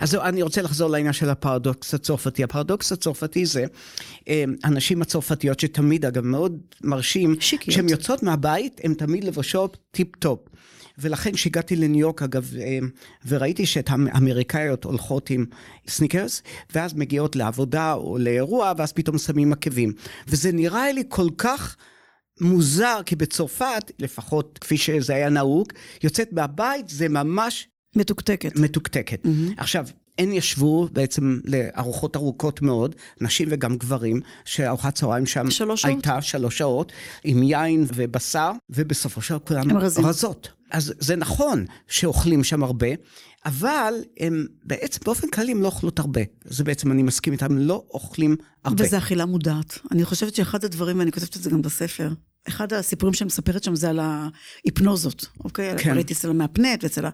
אז 0.00 0.10
זהו, 0.10 0.22
אני 0.22 0.42
רוצה 0.42 0.62
לחזור 0.62 0.90
לעניין 0.90 1.12
של 1.12 1.30
הפרדוקס 1.30 1.94
הצרפתי. 1.94 2.44
הפרדוקס 2.44 2.92
הצרפתי 2.92 3.46
זה 3.46 3.64
אה, 4.28 4.44
הנשים 4.64 5.02
הצרפתיות 5.02 5.60
שתמיד, 5.60 6.04
אגב, 6.04 6.24
מאוד 6.24 6.58
מרשים, 6.82 7.36
שיקיות. 7.40 7.68
כשהן 7.68 7.88
יוצאות 7.88 8.22
מהבית, 8.22 8.80
הן 8.84 8.94
תמיד 8.94 9.24
לבושות 9.24 9.76
טיפ-טופ. 9.90 10.38
ולכן 10.98 11.32
כשהגעתי 11.32 11.76
לניו 11.76 12.00
יורק, 12.00 12.22
אגב, 12.22 12.50
אה, 12.60 12.78
וראיתי 13.26 13.66
שאת 13.66 13.90
האמריקאיות 13.90 14.84
הולכות 14.84 15.30
עם 15.30 15.44
סניקרס, 15.88 16.42
ואז 16.74 16.94
מגיעות 16.94 17.36
לעבודה 17.36 17.92
או 17.92 18.18
לאירוע, 18.18 18.72
ואז 18.76 18.92
פתאום 18.92 19.18
שמים 19.18 19.52
עקבים. 19.52 19.92
וזה 20.28 20.52
נראה 20.52 20.92
לי 20.92 21.02
כל 21.08 21.28
כך... 21.38 21.76
מוזר, 22.40 23.00
כי 23.06 23.16
בצרפת, 23.16 23.92
לפחות 23.98 24.58
כפי 24.60 24.76
שזה 24.76 25.14
היה 25.14 25.28
נהוג, 25.28 25.68
יוצאת 26.02 26.32
מהבית 26.32 26.88
זה 26.88 27.08
ממש 27.08 27.68
מתוקתקת. 27.96 28.56
מתוקתקת. 28.56 29.24
Mm-hmm. 29.24 29.28
עכשיו, 29.56 29.86
הן 30.18 30.32
ישבו 30.32 30.88
בעצם 30.92 31.40
לארוחות 31.44 32.16
ארוכות 32.16 32.62
מאוד, 32.62 32.94
נשים 33.20 33.48
וגם 33.50 33.76
גברים, 33.76 34.20
שארוחת 34.44 34.94
צהריים 34.94 35.26
שם 35.26 35.50
שלוש 35.50 35.82
שעות? 35.82 35.94
הייתה 35.94 36.22
שלוש 36.22 36.58
שעות, 36.58 36.92
עם 37.24 37.42
יין 37.42 37.86
ובשר, 37.94 38.50
ובסופו 38.70 39.22
של 39.22 39.34
דבר 39.34 39.44
כולן. 39.46 39.76
רזות. 39.76 40.48
אז 40.74 40.94
זה 40.98 41.16
נכון 41.16 41.64
שאוכלים 41.88 42.44
שם 42.44 42.64
הרבה, 42.64 42.86
אבל 43.46 43.94
הם 44.20 44.46
בעצם 44.64 45.00
באופן 45.04 45.30
כללי 45.30 45.52
הם 45.52 45.62
לא 45.62 45.66
אוכלות 45.66 45.98
הרבה. 45.98 46.20
זה 46.44 46.64
בעצם, 46.64 46.92
אני 46.92 47.02
מסכים 47.02 47.32
איתם, 47.32 47.58
לא 47.58 47.84
אוכלים 47.90 48.36
הרבה. 48.64 48.84
וזה 48.84 48.98
אכילה 48.98 49.26
מודעת. 49.26 49.78
אני 49.92 50.04
חושבת 50.04 50.34
שאחד 50.34 50.64
הדברים, 50.64 50.98
ואני 50.98 51.12
כותבת 51.12 51.36
את 51.36 51.42
זה 51.42 51.50
גם 51.50 51.62
בספר, 51.62 52.12
אחד 52.48 52.72
הסיפורים 52.72 53.14
שאני 53.14 53.26
מספרת 53.26 53.64
שם 53.64 53.76
זה 53.76 53.90
על 53.90 54.00
ההיפנוזות, 54.00 55.28
אוקיי? 55.44 55.78
כן. 55.78 55.94
ראיתי 55.94 56.12
אצל 56.12 56.30
המהפנט 56.30 56.84
ואצל 56.84 57.04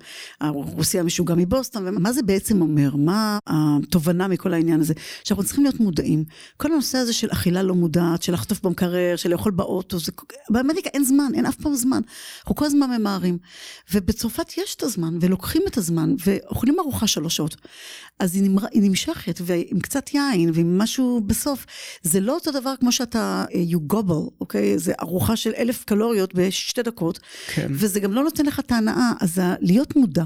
הרוסי 0.40 1.00
המשוגע 1.00 1.34
מבוסטון, 1.34 1.88
ומה 1.88 2.12
זה 2.12 2.22
בעצם 2.22 2.62
אומר? 2.62 2.96
מה 2.96 3.38
התובנה 3.46 4.28
מכל 4.28 4.54
העניין 4.54 4.80
הזה? 4.80 4.94
שאנחנו 5.24 5.44
צריכים 5.44 5.64
להיות 5.64 5.80
מודעים. 5.80 6.24
כל 6.56 6.72
הנושא 6.72 6.98
הזה 6.98 7.12
של 7.12 7.28
אכילה 7.32 7.62
לא 7.62 7.74
מודעת, 7.74 8.22
של 8.22 8.32
לחטוף 8.32 8.60
במקרר, 8.60 9.16
של 9.16 9.30
לאכול 9.30 9.52
באוטו, 9.52 9.98
זה... 9.98 10.12
באמריקה 10.50 10.90
אין 10.94 11.04
זמן, 11.04 11.32
אין 11.34 11.46
אף 11.46 11.56
פעם 11.56 11.74
זמן. 11.74 12.00
אנחנו 12.40 12.54
כל 12.54 12.64
הזמן 12.64 12.90
ממהרים. 12.90 13.38
ובצרפת 13.92 14.58
יש 14.58 14.74
את 14.74 14.82
הזמן, 14.82 15.18
ולוקחים 15.20 15.62
את 15.68 15.76
הזמן, 15.76 16.14
ואוכלים 16.26 16.80
ארוחה 16.80 17.06
שלוש 17.06 17.36
שעות. 17.36 17.56
אז 18.20 18.34
היא, 18.34 18.42
נמר... 18.42 18.62
היא 18.72 18.82
נמשכת, 18.82 19.40
ועם 19.44 19.80
קצת 19.80 20.14
יין, 20.14 20.50
ועם 20.54 20.78
משהו 20.78 21.20
בסוף. 21.26 21.66
זה 22.02 22.20
לא 22.20 22.34
אותו 22.34 22.50
דבר 22.52 22.74
כמו 22.80 22.92
שאתה, 22.92 23.44
אה, 23.54 23.62
you 23.70 23.92
gobble, 23.92 24.30
אוקיי? 24.40 24.78
זה 24.78 24.92
ארוחה 25.00 25.36
של 25.36 25.52
אלף 25.56 25.84
קלוריות 25.84 26.34
בשתי 26.34 26.82
דקות, 26.82 27.20
כן. 27.54 27.66
וזה 27.70 28.00
גם 28.00 28.12
לא 28.12 28.22
נותן 28.24 28.46
לך 28.46 28.60
את 28.60 28.72
ההנאה. 28.72 29.12
אז. 29.20 29.40
להיות 29.60 29.96
מודע, 29.96 30.24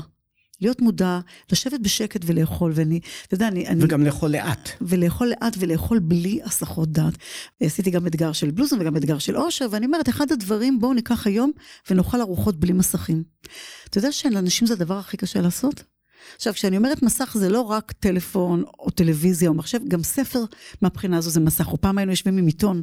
להיות 0.60 0.80
מודע, 0.80 1.20
לשבת 1.52 1.80
בשקט 1.80 2.20
ולאכול, 2.26 2.72
ואני, 2.74 3.00
אתה 3.26 3.34
יודע, 3.34 3.48
אני... 3.48 3.66
אני 3.68 3.84
וגם 3.84 4.04
לאכול 4.04 4.30
לאט. 4.30 4.68
ולאכול 4.80 5.28
לאט 5.28 5.56
ולאכול 5.58 5.98
בלי 5.98 6.40
הסחות 6.44 6.92
דעת. 6.92 7.14
עשיתי 7.62 7.90
גם 7.90 8.06
אתגר 8.06 8.32
של 8.32 8.50
בלוזון 8.50 8.80
וגם 8.80 8.96
אתגר 8.96 9.18
של 9.18 9.36
אושר, 9.36 9.66
ואני 9.70 9.86
אומרת, 9.86 10.08
אחד 10.08 10.32
הדברים, 10.32 10.80
בואו 10.80 10.92
ניקח 10.92 11.26
היום 11.26 11.52
ונאכל 11.90 12.20
ארוחות 12.20 12.60
בלי 12.60 12.72
מסכים. 12.72 13.22
אתה 13.90 13.98
יודע 13.98 14.12
שלאנשים 14.12 14.66
זה 14.66 14.74
הדבר 14.74 14.98
הכי 14.98 15.16
קשה 15.16 15.40
לעשות? 15.40 15.93
עכשיו, 16.36 16.54
כשאני 16.54 16.76
אומרת 16.76 17.02
מסך, 17.02 17.36
זה 17.38 17.48
לא 17.48 17.60
רק 17.60 17.92
טלפון 17.92 18.64
או 18.78 18.90
טלוויזיה 18.90 19.48
או 19.48 19.54
מחשב, 19.54 19.78
גם 19.88 20.02
ספר 20.02 20.44
מהבחינה 20.82 21.18
הזו 21.18 21.30
זה 21.30 21.40
מסך. 21.40 21.68
או 21.68 21.80
פעם 21.80 21.98
היינו 21.98 22.12
יושבים 22.12 22.38
עם 22.38 22.46
עיתון. 22.46 22.82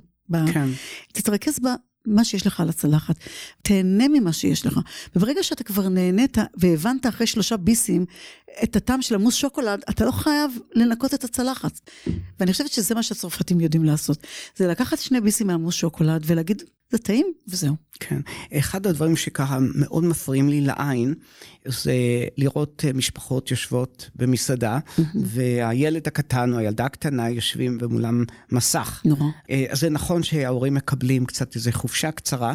כן. 0.54 0.70
תתרכז 1.14 1.60
במה 1.60 2.24
שיש 2.24 2.48
לך 2.48 2.60
על 2.60 2.70
הצלחת. 2.70 3.16
תהנה 3.62 4.08
ממה 4.08 4.34
שיש 4.34 4.66
לך. 4.66 4.80
וברגע 5.16 5.44
שאתה 5.44 5.64
כבר 5.64 5.90
נהנית 5.90 6.38
והבנת 6.58 7.06
אחרי 7.06 7.28
שלושה 7.28 7.58
ביסים 7.58 8.06
את 8.64 8.76
הטעם 8.76 9.02
של 9.02 9.16
המוס 9.16 9.36
שוקולד, 9.36 9.82
אתה 9.90 10.06
לא 10.06 10.12
חייב 10.12 10.52
לנקות 10.76 11.14
את 11.14 11.24
הצלחת. 11.24 11.80
ואני 12.40 12.52
חושבת 12.52 12.72
שזה 12.72 12.96
מה 12.96 13.04
שהצרפתים 13.04 13.60
יודעים 13.60 13.84
לעשות. 13.84 14.28
זה 14.56 14.68
לקחת 14.68 15.00
שני 15.00 15.22
ביסים 15.22 15.48
מהמוס 15.48 15.76
שוקולד 15.76 16.24
ולהגיד, 16.26 16.64
זה 16.92 16.98
טעים, 16.98 17.34
וזהו. 17.48 17.76
כן. 18.00 18.20
אחד 18.54 18.88
הדברים 18.88 19.16
שככה 19.16 19.58
מאוד 19.76 20.04
מפריעים 20.04 20.50
לי 20.50 20.62
לעין, 20.62 21.14
זה 21.66 21.94
לראות 22.38 22.86
אה, 22.88 22.94
משפחות 22.94 23.52
יושבות 23.52 24.10
במסעדה, 24.16 24.80
והילד 25.16 26.08
הקטן 26.08 26.54
או 26.54 26.58
הילדה 26.58 26.86
הקטנה 26.86 27.30
יושבים 27.30 27.78
ומולם 27.82 28.24
מסך. 28.52 29.02
נורא. 29.06 29.24
אה, 29.50 29.66
אז 29.70 29.80
זה 29.80 29.90
נכון 29.90 30.24
שההורים 30.24 30.74
מקבלים 30.74 31.26
קצת 31.26 31.56
איזו 31.56 31.72
חופשה 31.72 32.12
קצרה, 32.12 32.54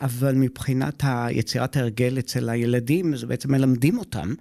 אבל 0.00 0.34
מבחינת 0.34 1.04
יצירת 1.30 1.76
ההרגל 1.76 2.18
אצל 2.18 2.48
הילדים, 2.48 3.16
זה 3.16 3.26
בעצם 3.26 3.52
מלמדים 3.52 3.98
אותם 3.98 4.34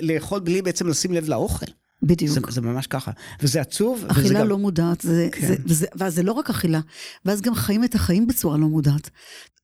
לאכול 0.00 0.40
בלי 0.40 0.62
בעצם 0.62 0.88
לשים 0.88 1.12
לב 1.12 1.28
לאוכל. 1.28 1.66
בדיוק. 2.02 2.34
זה, 2.34 2.40
זה 2.48 2.60
ממש 2.60 2.86
ככה. 2.86 3.10
וזה 3.42 3.60
עצוב. 3.60 4.04
אכילה 4.08 4.40
גם... 4.40 4.48
לא 4.48 4.58
מודעת, 4.58 5.00
זה, 5.00 5.28
כן. 5.32 5.46
זה, 5.46 5.56
וזה, 5.66 5.86
ואז 5.96 6.14
זה 6.14 6.22
לא 6.22 6.32
רק 6.32 6.50
אכילה, 6.50 6.80
ואז 7.24 7.40
גם 7.40 7.54
חיים 7.54 7.84
את 7.84 7.94
החיים 7.94 8.26
בצורה 8.26 8.56
לא 8.56 8.66
מודעת. 8.66 9.10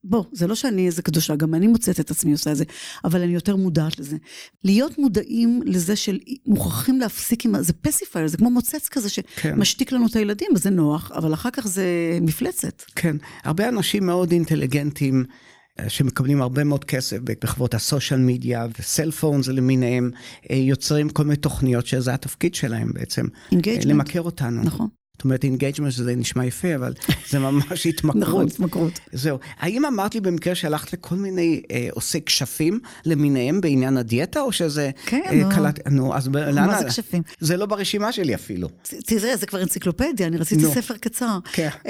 בוא, 0.05 0.25
זה 0.33 0.47
לא 0.47 0.55
שאני 0.55 0.87
איזה 0.87 1.03
קדושה, 1.03 1.37
גם 1.37 1.55
אני 1.55 1.66
מוצאת 1.66 2.01
את 2.01 2.11
עצמי 2.11 2.33
עושה 2.33 2.53
את 2.53 2.57
זה, 2.57 2.64
אבל 3.05 3.23
אני 3.23 3.35
יותר 3.35 3.57
מודעת 3.57 3.99
לזה. 3.99 4.16
להיות 4.64 4.99
מודעים 4.99 5.61
לזה 5.64 5.97
של 5.97 6.18
מוכרחים 6.47 7.01
להפסיק 7.01 7.45
עם, 7.45 7.62
זה 7.62 7.73
pacifier, 7.72 8.26
זה 8.27 8.37
כמו 8.37 8.51
מוצץ 8.51 8.88
כזה 8.88 9.09
כן. 9.37 9.55
שמשתיק 9.55 9.92
לנו 9.92 10.07
את 10.07 10.16
הילדים, 10.16 10.49
וזה 10.55 10.71
נוח, 10.71 11.12
אבל 11.14 11.35
אחר 11.35 11.51
כך 11.51 11.66
זה 11.66 11.85
מפלצת. 12.21 12.83
כן, 12.97 13.16
הרבה 13.45 13.68
אנשים 13.68 14.07
מאוד 14.07 14.33
אינטליגנטים. 14.33 15.25
אה, 15.80 15.88
שמקבלים 15.88 16.42
הרבה 16.42 16.64
מאוד 16.64 16.85
כסף 16.85 17.18
בחברות 17.24 17.74
ה 17.74 17.81
social 17.81 18.20
media 18.20 18.66
ו 18.78 18.85
cellphones 18.85 19.48
למיניהם, 19.48 20.11
אה, 20.50 20.56
יוצרים 20.56 21.08
כל 21.08 21.24
מיני 21.24 21.37
תוכניות 21.37 21.87
שזה 21.87 22.14
התפקיד 22.14 22.54
שלהם 22.54 22.92
בעצם. 22.92 23.26
engagement. 23.52 23.87
למכר 23.87 24.22
אותנו. 24.22 24.62
נכון. 24.62 24.88
זאת 25.12 25.24
אומרת, 25.24 25.44
engagement 25.44 25.92
זה 25.92 26.16
נשמע 26.16 26.44
יפה, 26.44 26.74
אבל 26.74 26.94
זה 27.30 27.38
ממש 27.38 27.87
התמכרות. 27.87 28.22
נכון, 28.22 28.46
התמכרות. 28.46 29.00
זהו. 29.12 29.38
האם 29.58 29.85
אמרת 29.85 30.14
לי 30.14 30.20
במקרה 30.20 30.54
שהלכת 30.54 30.92
לכל 30.92 31.14
מיני 31.14 31.62
אה, 31.70 31.88
עושי 31.90 32.20
כשפים 32.26 32.80
למיניהם 33.04 33.61
בעניין 33.61 33.96
הדיאטה, 33.96 34.40
או 34.40 34.52
שזה... 34.52 34.90
כן, 35.06 35.20
אה, 35.26 35.35
נו. 35.35 35.50
קלט, 35.50 35.88
נו, 35.88 36.14
אז 36.14 36.28
לאן... 36.28 36.66
מה 36.66 36.78
זה 36.78 36.88
כשפים? 36.88 37.22
זה 37.40 37.56
לא 37.56 37.66
ברשימה 37.66 38.12
שלי 38.12 38.35
אפילו. 38.35 38.68
תראה, 39.06 39.37
זה 39.37 39.46
כבר 39.46 39.62
אנציקלופדיה, 39.62 40.26
אני 40.26 40.37
רציתי 40.37 40.62
נו. 40.62 40.74
ספר 40.74 40.96
קצר. 40.96 41.38
כן. 41.52 41.68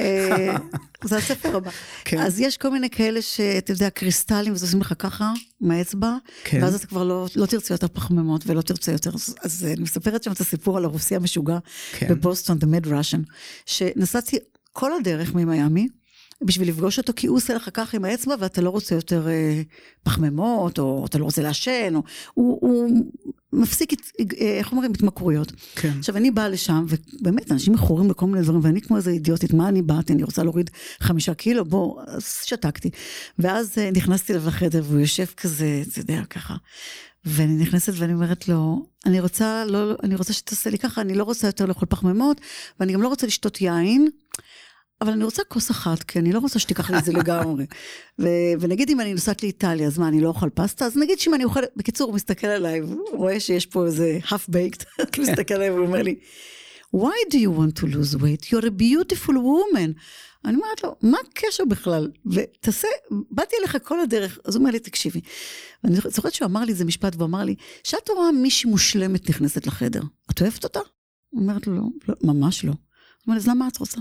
אה, 1.03 1.09
זה 1.09 1.17
הספר 1.17 1.57
הבא. 1.57 1.71
כן. 2.05 2.19
אז 2.21 2.41
יש 2.41 2.57
כל 2.57 2.71
מיני 2.71 2.91
כאלה 2.91 3.23
שאתה 3.23 3.73
יודע, 3.73 3.91
קריסטלים, 3.91 4.53
וזה 4.53 4.67
עושים 4.67 4.81
לך 4.81 4.95
ככה, 4.99 5.33
מהאצבע, 5.61 6.17
כן. 6.45 6.63
ואז 6.63 6.75
אתה 6.75 6.87
כבר 6.87 7.05
לא, 7.05 7.27
לא 7.37 7.47
תרצה 7.47 7.75
יותר 7.75 7.89
פחמימות 7.89 8.43
ולא 8.47 8.61
תרצה 8.63 8.93
יותר. 8.93 9.11
אז- 9.15 9.35
אז 9.43 9.65
אני 9.65 9.83
מספרת 9.83 10.23
שם 10.23 10.33
את 10.33 10.41
הסיפור 10.41 10.77
על 10.77 10.85
הרוסי 10.85 11.17
המשוגע 11.17 11.59
כן. 11.93 12.09
בבוסטון, 12.09 12.59
The 12.59 12.67
Mad 12.67 12.87
Russian, 12.87 13.21
שנסעתי 13.67 14.37
כל 14.73 14.91
הדרך 15.01 15.35
ממיאמי. 15.35 15.89
בשביל 16.45 16.69
לפגוש 16.69 16.99
אותו, 16.99 17.13
כי 17.17 17.27
הוא 17.27 17.37
עושה 17.37 17.55
לך 17.55 17.71
ככה 17.75 17.97
עם 17.97 18.05
האצבע, 18.05 18.35
ואתה 18.39 18.61
לא 18.61 18.71
רוצה 18.71 18.95
יותר 18.95 19.29
אה, 19.29 19.63
פחמימות, 20.03 20.79
או 20.79 21.07
אתה 21.07 21.19
לא 21.19 21.25
רוצה 21.25 21.43
לעשן, 21.43 21.95
או... 21.95 22.03
הוא, 22.35 22.59
הוא 22.61 22.91
מפסיק, 23.53 23.93
את, 23.93 23.99
אה, 24.41 24.59
איך 24.59 24.73
אומרים, 24.73 24.93
התמכרויות. 24.93 25.53
כן. 25.75 25.93
עכשיו, 25.99 26.17
אני 26.17 26.31
באה 26.31 26.49
לשם, 26.49 26.87
ובאמת, 26.89 27.53
אנשים 27.53 27.73
מכורים 27.73 28.11
לכל 28.11 28.27
מיני 28.27 28.43
דברים, 28.43 28.61
ואני 28.65 28.81
כמו 28.81 28.97
איזה 28.97 29.11
אידיוטית, 29.11 29.53
מה 29.53 29.69
אני 29.69 29.83
באתי? 29.83 30.13
אני 30.13 30.23
רוצה 30.23 30.43
להוריד 30.43 30.71
חמישה 31.01 31.35
קילו, 31.35 31.65
בוא, 31.65 32.03
אז 32.07 32.37
שתקתי. 32.45 32.91
ואז 33.39 33.79
אה, 33.79 33.91
נכנסתי 33.91 34.33
אליו 34.33 34.47
לחדר, 34.47 34.83
והוא 34.87 35.01
יושב 35.01 35.27
כזה, 35.37 35.83
אתה 35.91 36.01
יודע, 36.01 36.23
ככה. 36.31 36.55
ואני 37.25 37.57
נכנסת 37.63 37.93
ואני 37.97 38.13
אומרת 38.13 38.49
לו, 38.49 38.87
אני 39.07 39.21
רוצה, 39.21 39.65
לא, 39.65 39.93
אני 40.03 40.17
רוצה 40.17 40.33
שתעשה 40.33 40.71
לי 40.71 40.79
ככה, 40.79 41.01
אני 41.01 41.15
לא 41.15 41.25
רוצה 41.25 41.47
יותר 41.49 41.67
לאכול 41.67 41.89
פחמימות, 41.89 42.41
ואני 42.81 42.93
גם 42.93 43.03
לא 43.03 43.09
רוצה 43.09 43.27
לשתות 43.27 43.61
יין. 43.61 44.09
אבל 45.03 45.13
אני 45.13 45.25
רוצה 45.25 45.43
כוס 45.49 45.71
אחת, 45.71 46.03
כי 46.03 46.19
אני 46.19 46.33
לא 46.33 46.39
רוצה 46.39 46.59
שתיקח 46.59 46.91
לי 46.91 46.99
את 46.99 47.05
זה 47.05 47.13
לגמרי. 47.13 47.67
ו- 48.19 48.53
ונגיד 48.61 48.91
אם 48.91 49.01
אני 49.01 49.13
נוסעת 49.13 49.43
לאיטליה, 49.43 49.87
אז 49.87 49.99
מה, 49.99 50.09
אני 50.09 50.21
לא 50.21 50.29
אוכל 50.29 50.49
פסטה? 50.55 50.87
אז 50.87 50.97
נגיד 50.97 51.19
שאם 51.19 51.35
אני 51.35 51.45
אוכלת, 51.45 51.69
בקיצור, 51.77 52.07
הוא 52.09 52.15
מסתכל 52.15 52.47
עליי, 52.47 52.79
הוא 52.79 53.09
רואה 53.13 53.41
שיש 53.41 53.67
פה 53.67 53.87
איזה 53.87 54.19
half 54.25 54.51
baked, 54.51 54.85
הוא 55.17 55.25
מסתכל 55.25 55.55
עליי 55.55 55.71
והוא 55.71 55.87
אומר 55.87 56.03
לי, 56.03 56.19
why 56.97 57.33
do 57.33 57.37
you 57.37 57.59
want 57.59 57.81
to 57.81 57.87
lose 57.87 58.15
weight? 58.15 58.45
You're 58.47 58.67
a 58.67 58.83
beautiful 58.83 59.35
woman. 59.35 59.93
אני 60.45 60.57
אומרת 60.57 60.83
לו, 60.85 60.97
מה 61.03 61.19
הקשר 61.29 61.65
בכלל? 61.65 62.11
ותעשה, 62.27 62.89
באתי 63.31 63.57
אליך 63.61 63.77
כל 63.83 64.01
הדרך, 64.01 64.39
אז 64.45 64.55
הוא 64.55 64.61
אומר 64.61 64.71
לי, 64.71 64.79
תקשיבי. 64.79 65.21
ואני 65.85 65.97
זוכרת 66.09 66.35
שהוא 66.35 66.47
אמר 66.47 66.65
לי 66.65 66.73
איזה 66.73 66.85
משפט, 66.85 67.17
והוא 67.17 67.27
אמר 67.27 67.45
לי, 67.45 67.55
שאת 67.85 68.11
רואה 68.11 68.33
מישהי 68.33 68.71
מושלמת 68.71 69.31
נכנסת 69.31 69.67
לחדר, 69.67 70.03
את 70.31 70.41
אוהבת 70.41 70.65
אותה? 70.65 70.81
אומרת 71.33 71.67
לו, 71.67 71.75
לא, 71.75 71.83
לא, 72.09 72.15
ממש 72.23 72.65
לא. 72.65 72.71
הוא 72.71 72.79
אומר 73.27 73.35
לי, 73.35 73.41
אז 73.41 73.49
למה 73.49 73.69
את 73.69 73.77
רוצה? 73.77 74.01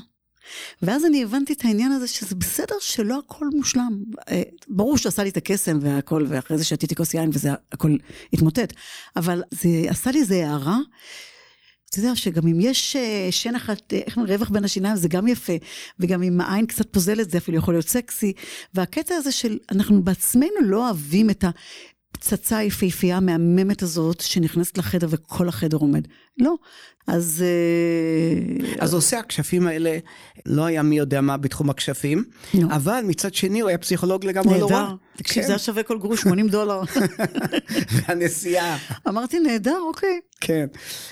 ואז 0.82 1.06
אני 1.06 1.24
הבנתי 1.24 1.54
את 1.54 1.66
העניין 1.66 1.92
הזה 1.92 2.08
שזה 2.08 2.36
בסדר 2.36 2.76
שלא 2.80 3.20
הכל 3.26 3.48
מושלם. 3.54 4.04
אה, 4.30 4.42
ברור 4.68 4.98
שעשה 4.98 5.24
לי 5.24 5.30
את 5.30 5.38
הקסם 5.38 5.80
והכל, 5.82 6.26
ואחרי 6.30 6.58
זה 6.58 6.64
שתיתי 6.64 6.96
כוס 6.96 7.14
יין 7.14 7.30
וזה 7.34 7.50
הכל 7.72 7.96
התמוטט. 8.34 8.74
אבל 9.16 9.44
זה 9.52 9.70
עשה 9.88 10.12
לי 10.12 10.20
איזה 10.20 10.48
הערה. 10.48 10.78
אתה 11.90 12.00
יודע 12.00 12.16
שגם 12.16 12.48
אם 12.48 12.58
יש 12.60 12.96
אה, 12.96 13.28
שן 13.32 13.56
אחת, 13.56 13.94
אה, 13.94 14.00
איך 14.06 14.18
אומרים, 14.18 14.34
רווח 14.34 14.50
בין 14.50 14.64
השיניים 14.64 14.96
זה 14.96 15.08
גם 15.08 15.28
יפה, 15.28 15.54
וגם 16.00 16.24
אם 16.24 16.42
העין 16.42 16.66
קצת 16.66 16.94
פוזלת 16.94 17.32
זה 17.32 17.38
אפילו 17.38 17.58
יכול 17.58 17.74
להיות 17.74 17.88
סקסי. 17.88 18.34
והקטע 18.74 19.16
הזה 19.16 19.32
של 19.32 19.58
אנחנו 19.72 20.04
בעצמנו 20.04 20.62
לא 20.62 20.88
אוהבים 20.88 21.30
את 21.30 21.44
הפצצה 22.14 22.58
היפהפייה 22.58 23.18
המהממת 23.18 23.82
הזאת 23.82 24.22
שנכנסת 24.22 24.78
לחדר 24.78 25.08
וכל 25.10 25.50
החדר 25.50 25.78
עומד. 25.78 26.08
לא. 26.38 26.56
אז... 27.08 27.44
אה, 27.44 28.68
אז 28.80 28.94
עושה 28.94 29.20
הכשפים 29.20 29.68
האלה, 29.68 29.98
לא 30.46 30.66
היה 30.66 30.84
מי 30.84 30.98
יודע 30.98 31.22
מה 31.22 31.38
בתחום 31.38 31.70
הכשפים, 31.70 32.24
נו. 32.54 32.72
אבל 32.72 33.02
מצד 33.08 33.34
שני 33.34 33.60
הוא 33.60 33.70
היה 33.70 33.78
פסיכולוג 33.78 34.26
לגמרי 34.26 34.60
לא 34.60 34.66
רע. 34.66 34.82
נהדר. 34.82 34.96
תקשיב, 35.18 35.42
כן. 35.42 35.48
זה 35.48 35.54
היה 35.54 35.60
שווה 35.60 35.84
כל 35.84 35.98
גרוש, 35.98 36.22
80 36.22 36.48
דולר. 36.48 36.82
והנסיעה. 37.94 38.78
אמרתי, 39.08 39.40
נהדר, 39.40 39.78
אוקיי. 39.88 40.20
כן. 40.42 40.66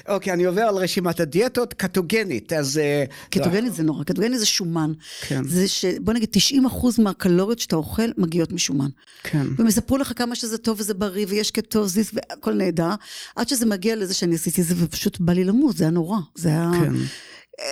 אוקיי, 0.07 0.33
אני 0.33 0.43
עובר 0.43 0.61
על 0.61 0.75
רשימת 0.75 1.19
הדיאטות, 1.19 1.73
קטוגנית, 1.73 2.53
אז... 2.53 2.77
אה, 2.77 3.03
קטוגני 3.29 3.69
זה 3.69 3.83
נורא, 3.83 4.03
קטוגני 4.03 4.39
זה 4.39 4.45
שומן. 4.45 4.91
כן. 5.21 5.43
זה 5.43 5.67
ש... 5.67 5.85
בוא 5.85 6.13
נגיד, 6.13 6.29
90 6.31 6.65
אחוז 6.65 6.99
מהקלוריות 6.99 7.59
שאתה 7.59 7.75
אוכל 7.75 8.09
מגיעות 8.17 8.51
משומן. 8.51 8.89
כן. 9.23 9.47
והם 9.57 9.67
יספרו 9.67 9.97
לך 9.97 10.13
כמה 10.15 10.35
שזה 10.35 10.57
טוב 10.57 10.79
וזה 10.79 10.93
בריא 10.93 11.25
ויש 11.29 11.51
קטוזיס 11.51 12.11
והכל 12.13 12.53
נהדר, 12.53 12.89
עד 13.35 13.47
שזה 13.47 13.65
מגיע 13.65 13.95
לזה 13.95 14.13
שאני 14.13 14.35
עשיתי 14.35 14.63
זה 14.63 14.75
ופשוט 14.77 15.08
בא 15.19 15.33
לי 15.33 15.43
למות, 15.43 15.77
זה 15.77 15.83
היה 15.83 15.91
נורא. 15.91 16.19
זה 16.35 16.49
היה... 16.49 16.71
כן. 16.73 16.93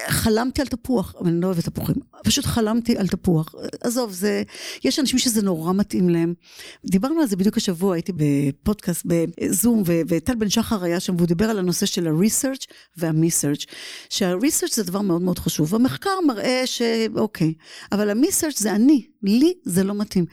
חלמתי 0.08 0.62
על 0.62 0.68
תפוח, 0.68 1.16
אבל 1.20 1.30
אני 1.30 1.42
לא 1.42 1.48
אוהבת 1.48 1.66
תפוחים. 1.66 1.96
פשוט 2.24 2.46
חלמתי 2.46 2.98
על 2.98 3.08
תפוח. 3.08 3.56
עזוב, 3.82 4.12
זה... 4.12 4.44
יש 4.84 5.00
אנשים 5.00 5.20
שזה 5.20 5.42
נורא 5.42 5.74
מתאים 5.74 6.10
להם. 6.10 6.34
דיברנו 6.86 7.22
על 7.22 7.28
זה 7.28 7.36
בדיוק 7.36 7.58
השבוע, 7.58 7.96
הייתי 7.96 8.12
בפודקאסט 8.16 9.06
בזום, 9.06 9.84
ו- 9.86 10.02
וטל 10.08 10.36
בן 10.36 10.50
שחר 10.50 10.84
היה 10.84 11.00
שם, 11.00 11.16
והוא 11.16 11.28
דיבר 11.28 11.46
על 11.46 11.60
הנושא 11.60 11.86
של 11.86 12.08
ה-research 12.08 12.66
וה-research. 12.98 13.66
שה-research 14.10 14.76
זה 14.76 14.84
דבר 14.84 15.02
מאוד 15.02 15.22
מאוד 15.22 15.40
חשוב. 15.40 15.76
המחקר 15.76 16.10
מראה 16.28 16.62
שאוקיי, 16.66 17.54
אבל 17.92 18.10
ה-research 18.10 18.58
זה 18.58 18.72
אני, 18.72 19.08
לי 19.24 19.54
זה 19.64 19.84
לא 19.84 19.94
מתאים. 19.94 20.26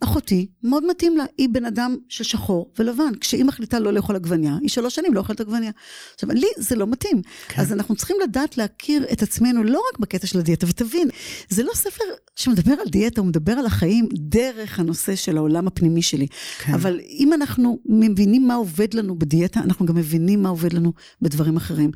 אחותי, 0.00 0.46
מאוד 0.62 0.86
מתאים 0.86 1.16
לה, 1.16 1.24
היא 1.38 1.48
בן 1.48 1.64
אדם 1.64 1.96
של 2.08 2.24
שחור 2.24 2.72
ולבן. 2.78 3.12
כשהיא 3.20 3.44
מחליטה 3.44 3.78
לא 3.78 3.92
לאכול 3.92 4.16
עגבניה, 4.16 4.56
היא 4.60 4.68
שלוש 4.68 4.94
שנים 4.94 5.14
לא 5.14 5.20
אוכלת 5.20 5.40
עגבניה. 5.40 5.70
עכשיו, 6.14 6.30
לי 6.30 6.46
זה 6.56 6.76
לא 6.76 6.86
מתאים. 6.86 7.22
כן. 7.48 7.62
אז 7.62 7.72
אנחנו 7.72 7.96
צריכים 7.96 8.16
לדעת 8.22 8.58
להכיר 8.58 9.04
את 9.12 9.22
עצמנו 9.22 9.64
לא 9.64 9.82
רק 9.92 9.98
בקטע 9.98 10.26
של 10.26 10.38
הדיאטה, 10.38 10.66
ותבין, 10.68 11.08
זה 11.48 11.62
לא 11.62 11.70
ספר 11.74 12.04
שמדבר 12.36 12.72
על 12.72 12.88
דיאטה, 12.88 13.20
הוא 13.20 13.28
מדבר 13.28 13.52
על 13.52 13.66
החיים 13.66 14.08
דרך 14.14 14.78
הנושא 14.78 15.16
של 15.16 15.36
העולם 15.36 15.66
הפנימי 15.66 16.02
שלי. 16.02 16.26
כן. 16.58 16.74
אבל 16.74 17.00
אם 17.08 17.32
אנחנו 17.32 17.78
מבינים 17.86 18.48
מה 18.48 18.54
עובד 18.54 18.94
לנו 18.94 19.18
בדיאטה, 19.18 19.60
אנחנו 19.60 19.86
גם 19.86 19.94
מבינים 19.94 20.42
מה 20.42 20.48
עובד 20.48 20.72
לנו 20.72 20.92
בדברים 21.22 21.56
אחרים. 21.56 21.90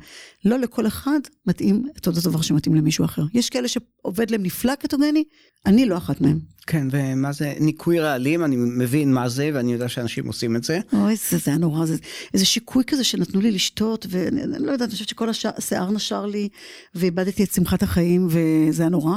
לא 0.45 0.59
לכל 0.59 0.87
אחד 0.87 1.19
מתאים 1.45 1.85
את 1.97 2.07
אותו 2.07 2.29
דבר 2.29 2.41
שמתאים 2.41 2.75
למישהו 2.75 3.05
אחר. 3.05 3.23
יש 3.33 3.49
כאלה 3.49 3.67
שעובד 3.67 4.31
להם 4.31 4.43
נפלא 4.43 4.75
קטוגני, 4.75 5.23
אני 5.65 5.85
לא 5.85 5.97
אחת 5.97 6.21
מהם. 6.21 6.39
כן, 6.67 6.87
ומה 6.91 7.31
זה 7.31 7.53
ניקוי 7.59 7.99
רעלים, 7.99 8.43
אני 8.43 8.55
מבין 8.55 9.13
מה 9.13 9.29
זה, 9.29 9.49
ואני 9.53 9.73
יודע 9.73 9.89
שאנשים 9.89 10.27
עושים 10.27 10.55
את 10.55 10.63
זה. 10.63 10.79
אוי, 10.93 11.15
זה, 11.29 11.37
זה 11.37 11.51
היה 11.51 11.57
נורא, 11.57 11.85
זה 11.85 11.95
איזה 12.33 12.45
שיקוי 12.45 12.83
כזה 12.83 13.03
שנתנו 13.03 13.41
לי 13.41 13.51
לשתות, 13.51 14.05
ואני 14.09 14.43
אני 14.43 14.65
לא 14.65 14.71
יודעת, 14.71 14.81
אני 14.81 14.91
חושבת 14.91 15.09
שכל 15.09 15.29
הש- 15.29 15.45
השיער 15.45 15.91
נשר 15.91 16.25
לי, 16.25 16.49
ואיבדתי 16.95 17.43
את 17.43 17.51
שמחת 17.53 17.83
החיים, 17.83 18.27
וזה 18.29 18.83
היה 18.83 18.89
נורא. 18.89 19.15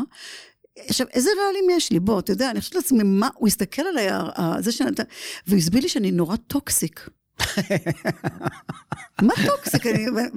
עכשיו, 0.89 1.07
איזה 1.15 1.31
רעלים 1.47 1.65
יש 1.77 1.93
לי? 1.93 2.01
בוא, 2.01 2.19
אתה 2.21 2.33
יודע, 2.33 2.51
אני 2.51 2.61
חושבת 2.61 2.75
לעצמי, 2.75 3.03
מה, 3.05 3.29
הוא 3.35 3.49
הסתכל 3.49 3.83
עליי, 3.83 4.09
זה 4.63 4.73
שנתן, 4.73 5.03
והוא 5.47 5.59
הסביר 5.59 5.83
לי 5.83 5.89
שאני 5.89 6.11
נורא 6.11 6.37
toxic. 6.37 7.09
מה 9.23 9.35
toxic? 9.47 9.83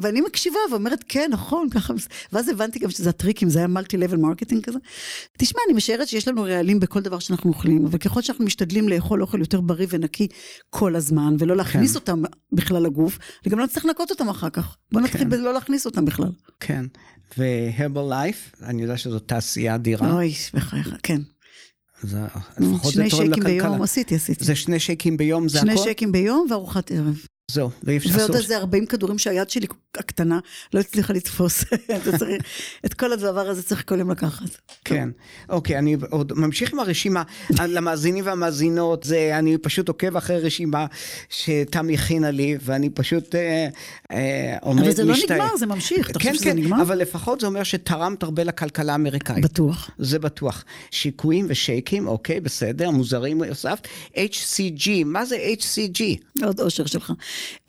ואני 0.02 0.22
מקשיבה 0.22 0.60
ואומרת, 0.72 1.04
כן, 1.08 1.30
נכון, 1.34 1.70
ככה, 1.70 1.94
ואז 2.34 2.50
הבנתי 2.50 2.80
גם 2.80 2.90
שזה 2.90 3.10
הטריקים, 3.10 3.50
זה 3.50 3.60
היה 3.60 3.68
multi 3.68 3.98
level 3.98 4.18
marketing 4.18 4.64
כזה. 4.64 4.80
תשמע, 5.38 5.62
אני 5.68 5.78
משערת 5.78 6.08
שיש 6.08 6.28
לנו 6.28 6.44
רעלים 6.44 6.80
בכל 6.80 7.02
דבר 7.02 7.20
שאנחנו 7.20 7.50
אוכלים, 7.50 7.86
אבל 7.86 7.98
ככל 7.98 8.22
שאנחנו 8.22 8.46
משתדלים 8.46 8.90
לאכול 8.90 9.22
אוכל 9.22 9.40
יותר 9.40 9.62
בריא 9.62 9.88
ונקי 9.90 10.28
כל 10.70 10.96
הזמן, 10.96 11.36
ולא 11.40 11.58
להכניס 11.58 11.92
כן. 11.92 12.00
אותם 12.00 12.22
בכלל 12.52 12.84
לגוף, 12.84 13.20
אני 13.44 13.52
גם 13.52 13.60
לא 13.60 13.68
צריך 13.68 13.86
לנקות 13.86 14.12
אותם 14.12 14.30
אחר 14.30 14.50
כך. 14.50 14.78
בוא 14.92 15.02
נתחיל 15.02 15.22
כן. 15.22 15.30
בלא 15.30 15.54
להכניס 15.54 15.86
אותם 15.86 16.06
בכלל. 16.06 16.32
כן. 16.60 16.86
והרבל 17.38 18.10
לייף, 18.10 18.52
אני 18.64 18.82
יודע 18.82 18.98
שזו 18.98 19.20
תעשייה 19.20 19.76
אדירה. 19.76 20.14
אוי, 20.14 20.34
בחייך, 20.54 20.96
כן. 21.04 21.22
זה, 22.04 22.18
לפחות 22.58 22.86
זה 22.86 22.92
שני 22.92 23.10
תורם 23.10 23.24
שייקים 23.26 23.44
לכלכלה. 23.44 23.70
ביום, 23.70 23.82
עשיתי, 23.82 24.16
עשיתי. 24.16 24.46
זה 24.46 24.56
שני 24.56 24.80
שייקים 24.80 25.18
ביום, 25.18 25.50
זה 25.50 25.60
שני 25.60 25.74
הכל? 25.74 25.84
שייקים 25.84 26.12
ביום 26.12 26.48
וארוחת 26.50 26.92
ערב. 26.92 27.26
זהו, 27.50 27.70
ואי 27.84 27.98
אפשר 27.98 28.10
ועוד 28.10 28.22
אסור. 28.22 28.36
איזה 28.36 28.58
40 28.58 28.86
כדורים 28.86 29.18
שהיד 29.18 29.50
שלי 29.50 29.68
הקטנה 29.98 30.40
לא 30.74 30.80
הצליחה 30.80 31.14
לתפוס. 31.14 31.64
את 32.86 32.94
כל 32.94 33.14
הדבר 33.14 33.50
הזה 33.50 33.64
צריך 33.64 33.84
כל 33.90 34.00
יום 34.00 34.12
לקחת. 34.12 34.58
כן. 34.86 35.10
אוקיי, 35.50 35.78
אני 35.78 35.98
עוד 36.10 36.34
ממשיך 36.36 36.74
עם 36.74 36.80
הרשימה. 36.80 37.24
למאזינים 37.68 38.26
והמאזינות, 38.26 39.04
זה, 39.04 39.32
אני 39.40 39.58
פשוט 39.58 39.88
עוקב 39.88 40.18
אחרי 40.18 40.40
רשימה 40.40 40.86
שתמי 41.30 41.94
הכינה 41.94 42.32
לי, 42.32 42.58
ואני 42.62 42.90
פשוט 42.90 43.36
אה, 43.36 43.68
אה, 44.12 44.58
עומד 44.62 44.84
אבל 44.84 44.92
זה 44.92 45.04
לא 45.04 45.14
משתאה. 45.14 45.38
נגמר, 45.38 45.58
זה 45.58 45.66
ממשיך. 45.66 46.10
אתה 46.10 46.20
כן, 46.20 46.30
חושב 46.30 46.42
שזה 46.42 46.52
כן, 46.52 46.58
נגמר? 46.58 46.82
אבל 46.82 46.98
לפחות 46.98 47.40
זה 47.40 47.48
אומר 47.48 47.64
שתרמת 47.64 48.24
הרבה 48.24 48.44
לכלכלה 48.44 48.92
האמריקאית. 48.92 49.44
בטוח. 49.44 49.90
זה 49.98 50.20
בטוח. 50.20 50.66
שיקויים 50.92 51.46
ושייקים, 51.50 52.08
אוקיי, 52.08 52.40
בסדר, 52.40 52.92
מוזרים 52.92 53.44
הוספת. 53.44 53.88
HCG, 54.16 54.90
מה 55.06 55.26
זה 55.26 55.38
HCG? 55.60 56.02
עוד 56.46 56.60
אושר 56.60 56.86
שלך. 56.86 57.14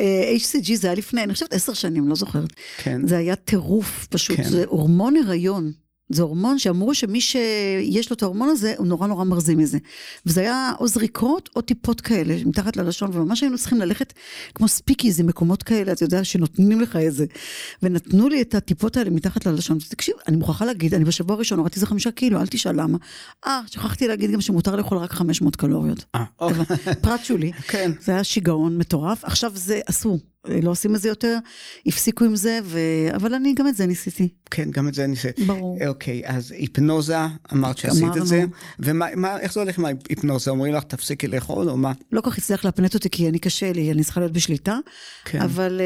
אה, 0.00 0.32
HCG 0.36 0.74
זה 0.74 0.86
היה 0.86 0.94
לפני, 0.94 1.22
אני 1.22 1.32
חושבת 1.32 1.52
עשר 1.52 1.72
שנים, 1.72 2.08
לא 2.08 2.14
זוכרת. 2.14 2.52
כן. 2.78 3.06
זה 3.06 3.18
היה 3.18 3.36
טירוף 3.36 4.06
פשוט, 4.10 4.36
כן. 4.36 4.48
זה 4.48 4.64
הורמון 4.66 5.16
הריון. 5.16 5.72
זה 6.10 6.22
הורמון 6.22 6.58
שאמרו 6.58 6.94
שמי 6.94 7.20
שיש 7.20 8.10
לו 8.10 8.16
את 8.16 8.22
ההורמון 8.22 8.48
הזה, 8.48 8.74
הוא 8.78 8.86
נורא 8.86 9.06
נורא 9.06 9.24
מרזים 9.24 9.58
מזה. 9.58 9.78
וזה 10.26 10.40
היה 10.40 10.72
או 10.80 10.88
זריקות 10.88 11.50
או 11.56 11.60
טיפות 11.60 12.00
כאלה, 12.00 12.36
מתחת 12.46 12.76
ללשון, 12.76 13.10
וממש 13.12 13.42
היינו 13.42 13.58
צריכים 13.58 13.78
ללכת 13.78 14.12
כמו 14.54 14.68
ספיקיז, 14.68 15.20
מקומות 15.20 15.62
כאלה, 15.62 15.92
אתה 15.92 16.04
יודע, 16.04 16.24
שנותנים 16.24 16.80
לך 16.80 16.96
איזה. 16.96 17.26
ונתנו 17.82 18.28
לי 18.28 18.42
את 18.42 18.54
הטיפות 18.54 18.96
האלה 18.96 19.10
מתחת 19.10 19.46
ללשון. 19.46 19.78
תקשיב, 19.88 20.14
אני 20.28 20.36
מוכרחה 20.36 20.64
להגיד, 20.64 20.94
אני 20.94 21.04
בשבוע 21.04 21.36
הראשון 21.36 21.58
הורדתי 21.58 21.76
איזה 21.76 21.86
חמישה 21.86 22.10
קילו, 22.10 22.40
אל 22.40 22.46
תשאל 22.46 22.80
למה. 22.80 22.98
אה, 23.46 23.60
שכחתי 23.66 24.08
להגיד 24.08 24.30
גם 24.30 24.40
שמותר 24.40 24.76
לאכול 24.76 24.98
רק 24.98 25.12
500 25.12 25.56
קלוריות. 25.56 26.04
אה, 26.14 26.24
אוקיי. 26.40 26.76
פרט 27.02 27.24
שולי. 27.24 27.52
כן. 27.52 27.90
זה 28.00 28.12
היה 28.12 28.24
שיגעון 28.24 28.78
מטורף. 28.78 29.24
עכשיו 29.24 29.52
זה 29.54 29.80
אסור, 29.90 30.18
לא 30.46 30.70
עושים 30.70 30.94
את 30.94 31.00
זה 31.00 31.08
יותר, 31.08 31.38
הפסיקו 31.86 32.24
עם 32.24 32.36
זה, 32.36 32.58
ו... 32.64 32.78
אבל 33.16 33.34
אני 33.34 33.54
גם 33.54 33.68
את 33.68 33.76
זה 33.76 33.86
ניסיתי. 33.86 34.28
כן, 34.50 34.70
גם 34.70 34.88
את 34.88 34.94
זה 34.94 35.06
עושה. 35.10 35.28
ברור. 35.46 35.78
אוקיי, 35.86 36.22
אז 36.26 36.52
היפנוזה, 36.52 37.16
אמרת 37.52 37.78
שעשית 37.78 38.02
אמרנו. 38.02 38.22
את 38.22 38.26
זה. 38.26 38.44
ומה, 38.78 39.06
מה- 39.16 39.40
איך 39.40 39.52
זה 39.52 39.60
הולך 39.60 39.78
עם 39.78 39.84
ההיפנוזה? 39.84 40.50
אומרים 40.50 40.74
לך, 40.74 40.84
תפסיקי 40.84 41.26
לאכול, 41.26 41.70
או 41.70 41.76
מה? 41.76 41.92
לא 42.12 42.20
כל 42.20 42.30
כך 42.30 42.38
הצליח 42.38 42.64
להפנט 42.64 42.94
אותי, 42.94 43.10
כי 43.10 43.28
אני 43.28 43.38
קשה 43.38 43.72
לי, 43.72 43.92
אני 43.92 44.04
צריכה 44.04 44.20
להיות 44.20 44.32
בשליטה. 44.32 44.78
כן. 45.24 45.40
אבל 45.40 45.80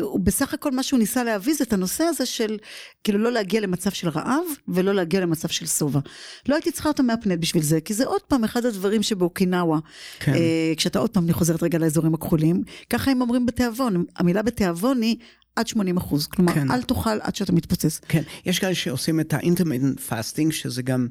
uh, 0.00 0.18
בסך 0.22 0.54
הכל 0.54 0.70
מה 0.70 0.82
שהוא 0.82 0.98
ניסה 0.98 1.24
להביא 1.24 1.54
זה 1.54 1.64
את 1.64 1.72
הנושא 1.72 2.04
הזה 2.04 2.26
של, 2.26 2.58
כאילו 3.04 3.18
לא 3.18 3.32
להגיע 3.32 3.60
למצב 3.60 3.90
של 3.90 4.08
רעב, 4.08 4.44
ולא 4.68 4.94
להגיע 4.94 5.20
למצב 5.20 5.48
של 5.48 5.66
שובע. 5.66 6.00
לא 6.48 6.54
הייתי 6.54 6.70
צריכה 6.72 6.88
אותו 6.88 7.02
מהפנט 7.02 7.38
בשביל 7.38 7.62
זה, 7.62 7.80
כי 7.80 7.94
זה 7.94 8.06
עוד 8.06 8.20
פעם 8.28 8.44
אחד 8.44 8.66
הדברים 8.66 9.02
שבאוקינאווה, 9.02 9.78
כן. 10.20 10.32
uh, 10.34 10.36
כשאתה 10.76 10.98
עוד 10.98 11.10
פעם, 11.10 11.24
אני 11.24 11.32
חוזרת 11.32 11.62
רגע 11.62 11.78
לאזורים 11.78 12.14
הכחולים, 12.14 12.62
ככה 12.90 13.10
הם 13.10 13.20
אומרים 13.20 13.46
בתיאבון, 13.46 13.89
המילה 14.16 14.42
בתיאבון 14.42 15.02
היא 15.02 15.16
עד 15.56 15.66
80 15.66 15.96
אחוז, 15.96 16.26
כלומר, 16.26 16.52
כן. 16.52 16.70
אל 16.70 16.82
תאכל 16.82 17.20
עד 17.20 17.36
שאתה 17.36 17.52
מתפוצץ. 17.52 18.00
כן, 18.08 18.22
יש 18.46 18.58
כאלה 18.58 18.74
שעושים 18.74 19.20
את 19.20 19.34
ה-intermittent 19.34 20.10
fasting, 20.10 20.52
שזה 20.52 20.82
גם 20.82 21.08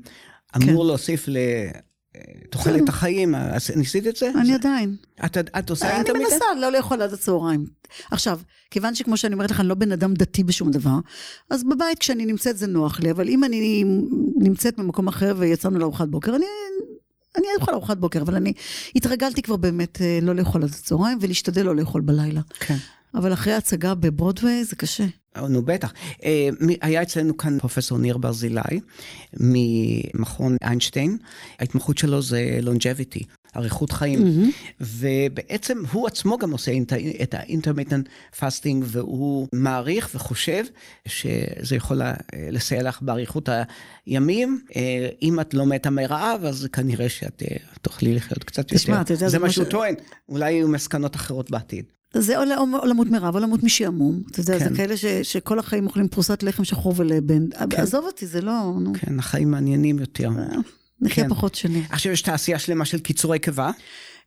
אמור 0.55 0.85
להוסיף 0.85 1.25
לתוחלת 1.27 2.89
החיים. 2.89 3.35
אז 3.35 3.71
ניסית 3.75 4.07
את 4.07 4.15
זה? 4.15 4.31
אני 4.35 4.53
עדיין. 4.53 4.95
את, 5.25 5.37
את 5.37 5.69
עושה 5.69 5.89
אני 5.89 5.95
אינטרמיטנט? 5.95 6.31
מנסה 6.31 6.45
לא 6.61 6.71
לאכול 6.71 7.01
עד 7.01 7.13
הצהריים. 7.13 7.65
עכשיו, 8.11 8.39
כיוון 8.71 8.95
שכמו 8.95 9.17
שאני 9.17 9.33
אומרת 9.33 9.51
לך, 9.51 9.59
אני 9.59 9.67
לא 9.67 9.75
בן 9.75 9.91
אדם 9.91 10.13
דתי 10.13 10.43
בשום 10.43 10.71
דבר, 10.71 10.99
אז 11.49 11.63
בבית 11.63 11.99
כשאני 11.99 12.25
נמצאת 12.25 12.57
זה 12.57 12.67
נוח 12.67 12.99
לי, 12.99 13.11
אבל 13.11 13.27
אם 13.29 13.43
אני 13.43 13.83
נמצאת 14.37 14.77
במקום 14.77 15.07
אחר 15.07 15.35
ויצאנו 15.37 15.79
לארוחת 15.79 16.07
בוקר, 16.07 16.35
אני... 16.35 16.45
אני 17.37 17.47
אוכל 17.59 17.71
ארוחת 17.71 17.97
בוקר, 17.97 18.21
אבל 18.21 18.35
אני 18.35 18.53
התרגלתי 18.95 19.41
כבר 19.41 19.55
באמת 19.55 20.01
אה, 20.01 20.19
לא 20.21 20.35
לאכול 20.35 20.63
עד 20.63 20.69
הצהריים 20.69 21.17
ולהשתדל 21.21 21.65
לא 21.65 21.75
לאכול 21.75 22.01
בלילה. 22.01 22.41
כן. 22.59 22.77
אבל 23.13 23.33
אחרי 23.33 23.53
ההצגה 23.53 23.95
בברודוויי 23.95 24.65
זה 24.65 24.75
קשה. 24.75 25.05
נו, 25.49 25.61
בטח. 25.61 25.93
אה, 26.23 26.49
היה 26.81 27.01
אצלנו 27.01 27.37
כאן 27.37 27.59
פרופסור 27.59 27.97
ניר 27.97 28.17
ברזילי, 28.17 28.61
ממכון 29.39 30.57
איינשטיין. 30.61 31.17
ההתמחות 31.59 31.97
שלו 31.97 32.21
זה 32.21 32.59
longevity, 32.63 33.23
אריכות 33.55 33.91
חיים. 33.91 34.51
ובעצם 34.81 35.77
הוא 35.91 36.07
עצמו 36.07 36.37
גם 36.37 36.51
עושה 36.51 36.71
את 37.21 37.33
ה 37.33 37.39
intermittent 37.39 38.07
fasting, 38.39 38.83
והוא 38.87 39.47
מעריך 39.53 40.09
וחושב 40.15 40.63
שזה 41.07 41.75
יכול 41.75 42.01
לסייע 42.51 42.83
לך 42.83 43.01
באריכות 43.01 43.49
הימים. 44.05 44.61
אה, 44.75 45.09
אם 45.21 45.39
את 45.39 45.53
לא 45.53 45.65
מתה 45.65 45.89
מרעב, 45.89 46.45
אז 46.45 46.67
כנראה 46.73 47.09
שאת 47.09 47.43
אה, 47.51 47.57
תוכלי 47.81 48.15
לחיות 48.15 48.43
קצת 48.43 48.63
יותר. 48.71 48.75
תשמע, 48.75 49.01
אתה 49.01 49.13
יודע, 49.13 49.25
זה 49.25 49.29
זה 49.31 49.39
מה 49.39 49.49
שהוא 49.49 49.65
ש- 49.65 49.69
טוען. 49.69 49.93
אולי 50.29 50.51
יהיו 50.51 50.67
מסקנות 50.67 51.15
אחרות 51.15 51.51
בעתיד. 51.51 51.85
זה 52.13 52.37
או 52.37 52.43
או- 52.57 52.79
או 52.79 52.85
למות 52.85 53.07
מרעב 53.07 53.35
או 53.35 53.39
למות 53.39 53.63
משעמום. 53.63 54.21
אתה 54.31 54.39
יודע, 54.39 54.59
כן. 54.59 54.69
זה 54.69 54.75
כאלה 54.75 54.97
ש, 54.97 55.05
שכל 55.05 55.59
החיים 55.59 55.85
אוכלים 55.87 56.07
פרוסת 56.07 56.43
לחם 56.43 56.63
שחור 56.63 56.93
ולבן. 56.97 57.45
עזוב 57.77 58.05
אותי, 58.05 58.27
זה 58.27 58.41
לא... 58.41 58.51
נו, 58.81 58.93
כן, 58.99 59.19
החיים 59.19 59.51
מעניינים 59.51 59.99
יותר. 59.99 60.29
נחיה 61.01 61.23
כן. 61.23 61.29
פחות 61.29 61.55
שנים. 61.55 61.83
עכשיו 61.89 62.11
יש 62.11 62.21
תעשייה 62.21 62.59
שלמה 62.59 62.85
של 62.85 62.99
קיצורי 62.99 63.39
קיבה. 63.39 63.71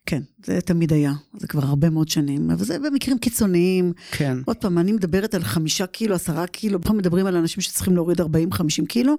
כן, 0.07 0.23
זה 0.45 0.61
תמיד 0.61 0.93
היה, 0.93 1.13
זה 1.37 1.47
כבר 1.49 1.65
הרבה 1.65 1.91
מאוד 1.91 2.09
שנים, 2.09 2.51
אבל 2.51 2.65
זה 2.65 2.79
במקרים 2.79 3.19
קיצוניים. 3.19 3.93
כן. 4.11 4.39
עוד 4.45 4.57
פעם, 4.57 4.79
אני 4.79 4.93
מדברת 4.93 5.35
על 5.35 5.45
חמישה 5.45 5.87
קילו, 5.87 6.15
עשרה 6.15 6.47
קילו, 6.47 6.79
בכלל 6.79 6.97
מדברים 6.97 7.27
על 7.27 7.37
אנשים 7.37 7.61
שצריכים 7.61 7.95
להוריד 7.95 8.21
40-50 8.21 8.25
קילו, 8.89 9.15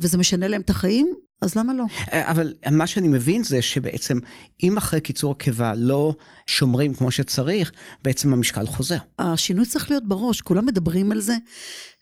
וזה 0.00 0.18
משנה 0.18 0.48
להם 0.48 0.60
את 0.60 0.70
החיים, 0.70 1.14
אז 1.40 1.54
למה 1.54 1.74
לא? 1.74 1.84
אבל 2.12 2.54
מה 2.70 2.86
שאני 2.86 3.08
מבין 3.08 3.44
זה 3.44 3.62
שבעצם 3.62 4.18
אם 4.62 4.76
אחרי 4.76 5.00
קיצור 5.00 5.38
קיבה 5.38 5.72
לא 5.76 6.14
שומרים 6.46 6.94
כמו 6.94 7.10
שצריך, 7.10 7.72
בעצם 8.02 8.32
המשקל 8.32 8.66
חוזר. 8.66 8.96
השינוי 9.18 9.66
צריך 9.66 9.90
להיות 9.90 10.08
בראש, 10.08 10.40
כולם 10.40 10.66
מדברים 10.66 11.12
על 11.12 11.20
זה, 11.20 11.36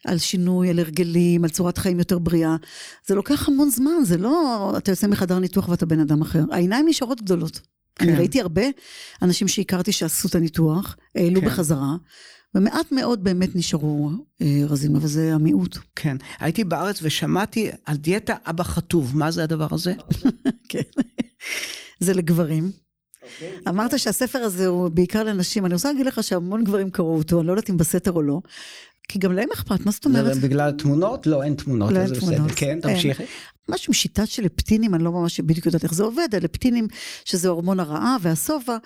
על 0.04 0.18
שינוי, 0.18 0.70
על 0.70 0.78
הרגלים, 0.78 1.44
על 1.44 1.50
צורת 1.50 1.78
חיים 1.78 1.98
יותר 1.98 2.18
בריאה. 2.18 2.56
זה 3.06 3.14
לוקח 3.14 3.48
המון 3.48 3.70
זמן, 3.70 4.04
זה 4.04 4.16
לא, 4.16 4.74
אתה 4.78 4.92
יוצא 4.92 5.06
מחדר 5.06 5.38
ניתוח 5.38 5.68
ואתה 5.68 5.86
בן 5.86 6.00
אדם 6.00 6.22
אחר. 6.22 6.42
העיניים 6.52 6.88
נשארות 6.88 7.22
גדולות. 7.22 7.60
כן. 7.96 8.08
אני 8.08 8.16
ראיתי 8.16 8.40
הרבה 8.40 8.62
אנשים 9.22 9.48
שהכרתי 9.48 9.92
שעשו 9.92 10.28
את 10.28 10.34
הניתוח, 10.34 10.96
העלו 11.14 11.40
כן. 11.40 11.46
בחזרה, 11.46 11.96
ומעט 12.56 12.92
מאוד 12.92 13.24
באמת 13.24 13.56
נשארו 13.56 14.10
אה, 14.42 14.62
רזים, 14.68 14.96
אבל 14.96 15.06
זה 15.06 15.34
המיעוט. 15.34 15.78
כן. 15.96 16.16
הייתי 16.40 16.64
בארץ 16.64 16.98
ושמעתי 17.02 17.70
על 17.84 17.96
דיאטה 17.96 18.34
אבא 18.46 18.64
חטוב. 18.64 19.16
מה 19.16 19.30
זה 19.30 19.42
הדבר 19.42 19.66
הזה? 19.70 19.94
כן. 20.70 20.80
זה 22.00 22.14
לגברים. 22.14 22.70
אמרת 23.68 23.98
שהספר 23.98 24.38
הזה 24.38 24.66
הוא 24.66 24.88
בעיקר 24.88 25.22
לנשים, 25.22 25.66
אני 25.66 25.74
רוצה 25.74 25.92
להגיד 25.92 26.06
לך 26.06 26.22
שהמון 26.22 26.64
גברים 26.64 26.90
קראו 26.90 27.16
אותו, 27.16 27.40
אני 27.40 27.46
לא 27.46 27.52
יודעת 27.52 27.70
אם 27.70 27.76
בסתר 27.76 28.12
או 28.12 28.22
לא, 28.22 28.40
כי 29.08 29.18
גם 29.18 29.32
להם 29.32 29.48
אכפת, 29.54 29.86
מה 29.86 29.92
זאת 29.92 30.04
אומרת? 30.04 30.34
זה 30.34 30.40
בגלל 30.40 30.72
תמונות? 30.72 31.26
לא, 31.26 31.42
אין 31.42 31.54
תמונות. 31.54 31.92
לא, 31.92 31.98
אין 31.98 32.10
בסדר. 32.10 32.20
תמונות. 32.20 32.52
כן. 32.56 32.78
תמשיכי. 32.82 33.22
משהו 33.68 33.90
עם 33.90 33.94
שיטה 33.94 34.26
של 34.26 34.42
לפטינים, 34.44 34.94
אני 34.94 35.04
לא 35.04 35.12
ממש 35.12 35.40
בדיוק 35.40 35.66
יודעת 35.66 35.84
איך 35.84 35.94
זה 35.94 36.02
עובד, 36.02 36.28
הלפטינים, 36.32 36.88
שזה 37.24 37.48
הורמון 37.48 37.80
הרעה 37.80 38.16
והשובע, 38.20 38.76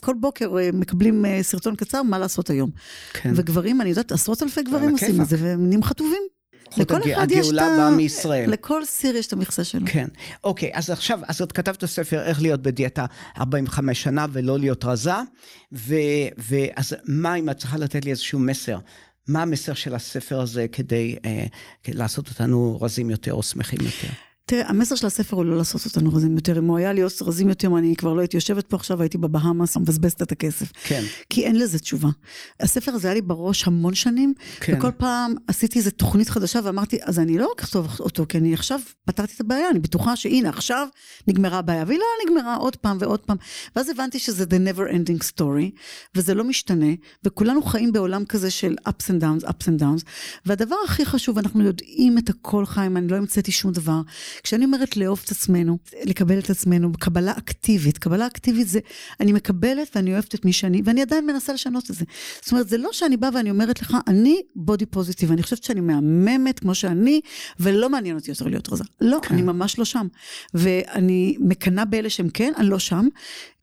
כל 0.00 0.14
בוקר 0.20 0.58
אה, 0.58 0.70
מקבלים 0.72 1.24
אה, 1.26 1.38
סרטון 1.42 1.76
קצר, 1.76 2.02
מה 2.02 2.18
לעשות 2.18 2.50
היום. 2.50 2.70
כן. 3.12 3.32
וגברים, 3.34 3.80
אני 3.80 3.90
יודעת, 3.90 4.12
עשרות 4.12 4.42
אלפי 4.42 4.62
גברים 4.62 4.90
עושים. 4.90 5.20
את 5.22 5.28
זה, 5.28 5.36
והם 5.40 5.66
נהיים 5.66 5.82
חטובים. 5.82 6.22
לכל 6.76 6.94
הג- 6.96 7.08
אחד 7.08 7.30
יש 7.30 7.38
את 7.38 7.42
הגאולה 7.42 7.74
ה... 7.74 7.76
באה 7.76 7.90
מישראל. 7.90 8.50
לכל 8.50 8.84
סיר 8.84 9.16
יש 9.16 9.26
את 9.26 9.32
המכסה 9.32 9.64
שלו. 9.64 9.86
כן. 9.86 10.08
אוקיי, 10.44 10.70
אז 10.74 10.90
עכשיו, 10.90 11.20
אז 11.28 11.42
את 11.42 11.52
כתבת 11.52 11.84
ספר 11.84 12.22
איך 12.22 12.42
להיות 12.42 12.62
בדיאטה 12.62 13.06
45 13.38 14.02
שנה 14.02 14.26
ולא 14.32 14.58
להיות 14.58 14.84
רזה, 14.84 15.12
ואז 15.72 16.96
מה 17.06 17.34
אם 17.34 17.50
את 17.50 17.56
צריכה 17.58 17.76
לתת 17.78 18.04
לי 18.04 18.10
איזשהו 18.10 18.38
מסר? 18.38 18.78
מה 19.28 19.42
המסר 19.42 19.74
של 19.74 19.94
הספר 19.94 20.40
הזה 20.40 20.66
כדי 20.68 21.16
אה, 21.24 21.46
לעשות 21.88 22.28
אותנו 22.28 22.78
רזים 22.80 23.10
יותר 23.10 23.32
או 23.32 23.42
שמחים 23.42 23.78
יותר? 23.80 24.08
תראה, 24.48 24.68
המסר 24.68 24.94
של 24.94 25.06
הספר 25.06 25.36
הוא 25.36 25.44
לא 25.44 25.56
לעשות 25.56 25.84
אותנו 25.84 26.12
רזים 26.12 26.36
יותר. 26.36 26.58
אם 26.58 26.64
הוא 26.64 26.78
היה 26.78 26.92
להיות 26.92 27.22
רזים 27.22 27.48
יותר, 27.48 27.68
אני 27.78 27.96
כבר 27.96 28.12
לא 28.12 28.20
הייתי 28.20 28.36
יושבת 28.36 28.66
פה 28.66 28.76
עכשיו, 28.76 29.00
הייתי 29.02 29.18
בבהאמאס, 29.18 29.76
מבזבזת 29.76 30.22
את 30.22 30.32
הכסף. 30.32 30.72
כן. 30.84 31.02
כי 31.30 31.44
אין 31.44 31.58
לזה 31.58 31.78
תשובה. 31.78 32.08
הספר 32.60 32.92
הזה 32.92 33.08
היה 33.08 33.14
לי 33.14 33.20
בראש 33.20 33.66
המון 33.66 33.94
שנים, 33.94 34.34
כן. 34.60 34.74
וכל 34.78 34.90
פעם 34.90 35.34
עשיתי 35.46 35.78
איזו 35.78 35.90
תוכנית 35.90 36.28
חדשה 36.28 36.60
ואמרתי, 36.64 36.98
אז 37.02 37.18
אני 37.18 37.38
לא 37.38 37.52
אכתוב 37.58 37.88
אותו, 38.00 38.26
כי 38.28 38.38
אני 38.38 38.54
עכשיו 38.54 38.80
פתרתי 39.04 39.32
את 39.36 39.40
הבעיה, 39.40 39.70
אני 39.70 39.78
בטוחה 39.78 40.16
שהנה, 40.16 40.48
עכשיו 40.48 40.88
נגמרה 41.26 41.58
הבעיה, 41.58 41.84
והיא 41.86 41.98
לא 41.98 42.04
נגמרה 42.26 42.56
עוד 42.56 42.76
פעם 42.76 42.96
ועוד 43.00 43.20
פעם. 43.20 43.36
ואז 43.76 43.88
הבנתי 43.88 44.18
שזה 44.18 44.44
the 44.44 44.74
never 44.74 44.92
ending 44.92 45.24
story, 45.32 45.78
וזה 46.14 46.34
לא 46.34 46.44
משתנה, 46.44 46.92
וכולנו 47.24 47.62
חיים 47.62 47.92
בעולם 47.92 48.24
כזה 48.24 48.50
של 48.50 48.76
ups 48.88 49.10
and 49.10 49.22
downs, 49.22 49.46
ups 49.46 49.64
and 49.64 49.80
downs, 49.80 50.04
והדבר 50.46 50.76
הכי 50.84 51.06
חשוב, 51.06 51.38
אנחנו 51.38 51.62
יודעים 51.62 52.18
את 52.18 52.28
הכל, 52.28 52.66
חיים, 52.66 52.96
אני 52.96 53.08
לא 53.08 53.16
המצאתי 53.16 53.52
שום 53.52 53.72
דבר. 53.72 54.00
כשאני 54.42 54.64
אומרת 54.64 54.96
לאהוב 54.96 55.20
את 55.24 55.30
עצמנו, 55.30 55.78
לקבל 56.04 56.38
את 56.38 56.50
עצמנו, 56.50 56.92
קבלה 56.92 57.32
אקטיבית, 57.38 57.98
קבלה 57.98 58.26
אקטיבית 58.26 58.68
זה, 58.68 58.80
אני 59.20 59.32
מקבלת 59.32 59.96
ואני 59.96 60.12
אוהבת 60.12 60.34
את 60.34 60.44
מי 60.44 60.52
שאני, 60.52 60.82
ואני 60.84 61.02
עדיין 61.02 61.26
מנסה 61.26 61.52
לשנות 61.52 61.90
את 61.90 61.94
זה. 61.94 62.04
זאת 62.42 62.52
אומרת, 62.52 62.68
זה 62.68 62.78
לא 62.78 62.88
שאני 62.92 63.16
באה 63.16 63.30
ואני 63.34 63.50
אומרת 63.50 63.82
לך, 63.82 63.96
אני 64.06 64.42
בודי 64.56 64.86
פוזיטיב, 64.86 65.32
אני 65.32 65.42
חושבת 65.42 65.62
שאני 65.62 65.80
מהממת 65.80 66.58
כמו 66.58 66.74
שאני, 66.74 67.20
ולא 67.60 67.90
מעניין 67.90 68.16
אותי 68.16 68.30
יותר 68.30 68.46
להיות 68.46 68.72
רזה. 68.72 68.84
לא, 69.00 69.18
כן. 69.22 69.34
אני 69.34 69.42
ממש 69.42 69.78
לא 69.78 69.84
שם. 69.84 70.06
ואני 70.54 71.36
מקנאה 71.40 71.84
באלה 71.84 72.10
שהם 72.10 72.28
כן, 72.28 72.52
אני 72.56 72.68
לא 72.68 72.78
שם, 72.78 73.08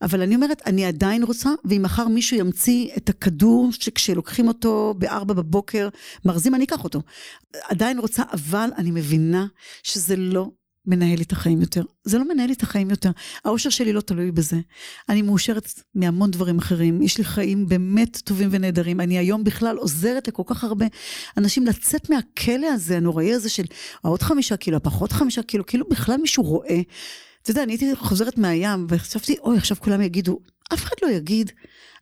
אבל 0.01 0.21
אני 0.21 0.35
אומרת, 0.35 0.61
אני 0.65 0.85
עדיין 0.85 1.23
רוצה, 1.23 1.49
ואם 1.65 1.81
מחר 1.81 2.07
מישהו 2.07 2.37
ימציא 2.37 2.89
את 2.97 3.09
הכדור 3.09 3.69
שכשלוקחים 3.71 4.47
אותו 4.47 4.93
בארבע 4.97 5.33
בבוקר, 5.33 5.89
מרזים, 6.25 6.55
אני 6.55 6.63
אקח 6.63 6.83
אותו. 6.83 7.01
עדיין 7.63 7.99
רוצה, 7.99 8.23
אבל 8.33 8.69
אני 8.77 8.91
מבינה 8.91 9.45
שזה 9.83 10.15
לא 10.15 10.51
מנהל 10.87 11.17
לי 11.17 11.23
את 11.23 11.31
החיים 11.31 11.61
יותר. 11.61 11.83
זה 12.03 12.17
לא 12.17 12.27
מנהל 12.27 12.47
לי 12.47 12.53
את 12.53 12.63
החיים 12.63 12.89
יותר. 12.89 13.11
האושר 13.45 13.69
שלי 13.69 13.93
לא 13.93 14.01
תלוי 14.01 14.31
בזה. 14.31 14.57
אני 15.09 15.21
מאושרת 15.21 15.73
מהמון 15.95 16.31
דברים 16.31 16.57
אחרים. 16.57 17.01
יש 17.01 17.17
לי 17.17 17.23
חיים 17.23 17.67
באמת 17.67 18.21
טובים 18.23 18.49
ונהדרים. 18.51 19.01
אני 19.01 19.17
היום 19.17 19.43
בכלל 19.43 19.77
עוזרת 19.77 20.27
לכל 20.27 20.43
כך 20.45 20.63
הרבה 20.63 20.85
אנשים 21.37 21.65
לצאת 21.65 22.09
מהכלא 22.09 22.67
הזה, 22.67 22.97
הנוראי 22.97 23.33
הזה 23.33 23.49
של 23.49 23.65
העוד 24.03 24.21
חמישה 24.21 24.57
קילו, 24.57 24.77
הפחות 24.77 25.11
חמישה 25.11 25.43
קילו, 25.43 25.65
כאילו 25.65 25.85
בכלל 25.89 26.17
מישהו 26.17 26.43
רואה. 26.43 26.81
אתה 27.41 27.51
יודע, 27.51 27.63
אני 27.63 27.71
הייתי 27.73 27.95
חוזרת 27.95 28.37
מהים 28.37 28.87
וחשבתי, 28.89 29.35
אוי, 29.41 29.57
עכשיו 29.57 29.77
כולם 29.79 30.01
יגידו, 30.01 30.39
אף 30.73 30.83
אחד 30.83 30.95
לא 31.03 31.07
יגיד. 31.07 31.51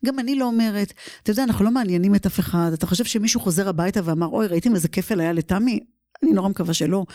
גם 0.05 0.19
אני 0.19 0.35
לא 0.35 0.45
אומרת, 0.45 0.93
אתה 1.23 1.31
יודע, 1.31 1.43
אנחנו 1.43 1.65
לא 1.65 1.71
מעניינים 1.71 2.15
את 2.15 2.25
אף 2.25 2.39
אחד. 2.39 2.71
אתה 2.73 2.85
חושב 2.87 3.05
שמישהו 3.05 3.39
חוזר 3.39 3.69
הביתה 3.69 3.99
ואמר, 4.03 4.27
אוי, 4.27 4.47
ראיתם 4.47 4.75
איזה 4.75 4.87
כפל 4.87 5.19
היה 5.19 5.33
לתמי? 5.33 5.79
אני 6.23 6.31
נורא 6.31 6.49
מקווה 6.49 6.73
שלא. 6.73 7.05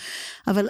אבל 0.47 0.69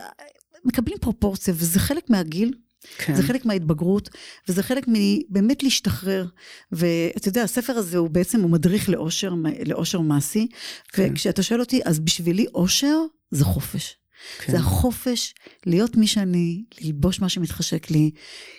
מקבלים 0.65 0.99
פרופורציה, 1.01 1.55
וזה 1.57 1.81
חלק 1.81 2.11
מהגיל, 2.11 2.53
כן. 2.99 3.15
זה 3.15 3.23
חלק 3.23 3.45
מההתבגרות, 3.45 4.09
וזה 4.49 4.63
חלק 4.63 4.85
מבאמת 4.89 5.63
להשתחרר. 5.63 6.27
ואתה 6.73 7.29
יודע, 7.29 7.43
הספר 7.43 7.73
הזה 7.73 7.99
הוא 7.99 8.11
בעצם, 8.11 8.41
הוא 8.41 8.51
מדריך 8.51 8.89
לאושר, 8.89 9.35
לאושר 9.67 10.01
מעשי. 10.01 10.47
כן. 10.89 11.09
וכשאתה 11.13 11.43
שואל 11.43 11.61
אותי, 11.61 11.81
אז 11.85 11.99
בשבילי 11.99 12.47
אושר 12.55 12.97
זה 13.31 13.45
חופש. 13.45 13.97
כן. 14.39 14.53
זה 14.53 14.59
החופש 14.59 15.35
להיות 15.67 15.97
מי 15.97 16.07
שאני, 16.07 16.65
ללבוש 16.81 17.21
מה 17.21 17.29
שמתחשק 17.29 17.91
לי. 17.91 18.11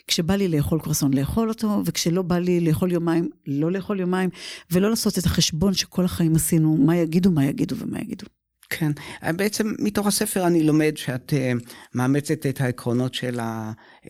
כשבא 0.08 0.36
לי 0.36 0.47
לאכול 0.47 0.80
קרסון, 0.82 1.14
לאכול 1.14 1.50
אותו, 1.50 1.82
וכשלא 1.86 2.22
בא 2.22 2.39
לי 2.39 2.60
לאכול 2.60 2.91
יומיים, 2.91 3.30
לא 3.47 3.72
לאכול 3.72 4.00
יומיים, 4.00 4.30
ולא 4.72 4.89
לעשות 4.89 5.18
את 5.18 5.26
החשבון 5.26 5.74
שכל 5.74 6.06
החיים 6.06 6.36
עשינו, 6.36 6.78
מה 6.78 6.97
יגידו, 6.97 7.32
מה 7.32 7.45
יגידו 7.45 7.76
ומה 7.80 8.00
יגידו. 8.00 8.26
כן, 8.70 8.91
בעצם 9.36 9.74
מתוך 9.80 10.07
הספר 10.07 10.47
אני 10.47 10.63
לומד 10.63 10.97
שאת 10.97 11.34
uh, 11.34 11.63
מאמצת 11.93 12.45
את 12.45 12.61
העקרונות 12.61 13.13
של 13.13 13.39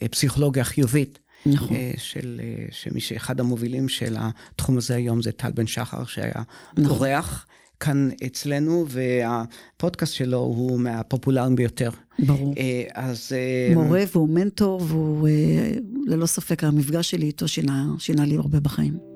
הפסיכולוגיה 0.02 0.62
החיובית. 0.62 1.20
נכון. 1.46 1.68
uh, 1.68 2.00
של, 2.00 2.42
שמי 2.72 3.00
שאחד 3.00 3.40
המובילים 3.40 3.90
של 3.90 4.16
התחום 4.20 4.78
הזה 4.78 4.96
היום 4.96 5.22
זה 5.22 5.32
טל 5.32 5.52
בן 5.52 5.68
שחר, 5.68 6.06
שהיה 6.06 6.32
נכון. 6.78 6.86
אורח 6.86 7.46
כאן 7.80 8.10
אצלנו, 8.26 8.86
והפודקאסט 8.90 10.14
שלו 10.14 10.38
הוא 10.38 10.80
מהפופולריים 10.80 11.56
ביותר. 11.56 11.90
ברור. 12.20 12.54
אז... 12.94 13.32
מורה 13.74 14.04
והוא 14.14 14.30
מנטור, 14.30 14.82
והוא 14.88 15.28
אה, 15.28 15.72
ללא 16.06 16.26
ספק 16.26 16.64
המפגש 16.64 17.12
שלי 17.12 17.26
איתו 17.26 17.48
שינה, 17.48 17.86
שינה 18.00 18.26
לי 18.26 18.36
הרבה 18.36 18.60
בחיים. 18.60 19.09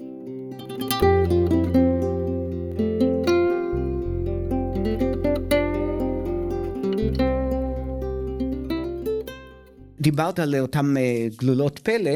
דיברת 10.04 10.39
על 10.39 10.56
אותם 10.60 10.95
uh, 10.97 11.36
גלולות 11.38 11.80
פלא, 11.80 12.12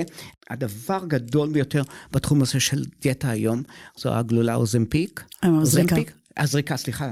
הדבר 0.49 0.99
הגדול 1.03 1.49
ביותר 1.49 1.81
בתחום 2.11 2.41
הזה 2.41 2.59
של 2.59 2.83
דיאטה 3.01 3.29
היום, 3.29 3.63
זו 3.97 4.13
הגלולה 4.13 4.55
אוזמפיק. 4.55 5.23
הזריקה. 5.43 5.95
הזריקה, 6.38 6.77
סליחה. 6.77 7.11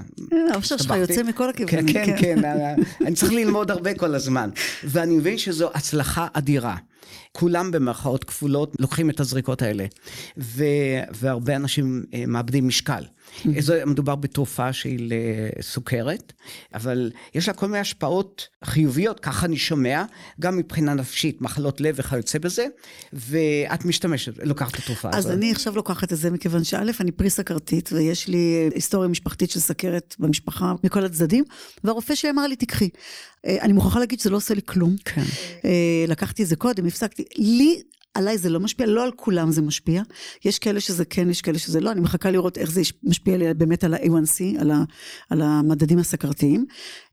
האושר 0.53 0.77
שלך 0.77 0.93
יוצא 0.97 1.23
מכל 1.23 1.49
הכיוונים. 1.49 1.93
כן, 1.93 2.05
כן, 2.05 2.41
כן, 2.41 2.65
אני 3.05 3.15
צריך 3.15 3.31
ללמוד 3.33 3.71
הרבה 3.71 3.93
כל 3.93 4.15
הזמן. 4.15 4.49
ואני 4.83 5.15
מבין 5.17 5.37
שזו 5.37 5.69
הצלחה 5.73 6.27
אדירה. 6.33 6.75
כולם 7.35 7.71
במרכאות 7.71 8.23
כפולות 8.23 8.75
לוקחים 8.79 9.09
את 9.09 9.19
הזריקות 9.19 9.61
האלה, 9.61 9.85
ו- 10.37 10.63
והרבה 11.11 11.55
אנשים 11.55 12.03
uh, 12.05 12.15
מאבדים 12.27 12.67
משקל. 12.67 13.03
Mm-hmm. 13.03 13.49
זו, 13.59 13.73
מדובר 13.85 14.15
בתרופה 14.15 14.73
שהיא 14.73 15.09
לסוכרת, 15.59 16.33
אבל 16.73 17.11
יש 17.35 17.47
לה 17.47 17.53
כל 17.53 17.65
מיני 17.65 17.79
השפעות 17.79 18.47
חיוביות, 18.65 19.19
ככה 19.19 19.45
אני 19.45 19.57
שומע, 19.57 20.03
גם 20.39 20.57
מבחינה 20.57 20.93
נפשית, 20.93 21.41
מחלות 21.41 21.81
לב 21.81 21.95
וכיוצא 21.97 22.39
בזה, 22.39 22.65
ואת 23.13 23.85
משתמשת, 23.85 24.33
לוקחת 24.43 24.73
את 24.73 24.79
התרופה 24.79 25.09
הזאת. 25.09 25.31
אז 25.31 25.37
אני 25.37 25.51
עכשיו 25.51 25.75
לוקחת 25.75 26.13
את 26.13 26.17
זה 26.17 26.31
מכיוון 26.31 26.63
שא', 26.63 26.83
אני 26.99 27.11
פרי 27.11 27.29
סכרתית, 27.29 27.89
ויש 27.93 28.27
לי 28.27 28.69
היסטוריה 28.75 29.09
משפחתית 29.09 29.49
של 29.49 29.59
סכרת 29.59 30.15
במשפחה 30.19 30.73
מכל 30.83 31.05
הצדדים, 31.05 31.43
והרופא 31.83 32.15
שלי 32.15 32.29
אמר 32.29 32.47
לי, 32.47 32.55
תקחי. 32.55 32.89
אני 33.45 33.73
מוכרחה 33.73 33.99
להגיד 33.99 34.19
שזה 34.19 34.29
לא 34.29 34.37
עושה 34.37 34.53
לי 34.53 34.61
כלום. 34.65 34.95
כן. 35.05 35.23
לקחתי 36.07 36.43
את 36.43 36.47
זה 36.47 36.55
קודם, 36.55 36.85
הפסקתי. 36.85 37.24
לי 37.37 37.81
עליי 38.15 38.37
זה 38.37 38.49
לא 38.49 38.59
משפיע, 38.59 38.85
לא 38.85 39.03
על 39.03 39.11
כולם 39.15 39.51
זה 39.51 39.61
משפיע. 39.61 40.03
יש 40.45 40.59
כאלה 40.59 40.79
שזה 40.79 41.05
כן, 41.05 41.29
יש 41.29 41.41
כאלה 41.41 41.59
שזה 41.59 41.79
לא. 41.79 41.91
אני 41.91 41.99
מחכה 41.99 42.31
לראות 42.31 42.57
איך 42.57 42.71
זה 42.71 42.81
משפיע 43.03 43.37
לי 43.37 43.53
באמת 43.53 43.83
על 43.83 43.93
ה-A1C, 43.93 44.61
על, 44.61 44.71
ה, 44.71 44.83
על 45.29 45.41
המדדים 45.41 45.99
הסכרתיים. 45.99 46.65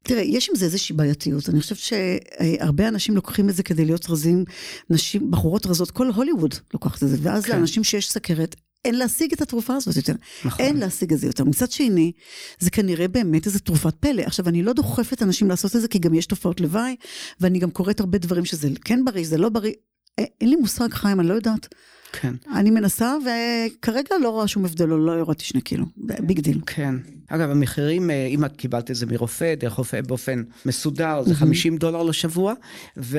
תראה, 0.03 0.23
יש 0.23 0.49
עם 0.49 0.57
זה 0.57 0.65
איזושהי 0.65 0.97
בעייתיות. 0.97 1.49
אני 1.49 1.61
חושבת 1.61 1.79
שהרבה 1.79 2.89
אנשים 2.89 3.15
לוקחים 3.15 3.49
את 3.49 3.55
זה 3.55 3.63
כדי 3.63 3.85
להיות 3.85 4.11
רזים, 4.11 4.45
נשים, 4.91 5.31
בחורות 5.31 5.67
רזות, 5.67 5.91
כל 5.91 6.09
הוליווד 6.09 6.55
לוקחת 6.75 7.03
את 7.03 7.09
זה, 7.09 7.17
ואז 7.21 7.45
כן. 7.45 7.53
לאנשים 7.53 7.85
שיש 7.85 8.11
סכרת, 8.11 8.57
אין 8.85 8.95
להשיג 8.95 9.33
את 9.33 9.43
התרופה 9.43 9.75
הזאת 9.75 9.97
יותר. 9.97 10.15
נכון. 10.45 10.65
אין 10.65 10.77
להשיג 10.77 11.13
את 11.13 11.19
זה 11.19 11.27
יותר. 11.27 11.45
מצד 11.45 11.71
שני, 11.71 12.13
זה 12.59 12.71
כנראה 12.71 13.09
באמת 13.09 13.47
איזו 13.47 13.59
תרופת 13.59 13.95
פלא. 13.95 14.23
עכשיו, 14.23 14.49
אני 14.49 14.63
לא 14.63 14.73
דוחפת 14.73 15.23
אנשים 15.23 15.49
לעשות 15.49 15.77
את 15.77 15.81
זה, 15.81 15.89
כי 15.89 15.99
גם 15.99 16.15
יש 16.15 16.27
תופעות 16.27 16.61
לוואי, 16.61 16.97
ואני 17.41 17.59
גם 17.59 17.71
קוראת 17.71 18.01
הרבה 18.01 18.19
דברים 18.19 18.45
שזה 18.45 18.69
כן 18.85 19.05
בריא, 19.05 19.27
זה 19.27 19.39
לא 19.39 19.49
בריא. 19.49 19.73
אין 20.19 20.49
לי 20.51 20.57
מושג, 20.57 20.95
חיים, 20.95 21.21
אני 21.21 21.29
לא 21.29 21.35
יודעת. 21.35 21.75
כן. 22.13 22.35
אני 22.55 22.71
מנסה, 22.71 23.15
וכרגע 23.21 24.15
לא 24.23 24.29
רואה 24.29 24.49
שום 24.49 24.65
הבדל, 24.65 24.87
לא 24.87 25.13
ירדתי 25.13 25.45
שני 25.45 25.61
קילו. 25.61 25.87
big 25.97 26.41
deal. 26.41 26.61
כן. 26.67 26.95
אגב, 27.29 27.51
המחירים, 27.51 28.11
אם 28.11 28.45
את 28.45 28.57
קיבלת 28.57 28.91
את 28.91 28.97
זה 28.97 29.07
מרופא, 29.07 29.55
דרך 29.55 29.73
רופא 29.73 30.01
באופן 30.01 30.43
מסודר, 30.67 31.23
זה 31.27 31.35
50 31.35 31.77
דולר 31.77 32.03
לשבוע, 32.03 32.55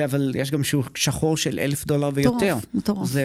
אבל 0.04 0.32
יש 0.34 0.50
גם 0.50 0.64
שוק 0.64 0.96
שחור 0.96 1.36
של 1.36 1.58
אלף 1.58 1.86
דולר 1.86 2.10
ויותר. 2.14 2.36
מטורף, 2.36 2.66
מטורף. 2.74 3.08
זה, 3.08 3.24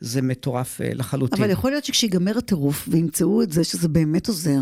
זה 0.00 0.22
מטורף 0.22 0.80
לחלוטין. 0.84 1.42
אבל 1.42 1.50
יכול 1.52 1.70
להיות 1.70 1.84
שכשיגמר 1.84 2.38
הטירוף, 2.38 2.88
וימצאו 2.88 3.42
את 3.42 3.52
זה 3.52 3.64
שזה 3.64 3.88
באמת 3.88 4.28
עוזר, 4.28 4.60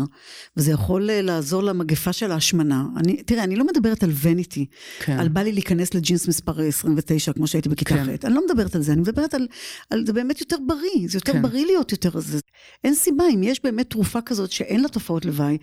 וזה 0.57 0.71
יכול 0.71 1.09
לעזור 1.11 1.63
למגפה 1.63 2.13
של 2.13 2.31
ההשמנה. 2.31 2.85
אני, 2.97 3.23
תראה, 3.23 3.43
אני 3.43 3.55
לא 3.55 3.65
מדברת 3.67 4.03
על 4.03 4.11
וניטי, 4.21 4.65
כן. 4.99 5.19
על 5.19 5.27
בא 5.27 5.41
לי 5.41 5.51
להיכנס 5.51 5.93
לג'ינס 5.93 6.27
מספר 6.27 6.61
29, 6.61 7.33
כמו 7.33 7.47
שהייתי 7.47 7.69
בכיתה 7.69 7.95
כן. 7.95 8.03
ח'. 8.05 8.25
אני 8.25 8.33
לא 8.33 8.41
מדברת 8.49 8.75
על 8.75 8.81
זה, 8.81 8.91
אני 8.93 9.01
מדברת 9.01 9.33
על, 9.33 9.47
על 9.89 10.00
זה 10.05 10.13
באמת 10.13 10.39
יותר 10.41 10.57
בריא, 10.67 11.07
זה 11.07 11.17
יותר 11.17 11.33
כן. 11.33 11.41
בריא 11.41 11.65
להיות 11.65 11.91
יותר 11.91 12.09
רזה. 12.13 12.39
אין 12.83 12.95
סיבה, 12.95 13.23
אם 13.33 13.43
יש 13.43 13.63
באמת 13.63 13.89
תרופה 13.89 14.21
כזאת 14.21 14.51
שאין 14.51 14.81
לה 14.81 14.87
תופעות 14.87 15.25
לוואי, 15.25 15.57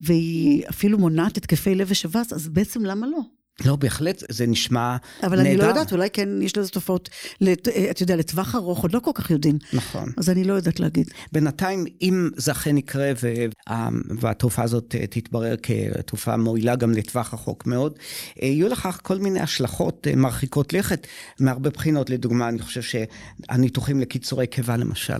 והיא 0.00 0.68
אפילו 0.68 0.98
מונעת 0.98 1.36
התקפי 1.36 1.74
לב 1.74 1.86
ושבץ, 1.90 2.32
אז 2.32 2.48
בעצם 2.48 2.84
למה 2.84 3.06
לא? 3.06 3.39
לא, 3.64 3.76
בהחלט, 3.76 4.22
זה 4.28 4.46
נשמע 4.46 4.96
אבל 5.22 5.36
נהדר. 5.36 5.48
אני 5.50 5.56
לא 5.56 5.64
יודעת, 5.64 5.92
אולי 5.92 6.10
כן 6.12 6.28
יש 6.42 6.56
לזה 6.58 6.70
תופעות, 6.70 7.10
לת- 7.40 7.68
אתה 7.68 8.02
יודע, 8.02 8.16
לטווח 8.16 8.54
ארוך, 8.54 8.82
עוד 8.82 8.94
לא 8.94 9.00
כל 9.00 9.10
כך 9.14 9.30
יודעים. 9.30 9.58
נכון. 9.72 10.12
אז 10.16 10.30
אני 10.30 10.44
לא 10.44 10.54
יודעת 10.54 10.80
להגיד. 10.80 11.10
בינתיים, 11.32 11.84
אם 12.02 12.28
זה 12.36 12.52
אכן 12.52 12.76
יקרה 12.78 13.12
וה- 13.22 13.88
והתרופה 14.20 14.62
הזאת 14.62 14.94
אה, 15.00 15.06
תתברר 15.06 15.54
כתרופה 15.62 16.36
מועילה 16.36 16.76
גם 16.76 16.92
לטווח 16.92 17.34
רחוק 17.34 17.66
מאוד, 17.66 17.98
אה, 18.42 18.46
יהיו 18.48 18.68
לכך 18.68 18.98
כל 19.02 19.18
מיני 19.18 19.40
השלכות 19.40 20.06
אה, 20.10 20.16
מרחיקות 20.16 20.72
לכת 20.72 21.06
מהרבה 21.40 21.70
בחינות. 21.70 22.10
לדוגמה, 22.10 22.48
אני 22.48 22.58
חושב 22.58 22.82
שהניתוחים 22.82 24.00
לקיצורי 24.00 24.46
קיבה 24.46 24.76
למשל, 24.76 25.18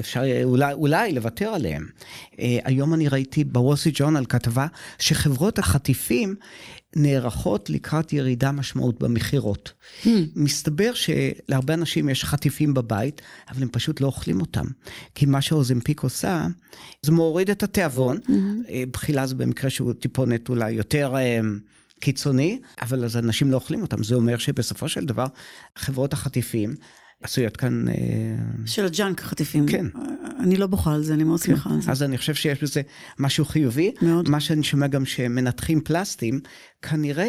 אפשר 0.00 0.22
אולי, 0.44 0.72
אולי 0.72 1.12
לוותר 1.12 1.48
עליהם. 1.48 1.86
היום 2.38 2.94
אני 2.94 3.08
ראיתי 3.08 3.44
בווסי 3.44 3.90
ג'ורנל 3.94 4.24
כתבה 4.28 4.66
שחברות 4.98 5.58
החטיפים 5.58 6.34
נערכות 6.96 7.70
לקראת 7.70 8.12
ירידה 8.12 8.52
משמעות 8.52 8.98
במכירות. 9.02 9.72
Hmm. 10.02 10.08
מסתבר 10.36 10.92
שלהרבה 10.94 11.74
אנשים 11.74 12.08
יש 12.08 12.24
חטיפים 12.24 12.74
בבית, 12.74 13.22
אבל 13.50 13.62
הם 13.62 13.68
פשוט 13.72 14.00
לא 14.00 14.06
אוכלים 14.06 14.40
אותם. 14.40 14.64
כי 15.14 15.26
מה 15.26 15.40
שאוזמפיק 15.40 16.00
עושה, 16.00 16.46
זה 17.02 17.12
מוריד 17.12 17.50
את 17.50 17.62
התיאבון. 17.62 18.18
אה, 18.68 18.84
בחילה 18.92 19.26
זה 19.26 19.34
במקרה 19.34 19.70
שהוא 19.70 19.92
טיפונת 19.92 20.48
אולי 20.48 20.70
יותר 20.70 21.16
אה, 21.16 21.40
קיצוני, 22.00 22.60
אבל 22.82 23.04
אז 23.04 23.16
אנשים 23.16 23.50
לא 23.50 23.56
אוכלים 23.56 23.82
אותם. 23.82 24.02
זה 24.02 24.14
אומר 24.14 24.38
שבסופו 24.38 24.88
של 24.88 25.04
דבר, 25.04 25.26
חברות 25.76 26.12
החטיפים 26.12 26.74
עשויות 27.22 27.56
כאן... 27.56 27.88
אה, 27.88 27.94
של 28.66 28.84
הג'אנק 28.84 29.20
חטיפים. 29.20 29.66
כן. 29.66 29.86
אני 30.40 30.56
לא 30.56 30.66
בוכה 30.66 30.94
על 30.94 31.02
זה, 31.02 31.14
אני 31.14 31.24
מאוד 31.24 31.38
שמחה 31.38 31.70
על 31.70 31.80
זה. 31.80 31.90
אז 31.90 32.02
אני 32.02 32.18
חושב 32.18 32.34
שיש 32.34 32.62
בזה 32.62 32.82
משהו 33.18 33.44
חיובי. 33.44 33.92
מאוד. 34.02 34.28
מה 34.28 34.40
שאני 34.40 34.62
שומע 34.62 34.86
גם 34.86 35.04
שמנתחים 35.04 35.80
פלסטיים, 35.80 36.40
כנראה 36.82 37.28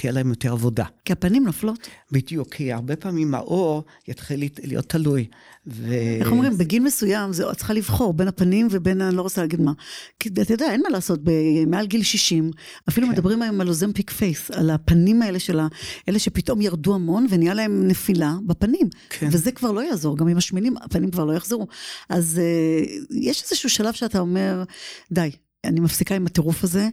תהיה 0.00 0.12
להם 0.12 0.28
יותר 0.28 0.52
עבודה. 0.52 0.84
כי 1.04 1.12
הפנים 1.12 1.44
נופלות. 1.44 1.88
בדיוק, 2.12 2.54
כי 2.54 2.72
הרבה 2.72 2.96
פעמים 2.96 3.34
העור 3.34 3.84
יתחיל 4.08 4.48
להיות- 4.62 4.88
תלוי. 4.88 5.26
ו... 5.66 5.92
איך 6.20 6.30
אומרים, 6.30 6.58
בגיל 6.58 6.82
מסוים 6.82 7.32
זה, 7.32 7.50
את 7.50 7.56
צריכה 7.56 7.72
לבחור 7.72 8.12
בין 8.12 8.28
הפנים 8.28 8.68
ובין, 8.70 9.00
אני 9.00 9.16
לא 9.16 9.22
רוצה 9.22 9.40
להגיד 9.40 9.60
מה. 9.60 9.72
כי 10.20 10.28
אתה 10.28 10.52
יודע, 10.54 10.72
אין 10.72 10.82
מה 10.82 10.88
לעשות, 10.88 11.20
ב- 11.24 11.64
מעל 11.66 11.86
גיל 11.86 12.02
60, 12.02 12.50
אפילו 12.88 13.06
כן. 13.06 13.12
מדברים 13.12 13.42
היום 13.42 13.60
על 13.60 13.68
Ozempic 13.68 14.10
face, 14.10 14.50
על 14.50 14.70
הפנים 14.70 15.22
האלה 15.22 15.38
של. 15.38 15.60
אלה 16.08 16.18
שפתאום 16.18 16.60
ירדו 16.60 16.94
המון 16.94 17.26
ונהיה 17.30 17.54
להם 17.54 17.88
נפילה 17.88 18.34
בפנים. 18.46 18.88
כן. 19.10 19.28
וזה 19.32 19.52
כבר 19.52 19.72
לא 19.72 19.80
יעזור, 19.80 20.16
גם 20.16 20.28
עם 20.28 20.36
השמנים 20.36 20.76
הפנים 20.76 21.10
כבר 21.10 21.24
לא 21.24 21.32
יחזרו. 21.32 21.66
אז 22.08 22.40
אה, 22.42 22.84
יש 23.10 23.42
איזשהו 23.42 23.70
שלב 23.70 23.92
שאתה 23.94 24.18
אומר, 24.18 24.64
די. 25.12 25.30
אני 25.64 25.80
מפסיקה 25.80 26.14
עם 26.14 26.26
הטירוף 26.26 26.64
הזה, 26.64 26.88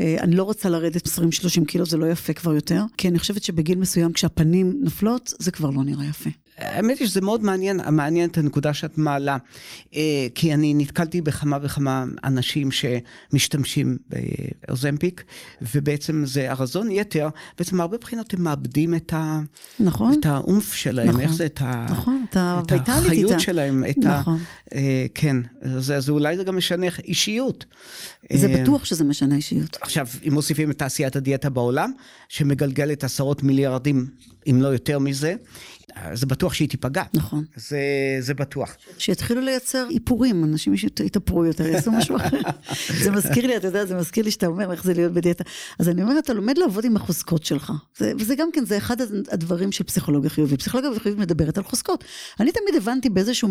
אה, 0.00 0.16
אני 0.20 0.36
לא 0.36 0.42
רוצה 0.42 0.68
לרדת 0.68 1.06
20-30 1.06 1.64
קילו, 1.66 1.86
זה 1.86 1.96
לא 1.96 2.10
יפה 2.10 2.32
כבר 2.32 2.54
יותר, 2.54 2.82
כי 2.96 3.08
אני 3.08 3.18
חושבת 3.18 3.42
שבגיל 3.42 3.78
מסוים 3.78 4.12
כשהפנים 4.12 4.78
נופלות, 4.80 5.32
זה 5.38 5.50
כבר 5.50 5.70
לא 5.70 5.84
נראה 5.84 6.04
יפה. 6.04 6.30
האמת 6.58 6.98
היא 6.98 7.08
שזה 7.08 7.20
מאוד 7.20 7.44
מעניין, 7.44 7.80
מעניין 7.92 8.30
את 8.30 8.38
הנקודה 8.38 8.74
שאת 8.74 8.98
מעלה, 8.98 9.36
אה, 9.94 10.26
כי 10.34 10.54
אני 10.54 10.74
נתקלתי 10.74 11.20
בכמה 11.20 11.58
וכמה 11.62 12.04
אנשים 12.24 12.68
שמשתמשים 12.70 13.96
באוזמפיק, 14.68 15.24
ובעצם 15.74 16.22
זה 16.26 16.50
הרזון 16.50 16.90
יתר, 16.90 17.28
בעצם 17.58 17.76
מהרבה 17.76 17.98
בחינות 17.98 18.34
הם 18.34 18.42
מאבדים 18.42 18.94
את, 18.94 19.12
ה, 19.12 19.40
נכון? 19.80 20.16
את 20.20 20.26
האומף 20.26 20.74
שלהם, 20.74 21.08
נכון. 21.08 21.20
איך 21.20 21.32
זה, 21.32 21.46
את, 21.46 21.62
ה, 21.62 21.86
נכון, 21.90 22.24
את. 22.32 22.36
החיות 22.88 23.40
שלהם, 23.40 23.84
את 23.90 23.98
נכון. 23.98 24.38
ה... 24.38 24.74
אה, 24.74 25.06
כן, 25.14 25.36
אז, 25.62 25.90
אז 25.90 26.10
אולי 26.10 26.36
זה 26.36 26.44
גם 26.44 26.56
משנה 26.56 26.86
אישיות. 27.04 27.64
זה 28.32 28.46
אה, 28.46 28.62
בטוח 28.62 28.84
שזה 28.84 29.04
משנה 29.04 29.36
אישיות. 29.36 29.78
עכשיו, 29.80 30.06
אם 30.28 30.34
מוסיפים 30.34 30.70
את 30.70 30.78
תעשיית 30.78 31.16
הדיאטה 31.16 31.50
בעולם, 31.50 31.92
שמגלגלת 32.28 33.04
עשרות 33.04 33.42
מיליארדים, 33.42 34.06
אם 34.50 34.62
לא 34.62 34.68
יותר 34.68 34.98
מזה, 34.98 35.34
זה 36.14 36.26
בטוח 36.26 36.54
שהיא 36.54 36.68
תיפגע. 36.68 37.02
נכון. 37.14 37.44
זה, 37.56 37.78
זה 38.20 38.34
בטוח. 38.34 38.76
שיתחילו 38.98 39.40
לייצר 39.40 39.86
איפורים, 39.90 40.44
אנשים 40.44 40.74
יתאפרו 41.04 41.44
יותר, 41.44 41.66
יעשו 41.66 41.92
משהו 41.92 42.16
אחר. 42.16 42.40
זה 43.04 43.10
מזכיר 43.10 43.46
לי, 43.46 43.56
אתה 43.56 43.66
יודע, 43.66 43.84
זה 43.86 43.94
מזכיר 43.94 44.24
לי 44.24 44.30
שאתה 44.30 44.46
אומר 44.46 44.72
איך 44.72 44.84
זה 44.84 44.94
להיות 44.94 45.12
בדיאטה. 45.12 45.44
אז 45.78 45.88
אני 45.88 46.02
אומרת, 46.02 46.24
אתה 46.24 46.32
לומד 46.32 46.58
לעבוד 46.58 46.84
עם 46.84 46.96
החוזקות 46.96 47.44
שלך. 47.44 47.72
זה, 47.96 48.12
וזה 48.18 48.34
גם 48.34 48.48
כן, 48.52 48.64
זה 48.64 48.76
אחד 48.76 48.96
הדברים 49.30 49.72
של 49.72 49.84
פסיכולוגיה 49.84 50.30
חיובית. 50.30 50.60
פסיכולוגיה 50.60 51.00
חיובית 51.00 51.20
מדברת 51.20 51.58
על 51.58 51.64
חוזקות. 51.64 52.04
אני 52.40 52.52
תמיד 52.52 52.74
הבנתי 52.76 53.10
באיזשהו 53.10 53.48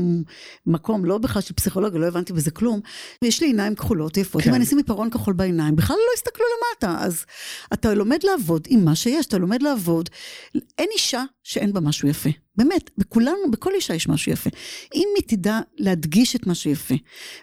מקום, 0.65 1.05
לא 1.05 1.17
בכלל 1.17 1.41
של 1.41 1.53
פסיכולוגיה, 1.53 1.99
לא 1.99 2.05
הבנתי 2.05 2.33
בזה 2.33 2.51
כלום. 2.51 2.79
יש 3.21 3.41
לי 3.41 3.47
עיניים 3.47 3.75
כחולות, 3.75 4.17
יפות, 4.17 4.41
כן. 4.41 4.49
אם 4.49 4.55
אני 4.55 4.63
אשים 4.63 4.77
עיפרון 4.77 5.09
כחול 5.09 5.33
בעיניים, 5.33 5.75
בכלל 5.75 5.95
לא 5.95 6.11
הסתכלו 6.15 6.45
למטה. 6.57 7.05
אז 7.05 7.25
אתה 7.73 7.93
לומד 7.93 8.19
לעבוד 8.23 8.67
עם 8.69 8.85
מה 8.85 8.95
שיש, 8.95 9.25
אתה 9.25 9.37
לומד 9.37 9.61
לעבוד. 9.61 10.09
אין 10.78 10.89
אישה 10.93 11.23
שאין 11.43 11.73
בה 11.73 11.80
משהו 11.80 12.09
יפה. 12.09 12.30
באמת, 12.57 12.89
בכולנו, 12.97 13.51
בכל 13.51 13.71
אישה 13.75 13.93
יש 13.93 14.07
משהו 14.07 14.31
יפה. 14.31 14.49
אם 14.95 15.07
היא 15.15 15.23
תדע 15.27 15.59
להדגיש 15.77 16.35
את 16.35 16.47
מה 16.47 16.55
שיפה, 16.55 16.95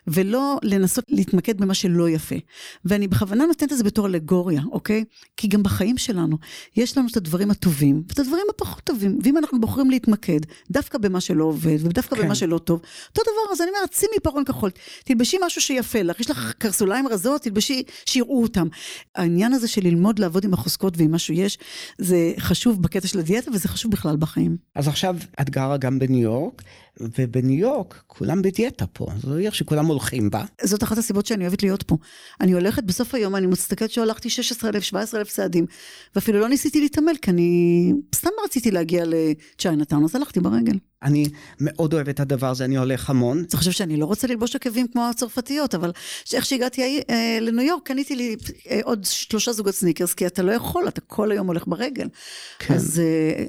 ולא 0.07 0.59
לנסות 0.63 1.05
להתמקד 1.09 1.61
במה 1.61 1.75
שלא 1.75 2.09
יפה. 2.09 2.35
ואני 2.85 3.09
בכוונה 3.09 3.47
נותנת 3.47 3.73
את 3.73 3.79
זה 3.79 3.85
בתור 3.85 4.07
אלגוריה, 4.07 4.63
אוקיי? 4.73 5.05
כי 5.37 5.49
גם 5.49 5.63
בחיים 5.63 5.99
שלנו, 5.99 6.39
יש 6.77 6.99
לנו 6.99 7.09
את 7.11 7.17
הדברים 7.17 7.51
הטובים, 7.51 8.03
ואת 8.09 8.19
הדברים 8.19 8.47
הפחות 8.51 8.85
טובים. 8.85 9.19
ואם 9.23 9.39
אנחנו 9.39 9.61
בוחרים 9.61 9.91
להתמקד 9.91 10.41
דווקא 10.71 10.99
במה 10.99 11.21
שלא 11.21 11.45
עובד, 11.45 11.79
ודווקא 11.81 12.17
כן. 12.17 12.23
במה 12.23 12.35
שלא 12.35 12.59
טוב, 12.59 12.81
אותו 13.09 13.23
דבר, 13.23 13.53
אז 13.53 13.61
אני 13.61 13.71
אומרת, 13.71 13.93
שימי 13.93 14.13
עיפרון 14.15 14.45
כחול, 14.45 14.71
תלבשי 15.05 15.37
משהו 15.47 15.61
שיפה 15.61 16.03
לך, 16.03 16.21
יש 16.21 16.31
לך 16.31 16.53
קרסוליים 16.59 17.09
רזות, 17.09 17.43
תלבשי, 17.43 17.83
שיראו 18.07 18.43
אותם. 18.43 18.69
העניין 19.15 19.53
הזה 19.53 19.69
של 19.69 19.81
ללמוד 19.85 20.19
לעבוד 20.19 20.45
עם 20.45 20.55
החוזקות 20.55 20.99
ועם 20.99 21.11
מה 21.11 21.19
שיש, 21.19 21.59
זה 21.99 22.33
חשוב 22.39 22.83
בקטע 22.83 23.07
של 23.09 23.19
הדיאטה, 23.19 23.51
וזה 23.51 23.69
חשוב 23.69 23.93
בכלל 23.93 24.17
בחיים. 24.17 24.57
אז 24.75 24.89
עכשיו 24.89 25.02
את 25.41 25.51
גרה 25.51 25.77
גם 25.77 25.99
בניו 25.99 26.23
יורק, 26.23 26.63
ובניו 27.01 27.59
יורק 27.59 28.03
כולם 28.07 28.43
בדיאטה 28.43 28.87
פה, 28.87 29.07
זו 29.23 29.37
עיר 29.37 29.51
שכולם 29.51 29.87
הולכים 29.87 30.31
בה. 30.31 30.45
זאת 30.63 30.83
אחת 30.83 30.99
הסיבות 30.99 31.27
שאני 31.27 31.45
אוהבת 31.45 31.63
להיות 31.63 31.83
פה. 31.83 31.97
אני 32.41 32.53
הולכת 32.53 32.85
בסוף 32.85 33.15
היום, 33.15 33.37
אני 33.37 33.47
מסתכלת 33.47 33.91
שהלכתי 33.91 34.31
16,000, 34.31 34.83
17,000 34.83 35.29
צעדים, 35.29 35.67
ואפילו 36.15 36.41
לא 36.41 36.49
ניסיתי 36.49 36.81
להתעמל, 36.81 37.15
כי 37.23 37.31
אני 37.31 37.93
סתם 38.15 38.31
רציתי 38.45 38.71
להגיע 38.71 39.05
לצ'יינאטאון, 39.07 40.05
אז 40.05 40.17
הלכתי 40.17 40.41
ברגל. 40.41 40.79
אני 41.03 41.27
מאוד 41.61 41.95
אוהב 41.95 42.09
את 42.09 42.21
הדבר 42.21 42.51
הזה, 42.51 42.65
אני 42.65 42.77
הולך 42.77 43.11
המון. 43.11 43.45
אתה 43.49 43.57
חושב 43.57 43.71
שאני 43.71 43.97
לא 43.97 44.07
רוצה 44.07 44.27
ללבוש 44.27 44.57
עקבים 44.57 44.87
כמו 44.89 45.09
הצרפתיות, 45.09 45.75
אבל 45.75 45.93
איך 46.35 46.45
שהגעתי 46.45 47.03
אה, 47.11 47.39
לניו 47.41 47.67
יורק, 47.67 47.87
קניתי 47.87 48.17
לי 48.17 48.37
אה, 48.71 48.81
עוד 48.85 49.05
שלושה 49.05 49.53
זוגות 49.53 49.75
סניקרס, 49.75 50.15
כי 50.15 50.27
אתה 50.27 50.43
לא 50.43 50.53
יכול, 50.53 50.89
אתה 50.89 51.01
כל 51.01 51.33
היום 51.33 51.47
הולך 51.47 51.67
ברגל. 51.67 52.09
כן. 52.59 52.75
אז 52.75 53.01
אה, 53.01 53.45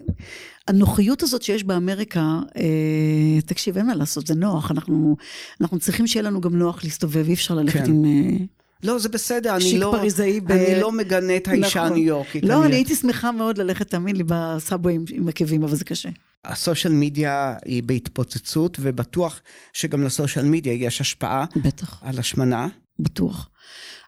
הנוחיות 0.67 1.23
הזאת 1.23 1.41
שיש 1.41 1.63
באמריקה, 1.63 2.21
אה, 2.57 3.41
תקשיב, 3.45 3.77
אין 3.77 3.87
מה 3.87 3.95
לעשות, 3.95 4.27
זה 4.27 4.35
נוח, 4.35 4.71
אנחנו, 4.71 5.15
אנחנו 5.61 5.79
צריכים 5.79 6.07
שיהיה 6.07 6.23
לנו 6.23 6.41
גם 6.41 6.55
נוח 6.55 6.83
להסתובב, 6.83 7.25
אי 7.27 7.33
אפשר 7.33 7.55
ללכת 7.55 7.79
כן. 7.85 7.89
עם... 7.89 8.05
אה, 8.05 8.45
לא, 8.83 8.99
זה 8.99 9.09
בסדר, 9.09 9.55
אני 9.55 9.77
לא, 9.79 9.93
פריזאי 9.99 10.39
ב- 10.39 10.51
אני 10.51 10.81
לא 10.81 10.91
מגנה 10.91 11.37
את 11.37 11.47
האישה 11.47 11.79
נכון. 11.79 11.91
הניו 11.91 12.03
יורקית. 12.07 12.43
לא, 12.45 12.57
אני- 12.57 12.65
אני 12.65 12.75
הייתי 12.75 12.95
שמחה 12.95 13.31
מאוד 13.31 13.57
ללכת, 13.57 13.89
תאמין 13.89 14.15
לי, 14.15 14.23
בסאבווי 14.27 14.93
עם- 14.93 15.05
עם 15.11 15.27
עקבים, 15.27 15.63
אבל 15.63 15.75
זה 15.75 15.85
קשה. 15.85 16.09
הסושיאל 16.45 16.93
מדיה 16.93 17.55
היא 17.65 17.83
בהתפוצצות, 17.83 18.77
ובטוח 18.81 19.41
שגם 19.73 20.03
לסושיאל 20.03 20.45
מדיה 20.45 20.73
יש 20.73 21.01
השפעה 21.01 21.45
בטח, 21.55 21.99
על 22.03 22.19
השמנה. 22.19 22.67
בטוח. 22.99 23.49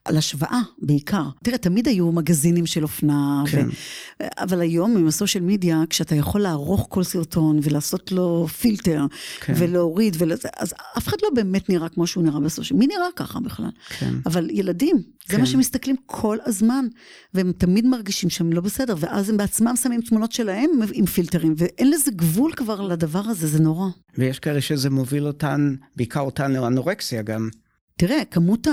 על 0.06 0.18
השוואה 0.18 0.62
בעיקר. 0.82 1.24
תראה, 1.44 1.58
תמיד 1.58 1.88
היו 1.88 2.12
מגזינים 2.12 2.66
של 2.66 2.84
אופנה, 2.84 3.44
כן. 3.52 3.68
ו... 3.68 3.72
אבל 4.38 4.62
היום 4.62 4.98
עם 4.98 5.08
הסושיאל 5.08 5.44
מדיה, 5.44 5.84
כשאתה 5.90 6.16
יכול 6.16 6.42
לערוך 6.42 6.88
כל 6.90 7.04
סרטון 7.04 7.60
ולעשות 7.64 8.12
לו 8.12 8.48
פילטר, 8.48 9.06
כן. 9.40 9.54
ולהוריד, 9.58 10.16
ול... 10.20 10.32
אז 10.58 10.74
אף 10.98 11.08
אחד 11.08 11.18
לא 11.24 11.30
באמת 11.36 11.70
נראה 11.70 11.90
כמו 11.90 12.08
שהוא 12.08 12.24
נראה 12.24 12.40
בסושיאל. 12.40 12.80
מי 12.80 12.88
נראה 12.88 13.08
ככה 13.16 13.40
בכלל? 13.40 13.70
כן. 14.00 14.14
אבל 14.26 14.50
ילדים, 14.52 14.96
זה 15.28 15.36
כן. 15.36 15.40
מה 15.40 15.46
שמסתכלים 15.46 15.96
כל 16.06 16.38
הזמן, 16.46 16.86
והם 17.34 17.52
תמיד 17.58 17.86
מרגישים 17.86 18.30
שהם 18.30 18.54
לא 18.54 18.62
בסדר, 18.62 18.96
ואז 19.00 19.30
הם 19.30 19.38
בעצמם 19.38 19.76
שמים 19.76 20.02
תמונות 20.02 20.32
שלהם 20.32 20.70
עם 20.94 21.06
פילטרים, 21.06 21.54
ואין 21.58 21.92
לזה 21.92 22.12
גבול 22.12 22.52
כבר 22.56 22.82
לדבר 22.82 23.20
הזה, 23.26 23.48
זה 23.48 23.60
נורא. 23.60 23.88
ויש 24.18 24.40
כאלה 24.40 24.62
שזה 24.62 24.90
מוביל 24.90 25.28
אותן, 25.28 25.76
בעיקר 25.96 26.20
אותן 26.20 26.52
לאנורקסיה 26.52 27.22
גם. 27.22 27.50
תראה, 27.98 28.26
כמות 28.32 28.68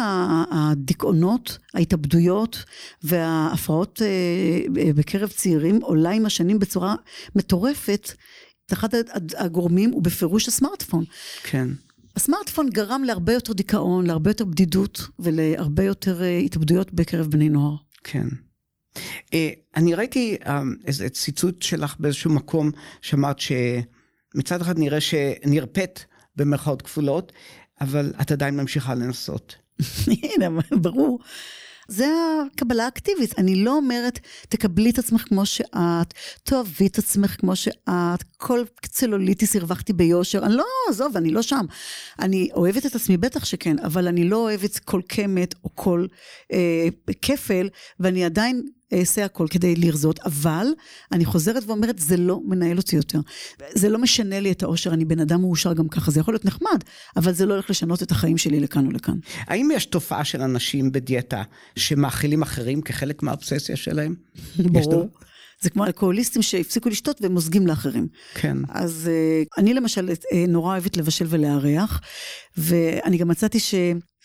הדיכאונות, 0.50 1.58
ההתאבדויות 1.74 2.64
וההפרעות 3.02 4.02
אה, 4.02 4.90
בקרב 4.94 5.28
צעירים 5.28 5.78
עולה 5.82 6.10
עם 6.10 6.26
השנים 6.26 6.58
בצורה 6.58 6.94
מטורפת. 7.36 8.12
אחד 8.72 8.88
הגורמים 9.36 9.90
הוא 9.90 10.02
בפירוש 10.02 10.48
הסמארטפון. 10.48 11.04
כן. 11.42 11.68
הסמארטפון 12.16 12.70
גרם 12.70 13.04
להרבה 13.04 13.32
יותר 13.32 13.52
דיכאון, 13.52 14.06
להרבה 14.06 14.30
יותר 14.30 14.44
בדידות 14.44 15.08
ולהרבה 15.18 15.84
יותר 15.84 16.22
אה, 16.22 16.38
התאבדויות 16.38 16.92
בקרב 16.92 17.26
בני 17.26 17.48
נוער. 17.48 17.76
כן. 18.04 18.26
אה, 19.34 19.50
אני 19.76 19.94
ראיתי 19.94 20.36
אה, 20.46 20.62
איזה 20.86 21.08
ציטוט 21.08 21.62
שלך 21.62 21.96
באיזשהו 21.98 22.30
מקום, 22.30 22.70
שאמרת 23.00 23.36
שמצד 23.38 24.60
אחד 24.60 24.78
נראה 24.78 25.00
שנרפאת 25.00 26.00
במרכאות 26.36 26.82
כפולות, 26.82 27.32
אבל 27.82 28.12
את 28.20 28.30
עדיין 28.30 28.56
ממשיכה 28.56 28.94
לנסות. 28.94 29.56
הנה, 30.22 30.48
ברור. 30.70 31.18
זה 31.88 32.06
הקבלה 32.46 32.84
האקטיבית. 32.84 33.38
אני 33.38 33.64
לא 33.64 33.76
אומרת, 33.76 34.18
תקבלי 34.48 34.90
את 34.90 34.98
עצמך 34.98 35.22
כמו 35.28 35.46
שאת, 35.46 36.14
תאהבי 36.42 36.86
את 36.86 36.98
עצמך 36.98 37.40
כמו 37.40 37.56
שאת, 37.56 38.22
כל 38.36 38.64
צלוליטיס 38.82 39.56
הרווחתי 39.56 39.92
ביושר. 39.92 40.44
אני 40.44 40.56
לא, 40.56 40.64
עזוב, 40.88 41.16
אני 41.16 41.30
לא 41.30 41.42
שם. 41.42 41.64
אני 42.18 42.48
אוהבת 42.54 42.86
את 42.86 42.94
עצמי, 42.94 43.16
בטח 43.16 43.44
שכן, 43.44 43.78
אבל 43.78 44.08
אני 44.08 44.28
לא 44.28 44.36
אוהבת 44.36 44.78
כל 44.78 45.00
קמט 45.08 45.54
או 45.64 45.70
כל 45.74 46.06
אה, 46.52 46.88
כפל, 47.22 47.68
ואני 48.00 48.24
עדיין 48.24 48.62
אעשה 48.92 49.24
הכל 49.24 49.46
כדי 49.50 49.76
לרזות, 49.76 50.20
אבל 50.20 50.66
אני 51.12 51.24
חוזרת 51.24 51.62
ואומרת, 51.66 51.98
זה 51.98 52.16
לא 52.16 52.40
מנהל 52.44 52.76
אותי 52.76 52.96
יותר. 52.96 53.20
זה 53.74 53.88
לא 53.88 53.98
משנה 53.98 54.40
לי 54.40 54.52
את 54.52 54.62
האושר, 54.62 54.92
אני 54.92 55.04
בן 55.04 55.20
אדם 55.20 55.40
מאושר 55.40 55.72
גם 55.72 55.88
ככה, 55.88 56.10
זה 56.10 56.20
יכול 56.20 56.34
להיות 56.34 56.44
נחמד, 56.44 56.84
אבל 57.16 57.32
זה 57.32 57.46
לא 57.46 57.54
הולך 57.54 57.70
לשנות 57.70 58.02
את 58.02 58.10
החיים 58.10 58.38
שלי 58.38 58.60
לכאן 58.60 58.86
או 58.86 58.90
לכאן. 58.90 59.18
האם 59.38 59.68
יש 59.74 59.86
תופעה 59.86 60.24
של 60.24 60.42
אנשים 60.42 60.92
בדיאטה 60.92 61.42
שמאכילים 61.76 62.42
אחרים 62.42 62.82
כחלק 62.82 63.22
מהאובססיה 63.22 63.76
שלהם? 63.76 64.14
ברור. 64.58 65.08
זה 65.62 65.70
כמו 65.70 65.84
אלכוהוליסטים 65.84 66.42
שהפסיקו 66.42 66.88
לשתות 66.88 67.22
והם 67.22 67.32
מוזגים 67.32 67.66
לאחרים. 67.66 68.08
כן. 68.34 68.56
אז 68.68 69.10
uh, 69.10 69.60
אני 69.60 69.74
למשל 69.74 70.08
uh, 70.08 70.34
נורא 70.48 70.72
אוהבת 70.72 70.96
לבשל 70.96 71.26
ולארח, 71.28 72.00
ואני 72.56 73.16
גם 73.18 73.28
מצאתי 73.28 73.60
ש... 73.60 73.74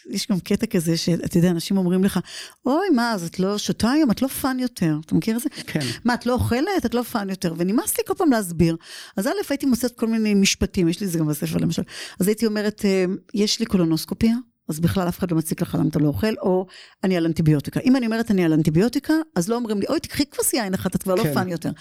יש 0.09 0.27
גם 0.31 0.39
קטע 0.39 0.65
כזה 0.65 0.97
שאתה 0.97 1.37
יודע, 1.37 1.49
אנשים 1.49 1.77
אומרים 1.77 2.03
לך, 2.03 2.19
אוי, 2.65 2.89
מה, 2.95 3.11
אז 3.13 3.23
את 3.23 3.39
לא 3.39 3.57
שותה 3.57 3.91
היום, 3.91 4.11
את 4.11 4.21
לא 4.21 4.27
fun 4.27 4.59
יותר. 4.59 4.95
אתה 5.05 5.15
מכיר 5.15 5.37
את 5.37 5.41
זה? 5.41 5.49
כן. 5.49 5.79
מה, 6.05 6.13
את 6.13 6.25
לא 6.25 6.33
אוכלת? 6.33 6.85
את 6.85 6.93
לא 6.93 7.03
fun 7.03 7.29
יותר. 7.29 7.53
ונמאס 7.57 7.97
לי 7.97 8.03
כל 8.07 8.13
פעם 8.17 8.31
להסביר. 8.31 8.77
אז 9.17 9.27
א', 9.27 9.31
הייתי 9.49 9.65
מוצאת 9.65 9.91
כל 9.97 10.07
מיני 10.07 10.33
משפטים, 10.33 10.87
יש 10.87 11.01
לי 11.01 11.07
את 11.07 11.11
זה 11.11 11.19
גם 11.19 11.27
בספר 11.27 11.57
למשל. 11.57 11.81
אז 12.19 12.27
הייתי 12.27 12.45
אומרת, 12.45 12.85
יש 13.33 13.59
לי 13.59 13.65
קולונוסקופיה, 13.65 14.35
אז 14.69 14.79
בכלל 14.79 15.07
אף 15.07 15.19
אחד 15.19 15.31
לא 15.31 15.37
מציק 15.37 15.61
לך 15.61 15.75
למה 15.75 15.89
אתה 15.89 15.99
לא 15.99 16.07
אוכל, 16.07 16.33
או 16.41 16.65
אני 17.03 17.17
על 17.17 17.25
אנטיביוטיקה. 17.25 17.79
אם 17.79 17.95
אני 17.95 18.05
אומרת 18.05 18.31
אני 18.31 18.45
על 18.45 18.53
אנטיביוטיקה, 18.53 19.13
אז 19.35 19.49
לא 19.49 19.55
אומרים 19.55 19.79
לי, 19.79 19.85
אוי, 19.89 19.99
תקחי 19.99 20.23
כוס 20.35 20.53
יין 20.53 20.73
אחת, 20.73 20.95
את 20.95 21.03
כבר 21.03 21.15
לא 21.15 21.23
כן. 21.23 21.29
לא 21.29 21.33
fun 21.33 21.49
יותר. 21.49 21.71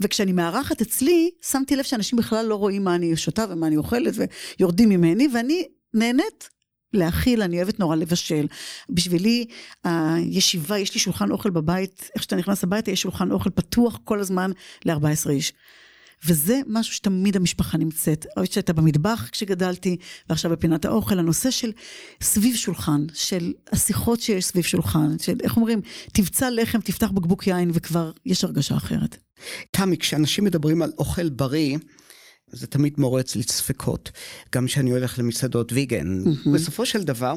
וכשאני 0.00 0.32
מארחת 0.32 0.80
אצלי, 0.80 1.30
שמתי 1.42 1.76
לב 1.76 1.84
שאנשים 1.84 2.18
בכלל 2.18 2.46
לא 2.46 2.54
רואים 2.54 2.84
מה 2.84 2.94
אני 2.94 3.16
שותה 3.16 3.44
ומה 3.50 3.66
אני 3.66 3.76
אוכלת, 3.76 4.14
ויורדים 4.58 4.88
ממני, 4.88 5.28
ואני 5.34 5.64
נהנית 5.94 6.48
להכיל, 6.92 7.42
אני 7.42 7.56
אוהבת 7.56 7.80
נורא 7.80 7.96
לבשל. 7.96 8.46
בשבילי, 8.88 9.46
הישיבה, 9.84 10.78
יש 10.78 10.94
לי 10.94 11.00
שולחן 11.00 11.30
אוכל 11.30 11.50
בבית, 11.50 12.10
איך 12.14 12.22
שאתה 12.22 12.36
נכנס 12.36 12.64
הביתה, 12.64 12.90
יש 12.90 13.02
שולחן 13.02 13.30
אוכל 13.30 13.50
פתוח 13.50 13.98
כל 14.04 14.20
הזמן 14.20 14.50
ל-14 14.84 15.30
איש. 15.30 15.52
וזה 16.24 16.60
משהו 16.66 16.94
שתמיד 16.94 17.36
המשפחה 17.36 17.78
נמצאת. 17.78 18.26
או 18.36 18.46
שהייתה 18.46 18.72
במטבח 18.72 19.28
כשגדלתי, 19.32 19.96
ועכשיו 20.28 20.50
בפינת 20.50 20.84
האוכל, 20.84 21.18
הנושא 21.18 21.50
של 21.50 21.72
סביב 22.20 22.56
שולחן, 22.56 23.06
של 23.14 23.52
השיחות 23.72 24.20
שיש 24.20 24.44
סביב 24.44 24.64
שולחן, 24.64 25.18
של 25.18 25.36
איך 25.42 25.56
אומרים, 25.56 25.80
תבצע 26.12 26.50
לחם, 26.50 26.80
תפתח 26.80 27.10
בקבוק 27.10 27.46
יין, 27.46 27.70
וכבר 27.74 28.10
יש 28.26 28.44
הרגשה 28.44 28.76
אחרת. 28.76 29.16
תמי, 29.70 29.98
כשאנשים 29.98 30.44
מדברים 30.44 30.82
על 30.82 30.92
אוכל 30.98 31.28
בריא, 31.28 31.78
זה 32.50 32.66
תמיד 32.66 32.94
מעורר 32.98 33.20
אצלי 33.20 33.42
ספקות, 33.42 34.10
גם 34.54 34.66
כשאני 34.66 34.90
הולך 34.90 35.18
למסעדות 35.18 35.72
ויגן. 35.72 36.24
Mm-hmm. 36.24 36.50
בסופו 36.54 36.86
של 36.86 37.02
דבר, 37.02 37.34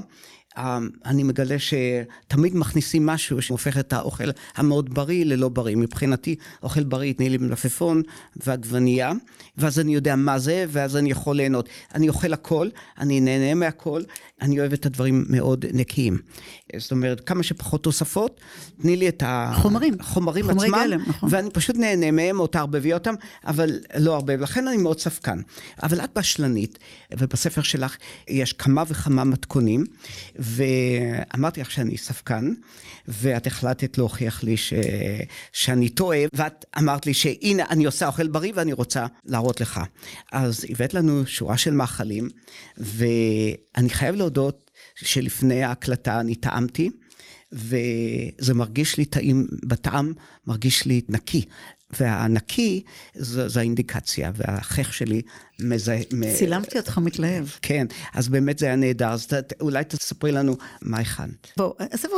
אני 1.06 1.24
מגלה 1.24 1.56
שתמיד 1.60 2.56
מכניסים 2.56 3.06
משהו 3.06 3.41
שהופך 3.41 3.78
את 3.78 3.93
האוכל 3.93 4.30
המאוד 4.56 4.93
בריא 4.93 5.26
ללא 5.26 5.50
בריא. 5.50 5.76
מבחינתי, 5.76 6.36
אוכל 6.64 6.84
בריא, 6.84 7.14
תני 7.14 7.30
לי 7.30 7.38
מלפפון 7.38 8.02
ועגבנייה, 8.36 9.12
ואז 9.58 9.80
אני 9.80 9.95
יודע 9.95 10.16
מה 10.16 10.39
זה, 10.39 10.66
ואז 10.70 10.97
אני 10.97 11.12
יכול 11.12 11.36
ליהנות. 11.36 11.70
אני 11.95 12.10
אוכל 12.10 12.34
הכל, 12.34 12.70
אני 13.00 13.20
נהנה 13.20 13.54
מהכל, 13.54 14.02
אני 14.41 14.60
אוהב 14.60 14.74
את 14.74 14.86
הדברים 14.86 15.26
מאוד 15.30 15.66
נקיים. 15.74 16.18
זאת 16.78 16.91
אומרת, 16.91 17.22
כמה 17.22 17.43
שפחות 17.43 17.84
תוספות, 17.84 18.41
תני 18.82 18.95
לי 18.95 19.10
את 19.10 19.24
החומרים, 19.26 19.93
החומרים 20.00 20.45
חומרי 20.45 20.68
עצמם, 20.68 20.80
גלם, 20.80 21.02
נכון. 21.08 21.30
ואני 21.32 21.50
פשוט 21.50 21.76
נהנה 21.76 22.12
מהם 22.12 22.39
או 22.39 22.47
תערבבי 22.47 22.93
אותם, 22.93 23.14
אבל 23.45 23.80
לא 23.97 24.16
הרבה, 24.16 24.34
ולכן 24.39 24.68
אני 24.68 24.78
מאוד 24.78 25.00
ספקן. 25.00 25.41
אבל 25.84 26.02
את 26.04 26.10
בשלנית, 26.18 26.80
ובספר 27.18 27.62
שלך 27.62 27.97
יש 28.28 28.54
כמה 28.54 28.84
וכמה 28.88 29.24
מתכונים, 29.24 29.84
ואמרתי 30.39 31.61
לך 31.61 31.71
שאני 31.71 31.97
ספקן, 31.97 32.53
ואת 33.07 33.47
החלטת 33.47 33.97
להוכיח 33.97 34.43
לי 34.43 34.57
ש... 34.57 34.73
שאני 35.53 35.89
טועה, 35.89 36.19
ואת 36.33 36.65
אמרת 36.77 37.05
לי 37.05 37.13
שהנה, 37.13 37.63
אני 37.69 37.85
עושה 37.85 38.07
אוכל 38.07 38.27
בריא 38.27 38.51
ואני 38.55 38.73
רוצה 38.73 39.05
להראות 39.25 39.61
לך. 39.61 39.79
אז 40.31 40.65
הבאת 40.69 40.93
לנו 40.93 41.25
שורה 41.25 41.57
של 41.57 41.73
מאכלים, 41.73 42.29
ואני 42.77 43.89
חייב 43.89 44.15
להודות 44.15 44.71
שלפני 44.95 45.63
ההקלטה 45.63 46.19
אני 46.19 46.35
טעמתי. 46.35 46.89
וזה 47.51 48.53
מרגיש 48.53 48.97
לי 48.97 49.05
טעים, 49.05 49.47
בטעם 49.65 50.13
מרגיש 50.47 50.85
לי 50.85 51.01
נקי. 51.09 51.45
והנקי 51.99 52.83
זו, 53.15 53.49
זו 53.49 53.59
האינדיקציה, 53.59 54.31
והחייך 54.35 54.93
שלי 54.93 55.21
מזהה... 55.62 55.99
צילמתי 56.36 56.78
אותך 56.78 56.97
מתלהב. 56.97 57.45
כן, 57.62 57.88
אז 58.14 58.30
באמת 58.30 58.60
זה 58.60 58.66
היה 58.66 58.76
נהדר, 58.76 59.10
אז 59.10 59.28
ת, 59.28 59.34
אולי 59.62 59.84
תספרי 59.84 60.32
לנו 60.32 60.55
מה 60.82 60.97
הכנת. 60.97 61.47
בוא, 61.57 61.74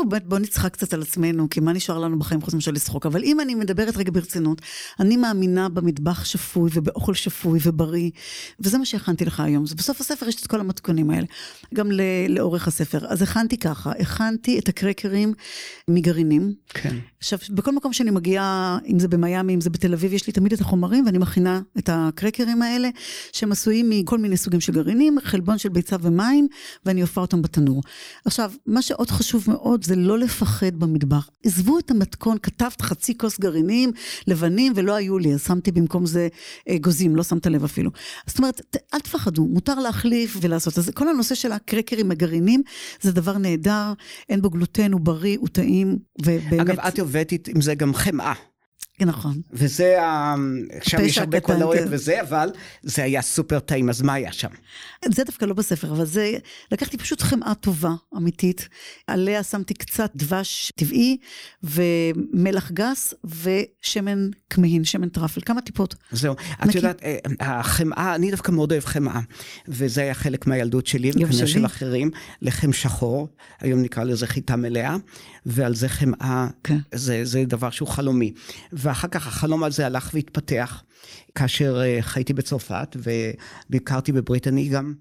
באמת 0.09 0.25
בוא 0.25 0.39
נצחק 0.39 0.73
קצת 0.73 0.93
על 0.93 1.01
עצמנו, 1.01 1.49
כי 1.49 1.59
מה 1.59 1.73
נשאר 1.73 1.99
לנו 1.99 2.19
בחיים 2.19 2.41
חוץ 2.41 2.53
מאשר 2.53 2.71
לצחוק, 2.71 3.05
אבל 3.05 3.23
אם 3.23 3.39
אני 3.39 3.55
מדברת 3.55 3.97
רגע 3.97 4.11
ברצינות, 4.11 4.61
אני 4.99 5.17
מאמינה 5.17 5.69
במטבח 5.69 6.25
שפוי 6.25 6.69
ובאוכל 6.73 7.13
שפוי 7.13 7.59
ובריא, 7.63 8.09
וזה 8.59 8.77
מה 8.77 8.85
שהכנתי 8.85 9.25
לך 9.25 9.39
היום. 9.39 9.65
בסוף 9.75 10.01
הספר 10.01 10.27
יש 10.27 10.35
את 10.35 10.47
כל 10.47 10.59
המתכונים 10.59 11.09
האלה, 11.09 11.25
גם 11.73 11.91
לאורך 12.29 12.67
הספר. 12.67 13.07
אז 13.07 13.21
הכנתי 13.21 13.57
ככה, 13.57 13.91
הכנתי 13.99 14.59
את 14.59 14.69
הקרקרים 14.69 15.33
מגרעינים. 15.87 16.53
כן. 16.69 16.95
עכשיו, 17.19 17.39
בכל 17.49 17.75
מקום 17.75 17.93
שאני 17.93 18.11
מגיעה, 18.11 18.77
אם 18.87 18.99
זה 18.99 19.07
במיאמי, 19.07 19.53
אם 19.53 19.61
זה 19.61 19.69
בתל 19.69 19.93
אביב, 19.93 20.13
יש 20.13 20.27
לי 20.27 20.33
תמיד 20.33 20.53
את 20.53 20.61
החומרים, 20.61 21.05
ואני 21.05 21.17
מכינה 21.17 21.61
את 21.77 21.89
הקרקרים 21.93 22.61
האלה, 22.61 22.89
שהם 23.33 23.51
עשויים 23.51 23.89
מכל 23.89 24.17
מיני 24.17 24.37
סוגים 24.37 24.59
של 24.59 24.73
גרעינים, 24.73 25.17
חלבון 25.23 25.57
של 25.57 25.69
ביצה 25.69 25.95
ומים, 26.01 26.47
ואני 26.85 27.01
אופה 27.01 27.21
אותם 27.21 27.41
בתנור. 27.41 27.81
עכשיו, 28.25 28.51
מה 28.65 28.81
שעוד 28.81 29.09
חשוב 29.09 29.45
מאוד 29.47 29.83
זה 29.83 29.95
לא 29.95 30.19
לפחד 30.19 30.75
במטבח. 30.75 31.29
עזבו 31.43 31.79
את 31.79 31.91
המתכון, 31.91 32.37
כתבת 32.43 32.81
חצי 32.81 33.17
כוס 33.17 33.39
גרעינים 33.39 33.91
לבנים, 34.27 34.73
ולא 34.75 34.95
היו 34.95 35.17
לי, 35.17 35.33
אז 35.33 35.43
שמתי 35.43 35.71
במקום 35.71 36.05
זה 36.05 36.27
אה, 36.69 36.77
גוזים, 36.77 37.15
לא 37.15 37.23
שמת 37.23 37.47
לב 37.47 37.63
אפילו. 37.63 37.91
זאת 38.27 38.37
אומרת, 38.37 38.61
אל 38.93 38.99
תפחדו, 38.99 39.47
מותר 39.47 39.79
להחליף 39.79 40.37
ולעשות. 40.41 40.77
אז 40.77 40.89
כל 40.93 41.09
הנושא 41.09 41.35
של 41.35 41.51
הקרקרים, 41.51 42.11
הגרעינים, 42.11 42.61
זה 43.01 43.11
דבר 43.11 43.37
נהדר, 43.37 43.93
אין 44.29 44.41
בו 44.41 44.49
גלוטן, 44.49 44.91
הוא 44.91 45.01
בריא, 45.01 45.37
הוא 45.39 45.47
טעים, 45.47 45.97
ובאמת... 46.21 46.59
אגב, 46.59 46.79
את 46.79 46.99
עובדת 46.99 47.47
עם 47.47 47.61
זה 47.61 47.75
גם 47.75 47.93
חמאה. 47.93 48.50
נכון. 49.05 49.41
וזה, 49.51 49.97
שם 50.81 50.97
יש 51.01 51.17
הרבה 51.17 51.39
קלוריות 51.39 51.87
וזה, 51.91 52.21
אבל 52.21 52.49
זה 52.83 53.03
היה 53.03 53.21
סופר 53.21 53.59
טעים, 53.59 53.89
אז 53.89 54.01
מה 54.01 54.13
היה 54.13 54.31
שם? 54.31 54.47
זה 55.05 55.23
דווקא 55.23 55.45
לא 55.45 55.53
בספר, 55.53 55.91
אבל 55.91 56.05
זה, 56.05 56.31
לקחתי 56.71 56.97
פשוט 56.97 57.21
חמאה 57.21 57.55
טובה, 57.55 57.91
אמיתית, 58.17 58.69
עליה 59.07 59.43
שמתי 59.43 59.73
קצת 59.73 60.11
דבש 60.15 60.71
טבעי, 60.75 61.17
ומלח 61.63 62.71
גס, 62.71 63.13
ושמן 63.23 64.29
כמהין, 64.49 64.83
שמן 64.83 65.09
truffle, 65.09 65.41
כמה 65.41 65.61
טיפות. 65.61 65.95
זהו, 66.11 66.35
את 66.63 66.75
יודעת, 66.75 67.03
אה, 67.03 67.17
החמאה, 67.39 68.15
אני 68.15 68.31
דווקא 68.31 68.51
מאוד 68.51 68.71
אוהב 68.71 68.85
חמאה, 68.85 69.19
וזה 69.67 70.01
היה 70.01 70.13
חלק 70.13 70.47
מהילדות 70.47 70.87
שלי, 70.87 71.09
וכנראה 71.09 71.47
של 71.47 71.65
אחרים, 71.65 72.11
לחם 72.41 72.73
שחור, 72.73 73.27
היום 73.59 73.81
נקרא 73.81 74.03
לזה 74.03 74.27
חיטה 74.27 74.55
מלאה, 74.55 74.95
ועל 75.45 75.75
זה 75.75 75.89
חמאה, 75.89 76.47
כן. 76.63 76.77
זה, 76.93 77.25
זה 77.25 77.43
דבר 77.45 77.69
שהוא 77.69 77.87
חלומי. 77.87 78.33
ואחר 78.91 79.07
כך 79.07 79.27
החלום 79.27 79.63
הזה 79.63 79.85
הלך 79.85 80.09
והתפתח, 80.13 80.83
כאשר 81.35 81.81
uh, 81.81 82.01
חייתי 82.01 82.33
בצרפת 82.33 82.95
וביקרתי 83.69 84.11
בבריטני 84.11 84.69
גם, 84.69 84.93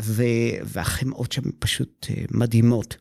ו... 0.00 0.22
והחמאות 0.64 1.32
שם 1.32 1.42
פשוט 1.58 2.06
uh, 2.10 2.12
מדהימות. 2.30 2.96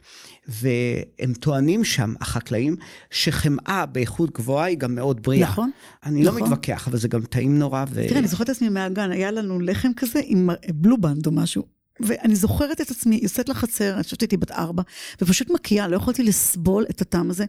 והם 0.47 1.33
טוענים 1.39 1.83
שם, 1.83 2.13
החקלאים, 2.21 2.75
שחמאה 3.11 3.85
באיכות 3.85 4.31
גבוהה 4.33 4.65
היא 4.65 4.77
גם 4.77 4.95
מאוד 4.95 5.23
בריאה. 5.23 5.49
נכון. 5.49 5.71
אני 6.05 6.23
לא 6.23 6.31
נכון. 6.31 6.41
לא 6.41 6.47
מתווכח, 6.47 6.87
אבל 6.87 6.97
זה 6.97 7.07
גם 7.07 7.21
טעים 7.21 7.59
נורא. 7.59 7.85
ו... 7.89 8.07
תראה, 8.07 8.19
אני 8.19 8.27
זוכרת 8.27 8.49
את 8.49 8.55
עצמי 8.55 8.69
מהגן, 8.69 9.11
היה 9.11 9.31
לנו 9.31 9.59
לחם 9.59 9.91
כזה 9.95 10.19
עם 10.23 10.49
בלובנד 10.73 11.25
או 11.25 11.31
משהו. 11.31 11.76
ואני 11.99 12.35
זוכרת 12.35 12.81
את 12.81 12.91
עצמי, 12.91 13.19
יוצאת 13.23 13.49
לחצר, 13.49 13.93
אני 13.93 14.03
חושבת 14.03 14.19
שהייתי 14.19 14.37
בת 14.37 14.51
ארבע, 14.51 14.83
ופשוט 15.21 15.49
מקיאה, 15.49 15.87
לא 15.87 15.95
יכולתי 15.95 16.23
לסבול 16.23 16.85
את 16.89 17.01
הטעם 17.01 17.29
הזה, 17.29 17.45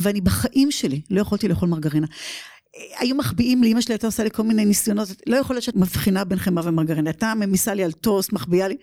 ואני 0.00 0.20
בחיים 0.20 0.70
שלי 0.70 1.00
לא 1.10 1.20
יכולתי 1.20 1.48
לאכול 1.48 1.68
מרגרינה. 1.68 2.06
היו 2.98 3.16
מחביאים 3.16 3.62
לי, 3.62 3.72
אמא 3.72 3.80
שלי 3.80 3.94
הייתה 3.94 4.06
עושה 4.06 4.24
לי 4.24 4.30
כל 4.30 4.42
מיני 4.42 4.64
ניסיונות, 4.64 5.08
לא 5.26 5.36
יכול 5.36 5.56
להיות 5.56 5.64
שאת 5.64 5.76
מבחינה 5.76 6.24
בין 6.24 6.38
חמאה 6.38 6.68
ומרגרינה, 6.68 7.10
הייתה 7.10 7.32
ממיסה 7.34 7.74
לי 7.74 7.84
על 7.84 7.92
טוסט, 7.92 8.32
מחביאה 8.32 8.68
לי, 8.68 8.76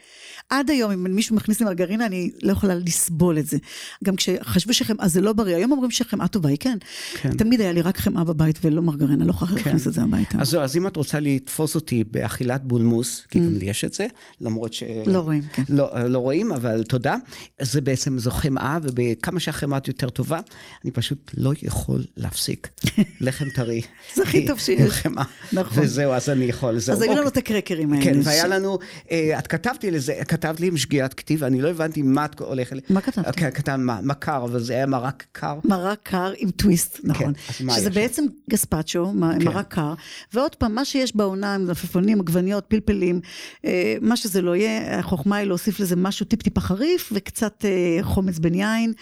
עד 0.50 0.70
היום 0.70 0.92
אם 0.92 1.16
מישהו 1.16 1.36
מכניס 1.36 1.60
לי 1.60 1.66
מרגרינה 1.66 2.06
אני 2.06 2.32
לא 2.44 2.52
יכולה 2.52 2.76
לסבול 2.76 3.40
את 3.40 3.48
זה. 3.48 3.58
גם 4.04 4.16
כשחשבו 4.16 4.74
שחמאה 4.74 5.08
זה 5.08 5.22
לא 5.22 5.34
בריא, 5.34 5.56
היום 5.56 5.72
אומרים 5.72 5.92
שחמאה 5.92 6.28
טובה 6.28 6.50
היא 6.50 6.58
כן. 6.60 6.78
כן. 7.14 7.38
תמיד 7.38 7.62
היה 7.62 7.72
לי 7.72 7.82
רק 7.82 7.98
חמאה 7.98 8.24
בבית 8.24 8.60
ולא 8.62 8.82
מרגרינה, 8.82 9.26
לא 9.26 9.30
יכולה 9.30 9.52
כן. 9.52 9.58
להכניס 9.58 9.88
את 9.88 9.94
זה 9.94 10.02
הביתה. 10.02 10.38
אז 10.42 10.56
אז 10.56 10.78
אם 10.78 10.88
את 10.88 10.96
רוצה 10.96 11.20
לתפוס 11.20 11.76
אותי 11.76 12.04
באכילת 12.04 12.64
בולמוס, 12.64 13.26
כי 13.30 13.40
גם 13.40 13.46
mm. 13.56 13.60
לי 13.60 13.66
יש 13.66 13.86
את 13.86 13.94
זה, 13.94 14.08
למרות 14.42 14.74
ש... 14.74 14.84
לא 15.06 15.20
רואים, 15.20 15.44
כן. 15.54 15.64
לא, 15.70 15.90
לא 16.08 16.20
רואים, 16.20 16.52
אבל 16.52 16.84
תודה. 16.84 17.16
זה 17.62 17.82
בעצם 17.82 18.20
זו 18.20 18.32
חמאה, 18.32 18.78
ובכמה 18.84 19.40
שהחמאה 19.40 19.80
יותר 19.88 20.10
טובה, 20.10 20.40
אני 20.84 20.92
פשוט 20.92 21.32
לא 21.38 21.54
יכול 21.62 22.04
להפסיק 22.18 22.70
לחם 23.22 23.50
טרי. 23.50 23.77
לי. 23.78 23.82
זה 24.16 24.24
הכי 24.24 24.48
טוב 24.48 24.60
שיש. 24.60 24.92
חמאה. 24.92 25.24
נכון. 25.54 25.84
וזהו, 25.84 26.12
אז 26.14 26.30
אני 26.30 26.46
יכול, 26.46 26.80
זהו. 26.80 26.96
אז 26.96 27.02
היו 27.02 27.12
לנו 27.12 27.26
אוקיי. 27.26 27.32
את 27.32 27.38
הקרקרים 27.38 27.94
האלה. 27.94 28.06
כן, 28.06 28.20
והיה 28.24 28.48
לנו, 28.48 28.80
אה, 29.12 29.40
את 29.40 29.48
כתבת 29.48 29.84
לי 29.84 29.92
לזה, 29.92 30.14
כתבת 30.28 30.60
לי 30.60 30.68
עם 30.68 30.78
שגיאת 30.78 31.14
כתיב, 31.14 31.44
אני 31.44 31.62
לא 31.62 31.70
הבנתי 31.70 32.02
מה 32.02 32.26
את 32.26 32.40
הולכת... 32.40 32.92
מה 32.92 33.02
כתבתי? 33.02 33.40
כן, 33.40 33.52
כתב 33.52 33.76
מה, 33.76 34.00
מה 34.02 34.14
קר, 34.14 34.44
אבל 34.44 34.60
זה 34.60 34.74
היה 34.74 34.86
מרק 34.86 35.26
קר. 35.32 35.60
מרק 35.64 36.00
קר 36.04 36.34
עם 36.38 36.52
טוויסט, 36.52 37.00
נכון. 37.04 37.34
אז 37.50 37.62
מה 37.62 37.74
שזה? 37.74 37.90
בעצם 37.90 38.26
גספצ'ו, 38.50 39.06
כן. 39.06 39.46
מרק 39.46 39.74
קר. 39.74 39.94
ועוד 40.34 40.56
פעם, 40.56 40.76
מה 40.76 40.86
שיש 40.86 41.16
בעונה 41.16 41.56
עם 41.56 41.70
עפיפונים, 41.70 42.20
עגבניות, 42.20 42.66
פלפלים, 42.68 43.20
אה, 43.66 43.96
מה 44.02 44.18
שזה 44.18 44.42
לא 44.42 44.56
יהיה, 44.56 45.00
החוכמה 45.00 45.36
היא 45.36 45.48
להוסיף 45.48 45.80
לזה 45.80 45.96
משהו 45.96 46.26
טיפ-טיפה 46.26 46.62
חריף, 46.62 47.10
וקצת 47.16 47.66
אה, 47.66 48.04
חומץ 48.04 48.40
בן 48.40 48.54
יין. 48.54 48.94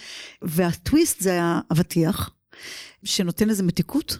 והטוויסט 0.41 1.21
זה 1.21 1.39
האבטיח. 1.41 2.29
שנותן 3.05 3.47
לזה 3.47 3.63
מתיקות, 3.63 4.17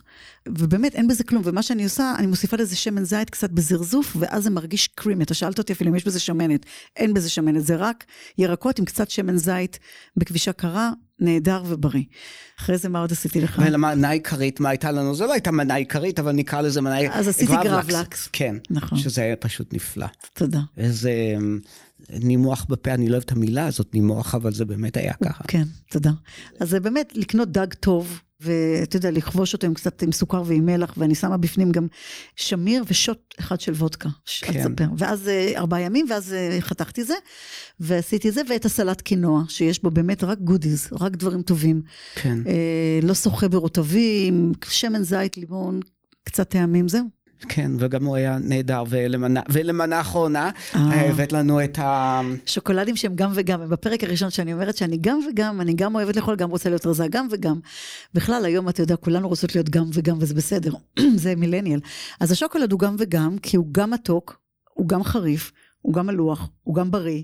ובאמת 0.48 0.96
אין 0.96 1.08
בזה 1.08 1.24
כלום, 1.24 1.42
ומה 1.46 1.64
שאני 1.64 1.84
עושה, 1.84 2.14
אני 2.18 2.28
מוסיפה 2.28 2.58
לזה 2.58 2.76
שמן 2.76 3.04
זית 3.04 3.30
קצת 3.30 3.50
בזרזוף, 3.50 4.16
ואז 4.20 4.44
זה 4.44 4.50
מרגיש 4.50 4.88
קרימי, 4.88 5.24
אתה 5.24 5.34
שאלת 5.34 5.58
אותי 5.58 5.74
אפילו 5.74 5.92
אם 5.92 5.96
יש 5.96 6.06
בזה 6.06 6.20
שמנת, 6.20 6.66
אין 6.96 7.14
בזה 7.14 7.30
שמנת, 7.30 7.66
זה 7.66 7.76
רק 7.76 8.06
ירקות 8.38 8.80
עם 8.80 8.86
קצת 8.86 9.10
שמן 9.10 9.38
זית 9.38 9.80
בכבישה 10.18 10.54
קרה, 10.54 10.92
נהדר 11.20 11.64
ובריא. 11.66 12.04
אחרי 12.60 12.78
זה 12.78 12.90
מה 12.90 13.00
עוד 13.00 13.12
עשיתי 13.12 13.42
לך? 13.42 13.62
ולמנה 13.66 14.10
עיקרית, 14.10 14.60
מה 14.60 14.70
הייתה 14.70 14.92
לנו? 14.92 15.16
זו 15.16 15.28
לא 15.28 15.34
הייתה 15.34 15.52
מנה 15.52 15.76
עיקרית, 15.76 16.20
אבל 16.20 16.32
נקרא 16.32 16.62
לזה 16.62 16.82
מנה... 16.82 16.98
אז 17.12 17.28
עשיתי 17.28 17.54
גרבלקס. 17.64 18.30
כן. 18.32 18.56
נכון. 18.70 18.98
שזה 18.98 19.22
היה 19.22 19.36
פשוט 19.36 19.74
נפלא. 19.74 20.06
תודה. 20.34 20.60
איזה 20.78 21.12
אמ, 21.38 21.60
נימוח 22.10 22.66
בפה, 22.70 22.94
אני 22.94 23.08
לא 23.08 23.12
אוהב 23.12 23.24
את 23.24 23.32
המילה 23.32 23.68
הזאת, 23.68 23.94
נימוח, 23.94 24.36
אבל 24.36 24.54
זה 24.54 24.66
באמת 24.66 24.98
היה 24.98 25.14
ככה. 25.24 25.44
כן, 25.48 25.64
תודה. 25.90 26.12
אז 26.60 26.70
זה 26.70 26.80
באמת 26.80 27.14
לקנות 27.16 27.52
דג 27.52 27.74
טוב, 27.74 28.22
ואתה 28.40 28.98
יודע, 28.98 29.12
לכבוש 29.12 29.54
אותו 29.54 29.68
עם 29.68 29.74
קצת 29.74 30.02
עם 30.02 30.12
סוכר 30.12 30.44
ועם 30.46 30.66
מלח, 30.66 30.94
ואני 30.98 31.16
שמה 31.16 31.38
בפנים 31.38 31.72
גם 31.72 31.88
שמיר 32.36 32.84
ושוט 32.88 33.36
אחד 33.40 33.62
של 33.62 33.72
וודקה, 33.72 34.10
כן. 34.26 34.54
אל 34.54 34.64
תספר. 34.64 34.88
ואז 34.98 35.28
אה, 35.28 35.52
ארבעה 35.56 35.82
ימים, 35.82 36.06
ואז 36.10 36.34
אה, 36.34 36.58
חתכתי 36.62 37.04
זה, 37.04 37.14
ועשיתי 37.80 38.32
זה, 38.32 38.42
ואת 38.50 38.66
הסלט 38.66 39.02
קינוע, 39.02 39.44
שיש 39.50 39.84
בו 39.84 39.92
באמת 39.92 40.24
רק 40.24 40.40
גודיז, 40.40 40.90
רק 40.92 41.12
דברים 41.16 41.42
טובים. 41.42 41.82
כן. 42.16 42.38
אה, 42.48 43.00
לא 43.04 43.14
שוחה 43.14 43.48
ברוטבים, 43.48 44.52
שמן 44.70 45.04
זית, 45.04 45.38
לימון, 45.38 45.80
קצת 46.24 46.50
טעמים, 46.50 46.88
זהו. 46.88 47.25
כן, 47.40 47.72
וגם 47.80 48.06
הוא 48.06 48.16
היה 48.16 48.38
נהדר, 48.42 48.84
ולמנה, 48.90 49.42
ולמנה 49.50 49.98
האחרונה, 49.98 50.50
אה. 50.76 51.10
הבאת 51.10 51.34
לנו 51.34 51.64
את 51.64 51.80
ה... 51.80 52.22
שוקולדים 52.46 52.96
שהם 52.96 53.16
גם 53.16 53.32
וגם, 53.36 53.62
הם 53.62 53.70
בפרק 53.70 54.04
הראשון 54.04 54.30
שאני 54.30 54.54
אומרת 54.54 54.78
שאני 54.78 54.98
גם 55.02 55.20
וגם, 55.30 55.62
אני 55.62 55.74
גם 55.74 55.96
אוהבת 55.96 56.16
לאכול, 56.16 56.36
גם 56.36 56.50
רוצה 56.50 56.70
להיות 56.70 56.86
רזה, 56.86 57.08
גם 57.10 57.28
וגם. 57.32 57.60
בכלל, 58.14 58.46
היום 58.46 58.70
אתה 58.70 58.82
יודע, 58.82 58.96
כולנו 58.96 59.28
רוצות 59.28 59.56
להיות 59.56 59.70
גם 59.70 59.86
וגם, 59.94 60.18
וזה 60.20 60.34
בסדר, 60.34 60.74
זה 61.24 61.36
מילניאל. 61.36 61.80
אז 62.20 62.32
השוקולד 62.32 62.72
הוא 62.72 62.80
גם 62.80 62.96
וגם, 63.00 63.38
כי 63.42 63.58
הוא 63.58 63.68
גם 63.72 63.92
מתוק, 63.92 64.40
הוא 64.74 64.88
גם 64.88 65.04
חריף, 65.04 65.52
הוא 65.82 65.94
גם 65.94 66.08
מלוח, 66.08 66.50
הוא 66.64 66.76
גם 66.76 66.92
בריא, 66.92 67.24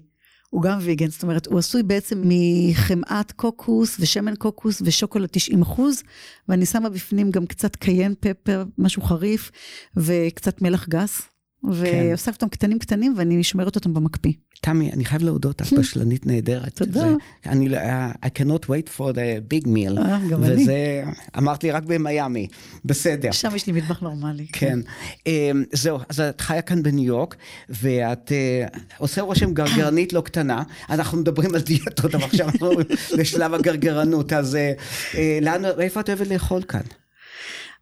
הוא 0.52 0.62
גם 0.62 0.78
ויגן, 0.82 1.08
זאת 1.08 1.24
אומרת, 1.24 1.48
הוא 1.48 1.60
עשוי 1.60 1.84
בעצם 1.84 2.24
מחמאת 2.26 3.32
קוקוס 3.32 3.98
ושמן 4.00 4.36
קוקוס 4.36 4.82
ושוקולד 4.86 5.30
90 5.32 5.62
אחוז, 5.62 6.04
ואני 6.50 6.66
שמה 6.66 6.90
בפנים 6.90 7.32
גם 7.32 7.46
קצת 7.46 7.76
קיין 7.76 8.14
פפר, 8.20 8.64
משהו 8.78 9.02
חריף, 9.02 9.52
וקצת 9.98 10.62
מלח 10.62 10.90
גס. 10.90 11.31
ועושה 11.64 12.32
אותם 12.32 12.50
קטנים 12.50 12.80
קטנים 12.80 13.14
ואני 13.18 13.44
שומרת 13.44 13.76
אותם 13.76 13.94
במקפיא. 13.94 14.34
תמי, 14.62 14.92
אני 14.94 15.06
חייב 15.06 15.24
להודות, 15.24 15.62
את 15.62 15.74
בשלנית 15.80 16.26
נהדרת. 16.26 16.76
תודה. 16.76 17.08
אני, 17.46 17.70
לא- 17.70 17.78
I 18.26 18.30
cannot 18.40 18.64
wait 18.66 18.98
for 18.98 19.14
the 19.14 19.18
big 19.54 19.68
meal. 19.68 20.00
אה, 20.00 20.20
גם 20.30 20.44
אני. 20.44 20.64
וזה, 20.64 21.04
אמרת 21.38 21.64
לי 21.64 21.72
רק 21.72 21.84
במיאמי. 21.84 22.48
בסדר. 22.86 23.32
שם 23.32 23.50
יש 23.56 23.68
לי 23.68 23.74
מטבח 23.74 24.00
נורמלי. 24.02 24.48
כן. 24.54 24.80
אמ, 25.28 25.64
זהו, 25.74 25.98
אז 26.10 26.20
את 26.20 26.42
חיה 26.42 26.62
כאן 26.62 26.84
בניו 26.84 27.04
יורק, 27.06 27.36
ואת 27.70 28.32
אה, 28.32 28.66
עושה 28.98 29.22
רושם 29.22 29.54
גרגרנית 29.54 30.14
לא 30.14 30.22
קטנה. 30.22 30.64
אנחנו 30.90 31.18
מדברים 31.18 31.56
על 31.56 31.62
דיאטות, 31.62 32.16
אבל 32.16 32.24
עכשיו 32.24 32.48
אנחנו 32.50 32.70
בשלב 33.20 33.54
הגרגרנות, 33.54 34.34
אז 34.34 34.56
אה, 34.56 34.72
אה, 35.16 35.40
לאן, 35.42 35.62
איפה 35.80 36.00
את 36.00 36.10
אוהבת 36.10 36.28
לאכול 36.28 36.64
כאן? 36.64 36.82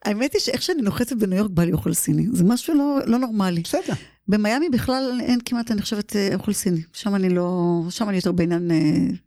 האמת 0.05 0.33
היא 0.33 0.41
שאיך 0.41 0.61
שאני 0.61 0.81
נוחתת 0.81 1.13
בניו 1.13 1.37
יורק 1.37 1.51
בא 1.51 1.63
לי 1.63 1.71
אוכל 1.71 1.93
סיני. 1.93 2.27
זה 2.31 2.43
משהו 2.43 2.73
לא, 2.73 2.99
לא 3.05 3.17
נורמלי. 3.19 3.61
בסדר. 3.61 3.93
במיאמי 4.27 4.69
בכלל 4.69 5.19
אין 5.23 5.39
כמעט, 5.45 5.71
אני 5.71 5.81
חושבת, 5.81 6.15
אה, 6.15 6.35
אוכל 6.35 6.53
סיני. 6.53 6.81
שם 6.93 7.15
אני 7.15 7.29
לא, 7.29 7.81
שם 7.89 8.09
אני 8.09 8.17
יותר 8.17 8.31
בעניין 8.31 8.71
אה, 8.71 8.77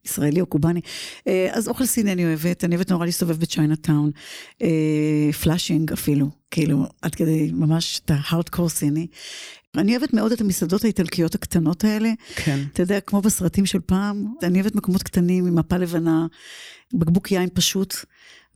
ישראלי 0.05 0.41
או 0.41 0.47
קובאני. 0.47 0.81
אה, 1.29 1.49
אז 1.53 1.69
אוכל 1.69 1.87
סיני 1.87 2.13
אני 2.13 2.25
אוהבת, 2.25 2.65
אני 2.65 2.75
אוהבת 2.75 2.91
נורא 2.91 3.07
להסתובב 3.07 3.41
בצ'יינאטאון, 3.41 4.11
אה, 4.63 5.33
פלאשינג 5.43 5.93
אפילו, 5.93 6.31
כאילו, 6.51 6.87
עד 7.03 7.15
כדי 7.15 7.51
ממש 7.55 8.01
את 8.05 8.11
ההארדקור 8.11 8.69
סיני. 8.69 9.07
אני 9.77 9.97
אוהבת 9.97 10.13
מאוד 10.13 10.33
את 10.33 10.41
המסעדות 10.41 10.85
האיטלקיות 10.85 11.35
הקטנות 11.35 11.85
האלה. 11.85 12.11
כן. 12.35 12.61
אתה 12.73 12.83
יודע, 12.83 13.01
כמו 13.01 13.21
בסרטים 13.21 13.67
של 13.67 13.81
פעם, 13.87 14.27
אני 14.43 14.61
אוהבת 14.61 14.75
מקומות 14.75 15.03
קטנים 15.03 15.47
עם 15.47 15.59
מפה 15.59 15.77
לבנה, 15.77 16.27
בקבוק 16.95 17.33
יין 17.33 17.49
פשוט, 17.55 17.95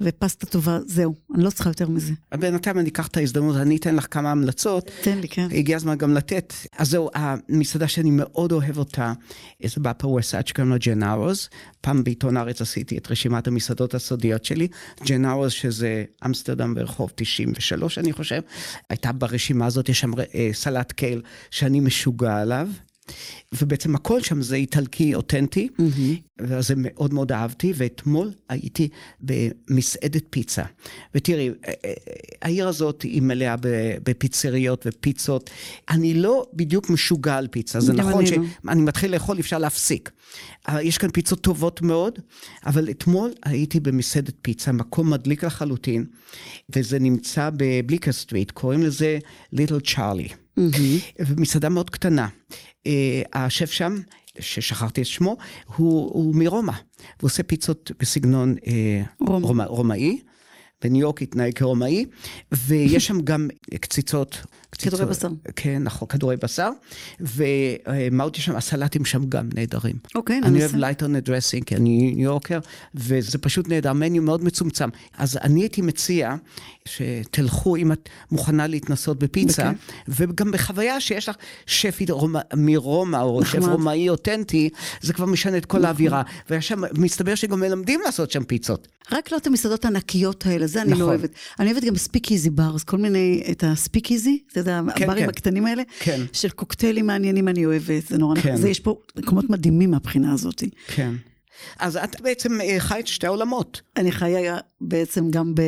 ופסטה 0.00 0.46
טובה, 0.46 0.78
זהו, 0.86 1.14
אני 1.34 1.44
לא 1.44 1.50
צריכה 1.50 1.70
יותר 1.70 1.88
מזה. 1.88 2.12
בינתיים 2.38 2.78
אני 2.78 2.88
אקח 2.88 3.06
את 3.06 3.16
ההזדמנות, 3.16 3.56
אני 3.56 3.76
אתן 3.76 3.96
לך 3.96 4.06
כמה 4.10 4.30
המלצות. 4.30 4.90
תן 5.02 5.18
לי, 5.18 5.28
כן. 5.28 5.48
הגיע 5.52 5.76
הזמן 5.76 5.98
גם 5.98 6.14
לתת. 6.14 6.54
אז 6.78 6.90
זהו, 6.90 7.10
המסעדה 7.14 7.88
שאני 7.88 8.10
מאוד 8.10 8.52
אוהב 8.52 8.78
אותה, 8.78 9.12
זה 9.64 9.80
באפר 9.80 10.08
ווסט 10.08 10.46
שקוראים 10.46 10.72
לה 10.72 10.78
ג'נארוס. 10.78 11.48
פעם 11.80 12.04
בעיתון 12.04 12.36
הארץ 12.36 12.60
עשיתי 12.60 12.98
את 12.98 13.10
רשימת 13.10 13.46
המסעדות 13.46 13.94
הסודיות 13.94 14.44
שלי. 14.44 14.68
ג'נארוס, 15.06 15.52
שזה 15.52 16.04
אמסטרדם 16.26 16.74
ברחוב 16.74 17.12
93, 17.14 17.98
אני 17.98 18.12
חושב. 18.12 18.40
הייתה 18.90 19.12
ברשימה 19.12 19.66
הזאת, 19.66 19.88
יש 19.88 20.00
שם 20.00 20.10
אה, 20.34 20.50
סלט 20.52 20.92
קייל 20.92 21.22
שאני 21.50 21.80
משוגע 21.80 22.36
עליו. 22.36 22.68
ובעצם 23.60 23.94
הכל 23.94 24.20
שם 24.20 24.42
זה 24.42 24.56
איטלקי 24.56 25.14
אותנטי, 25.14 25.68
וזה 26.40 26.74
מאוד 26.76 27.14
מאוד 27.14 27.32
אהבתי, 27.32 27.72
ואתמול 27.76 28.32
הייתי 28.48 28.88
במסעדת 29.20 30.22
פיצה. 30.30 30.62
ותראי, 31.14 31.48
אה, 31.48 31.72
אה, 31.84 31.92
העיר 32.42 32.68
הזאת 32.68 33.02
היא 33.02 33.22
מלאה 33.22 33.54
בפיצריות 34.02 34.86
ופיצות. 34.88 35.50
אני 35.90 36.14
לא 36.14 36.46
בדיוק 36.54 36.90
משוגע 36.90 37.36
על 37.36 37.48
פיצה, 37.50 37.80
זה 37.80 37.92
נכון 37.92 38.12
אני 38.12 38.30
לא. 38.30 38.44
כשאני 38.64 38.82
מתחיל 38.82 39.12
לאכול, 39.12 39.34
אי 39.34 39.40
אפשר 39.40 39.58
להפסיק. 39.58 40.10
אבל 40.68 40.80
יש 40.80 40.98
כאן 40.98 41.10
פיצות 41.10 41.40
טובות 41.40 41.82
מאוד, 41.82 42.18
אבל 42.66 42.90
אתמול 42.90 43.32
הייתי 43.44 43.80
במסעדת 43.80 44.34
פיצה, 44.42 44.72
מקום 44.72 45.10
מדליק 45.10 45.44
לחלוטין, 45.44 46.04
וזה 46.76 46.98
נמצא 46.98 47.50
בבליקר 47.56 48.12
סטריט, 48.12 48.50
קוראים 48.50 48.82
לזה 48.82 49.18
ליטל 49.52 49.80
צ'ארלי. 49.80 50.28
ומסעדה 51.18 51.68
מאוד 51.68 51.90
קטנה. 51.90 52.28
אה, 52.86 53.22
השף 53.32 53.70
שם, 53.70 54.00
ששכחתי 54.40 55.00
את 55.00 55.06
שמו, 55.06 55.36
הוא, 55.76 56.10
הוא 56.12 56.34
מרומא. 56.34 56.72
הוא 56.72 57.28
עושה 57.28 57.42
פיצות 57.42 57.90
בסגנון 58.00 58.54
אה, 58.66 59.02
רומא. 59.20 59.46
רומא, 59.46 59.62
רומאי. 59.62 60.18
בניו 60.82 61.00
יורק 61.00 61.22
התנהג 61.22 61.54
כרומאי, 61.54 62.04
ויש 62.52 63.06
שם 63.06 63.20
גם 63.20 63.48
קציצות. 63.80 64.42
קציצות 64.76 65.00
כדורי 65.00 65.14
בשר. 65.14 65.28
כן, 65.56 65.82
נכון, 65.82 66.08
כדורי 66.08 66.36
בשר. 66.36 66.70
ומה 67.20 68.24
עוד 68.24 68.36
יש 68.36 68.44
שם? 68.44 68.56
הסלטים 68.56 69.04
שם 69.04 69.24
גם 69.28 69.48
נהדרים. 69.54 69.96
אוקיי, 70.14 70.38
אני 70.38 70.50
אנסה. 70.50 70.64
אוהב 70.64 70.76
lighter 70.76 71.06
dressing, 71.06 71.64
כי 71.64 71.76
אני 71.76 72.12
ניו 72.16 72.24
יורקר, 72.24 72.58
וזה 72.94 73.38
פשוט 73.38 73.68
נהדר, 73.68 73.92
menu 73.92 74.22
מאוד 74.22 74.44
מצומצם. 74.44 74.88
אז 75.18 75.38
אני 75.42 75.60
הייתי 75.60 75.82
מציע 75.82 76.34
שתלכו, 76.84 77.76
אם 77.76 77.92
את 77.92 78.08
מוכנה 78.30 78.66
להתנסות 78.66 79.18
בפיצה, 79.18 79.72
בכיף. 79.72 79.90
וגם 80.08 80.52
בחוויה 80.52 81.00
שיש 81.00 81.28
לך 81.28 81.36
רומא- 82.10 82.38
מרומא, 82.56 83.16
או 83.16 83.44
שף. 83.44 83.58
רומאי 83.58 84.08
אותנטי, 84.08 84.68
זה 85.00 85.12
כבר 85.12 85.26
משנה 85.26 85.56
את 85.56 85.64
כל 85.66 85.84
האווירה. 85.84 86.22
ושם, 86.50 86.82
מסתבר 86.94 87.34
שגם 87.34 87.60
מלמדים 87.60 88.00
לעשות 88.04 88.30
שם 88.30 88.44
פיצות. 88.44 88.88
רק 89.12 89.32
לא 89.32 89.36
את 89.36 89.46
המסעדות 89.46 89.84
הענקיות 89.84 90.46
האלה, 90.46 90.66
זה 90.66 90.82
אני 90.82 90.90
נכון. 90.90 91.00
לא 91.02 91.08
אוהבת. 91.08 91.30
אני 91.60 91.72
אוהבת 91.72 91.84
גם 91.84 91.96
ספיק 91.96 92.32
איזי 92.32 92.50
ברס, 92.50 92.84
כל 92.84 92.96
מיני, 92.98 93.42
את 93.50 93.64
הספיק 93.66 94.10
איזי, 94.12 94.38
יודע, 94.70 94.92
כן, 94.94 95.04
הברים 95.04 95.22
כן. 95.22 95.28
הקטנים 95.28 95.66
האלה, 95.66 95.82
כן. 95.98 96.20
של 96.32 96.50
קוקטיילים 96.50 97.06
מעניינים 97.06 97.48
אני 97.48 97.66
אוהבת, 97.66 98.06
זה 98.08 98.18
נורא 98.18 98.34
כן. 98.34 98.48
נכון. 98.48 98.62
זה 98.62 98.68
יש 98.68 98.80
פה 98.80 98.96
מקומות 99.16 99.50
מדהימים 99.50 99.90
מהבחינה 99.90 100.32
הזאת. 100.32 100.62
כן. 100.86 101.14
אז 101.78 101.96
את 101.96 102.20
בעצם 102.20 102.60
אה, 102.60 102.76
חי 102.78 103.00
את 103.00 103.06
שתי 103.06 103.26
העולמות. 103.26 103.80
אני 103.96 104.12
חיה 104.12 104.58
בעצם 104.80 105.30
גם 105.30 105.54
ב... 105.54 105.62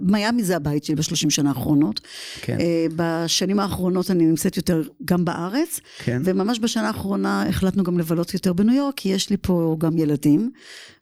במיאמי 0.00 0.44
זה 0.44 0.56
הבית 0.56 0.84
שלי 0.84 0.94
בשלושים 0.94 1.30
שנה 1.30 1.48
האחרונות. 1.48 2.00
כן. 2.40 2.60
אה, 2.60 2.86
בשנים 2.96 3.60
האחרונות 3.60 4.10
אני 4.10 4.26
נמצאת 4.26 4.56
יותר 4.56 4.82
גם 5.04 5.24
בארץ, 5.24 5.80
כן. 6.04 6.22
וממש 6.24 6.58
בשנה 6.58 6.86
האחרונה 6.86 7.48
החלטנו 7.48 7.82
גם 7.82 7.98
לבלות 7.98 8.34
יותר 8.34 8.52
בניו 8.52 8.74
יורק, 8.74 8.94
כי 8.96 9.08
יש 9.08 9.30
לי 9.30 9.36
פה 9.36 9.76
גם 9.78 9.98
ילדים, 9.98 10.50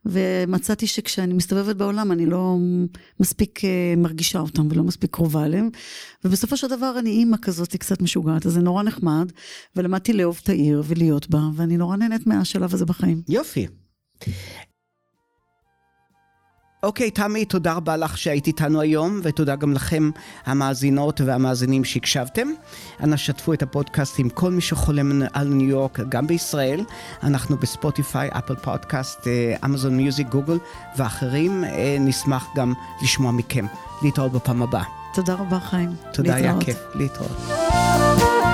ומצאתי 0.07 0.87
שכשאני 0.87 1.35
מסתובבת 1.35 1.77
בעולם 1.77 2.13
אני 2.13 2.27
לא 2.27 2.57
מספיק 3.21 3.65
אה, 3.65 3.95
מרגישה 3.97 4.41
אותם 4.41 4.67
ולא 4.71 4.83
מספיק 4.83 5.11
קרובה 5.11 5.45
אליהם, 5.45 5.71
ובסופו 6.25 6.57
של 6.57 6.67
דבר 6.67 6.95
אני 6.99 7.11
אימא 7.11 7.37
כזאת 7.43 7.77
קצת 7.77 8.03
משוגעת, 8.03 8.47
אז 8.47 8.53
זה 8.53 8.61
נורא 8.61 8.83
נחמד, 8.83 9.33
ולמדתי 9.77 10.13
לאהוב 10.13 10.41
את 10.43 10.49
העיר 10.49 10.83
ולהיות 10.87 11.31
בה, 11.31 11.41
ואני 11.57 11.77
נורא 11.77 11.97
נהנית 11.97 12.27
מהשלב 12.27 12.75
הזה 12.75 12.87
בחיים. 12.87 13.23
יופי. 13.29 13.67
אוקיי, 16.83 17.11
תמי, 17.11 17.45
תודה 17.45 17.73
רבה 17.73 17.97
לך 17.97 18.19
שהיית 18.19 18.47
איתנו 18.47 18.81
היום, 18.81 19.21
ותודה 19.23 19.57
גם 19.57 19.73
לכם, 19.73 20.11
המאזינות 20.47 21.21
והמאזינים 21.21 21.85
שהקשבתם. 21.85 22.49
אנא 23.03 23.17
שתפו 23.17 23.53
את 23.53 23.63
הפודקאסט 23.63 24.19
עם 24.19 24.29
כל 24.29 24.51
מי 24.51 24.61
שחולם 24.61 25.23
על 25.33 25.49
ניו 25.49 25.69
יורק, 25.69 26.01
גם 26.09 26.27
בישראל. 26.27 26.85
אנחנו 27.23 27.57
בספוטיפיי, 27.57 28.29
אפל 28.33 28.55
פודקאסט, 28.55 29.27
אמזון 29.65 29.97
מיוזיק, 29.97 30.29
גוגל 30.29 30.59
ואחרים. 30.97 31.65
אה, 31.65 31.97
נשמח 32.01 32.47
גם 32.57 32.73
לשמוע 33.03 33.33
מכם. 33.33 33.67
להתראות 34.03 34.33
בפעם 34.33 34.63
הבאה. 34.63 34.85
תודה 35.15 35.35
רבה, 35.35 35.61
חיים. 35.61 35.91
תודה, 36.13 36.35
היה 36.35 36.55
להתראות. 36.55 36.65
כיף. 36.65 36.79
להתראות. 36.95 38.52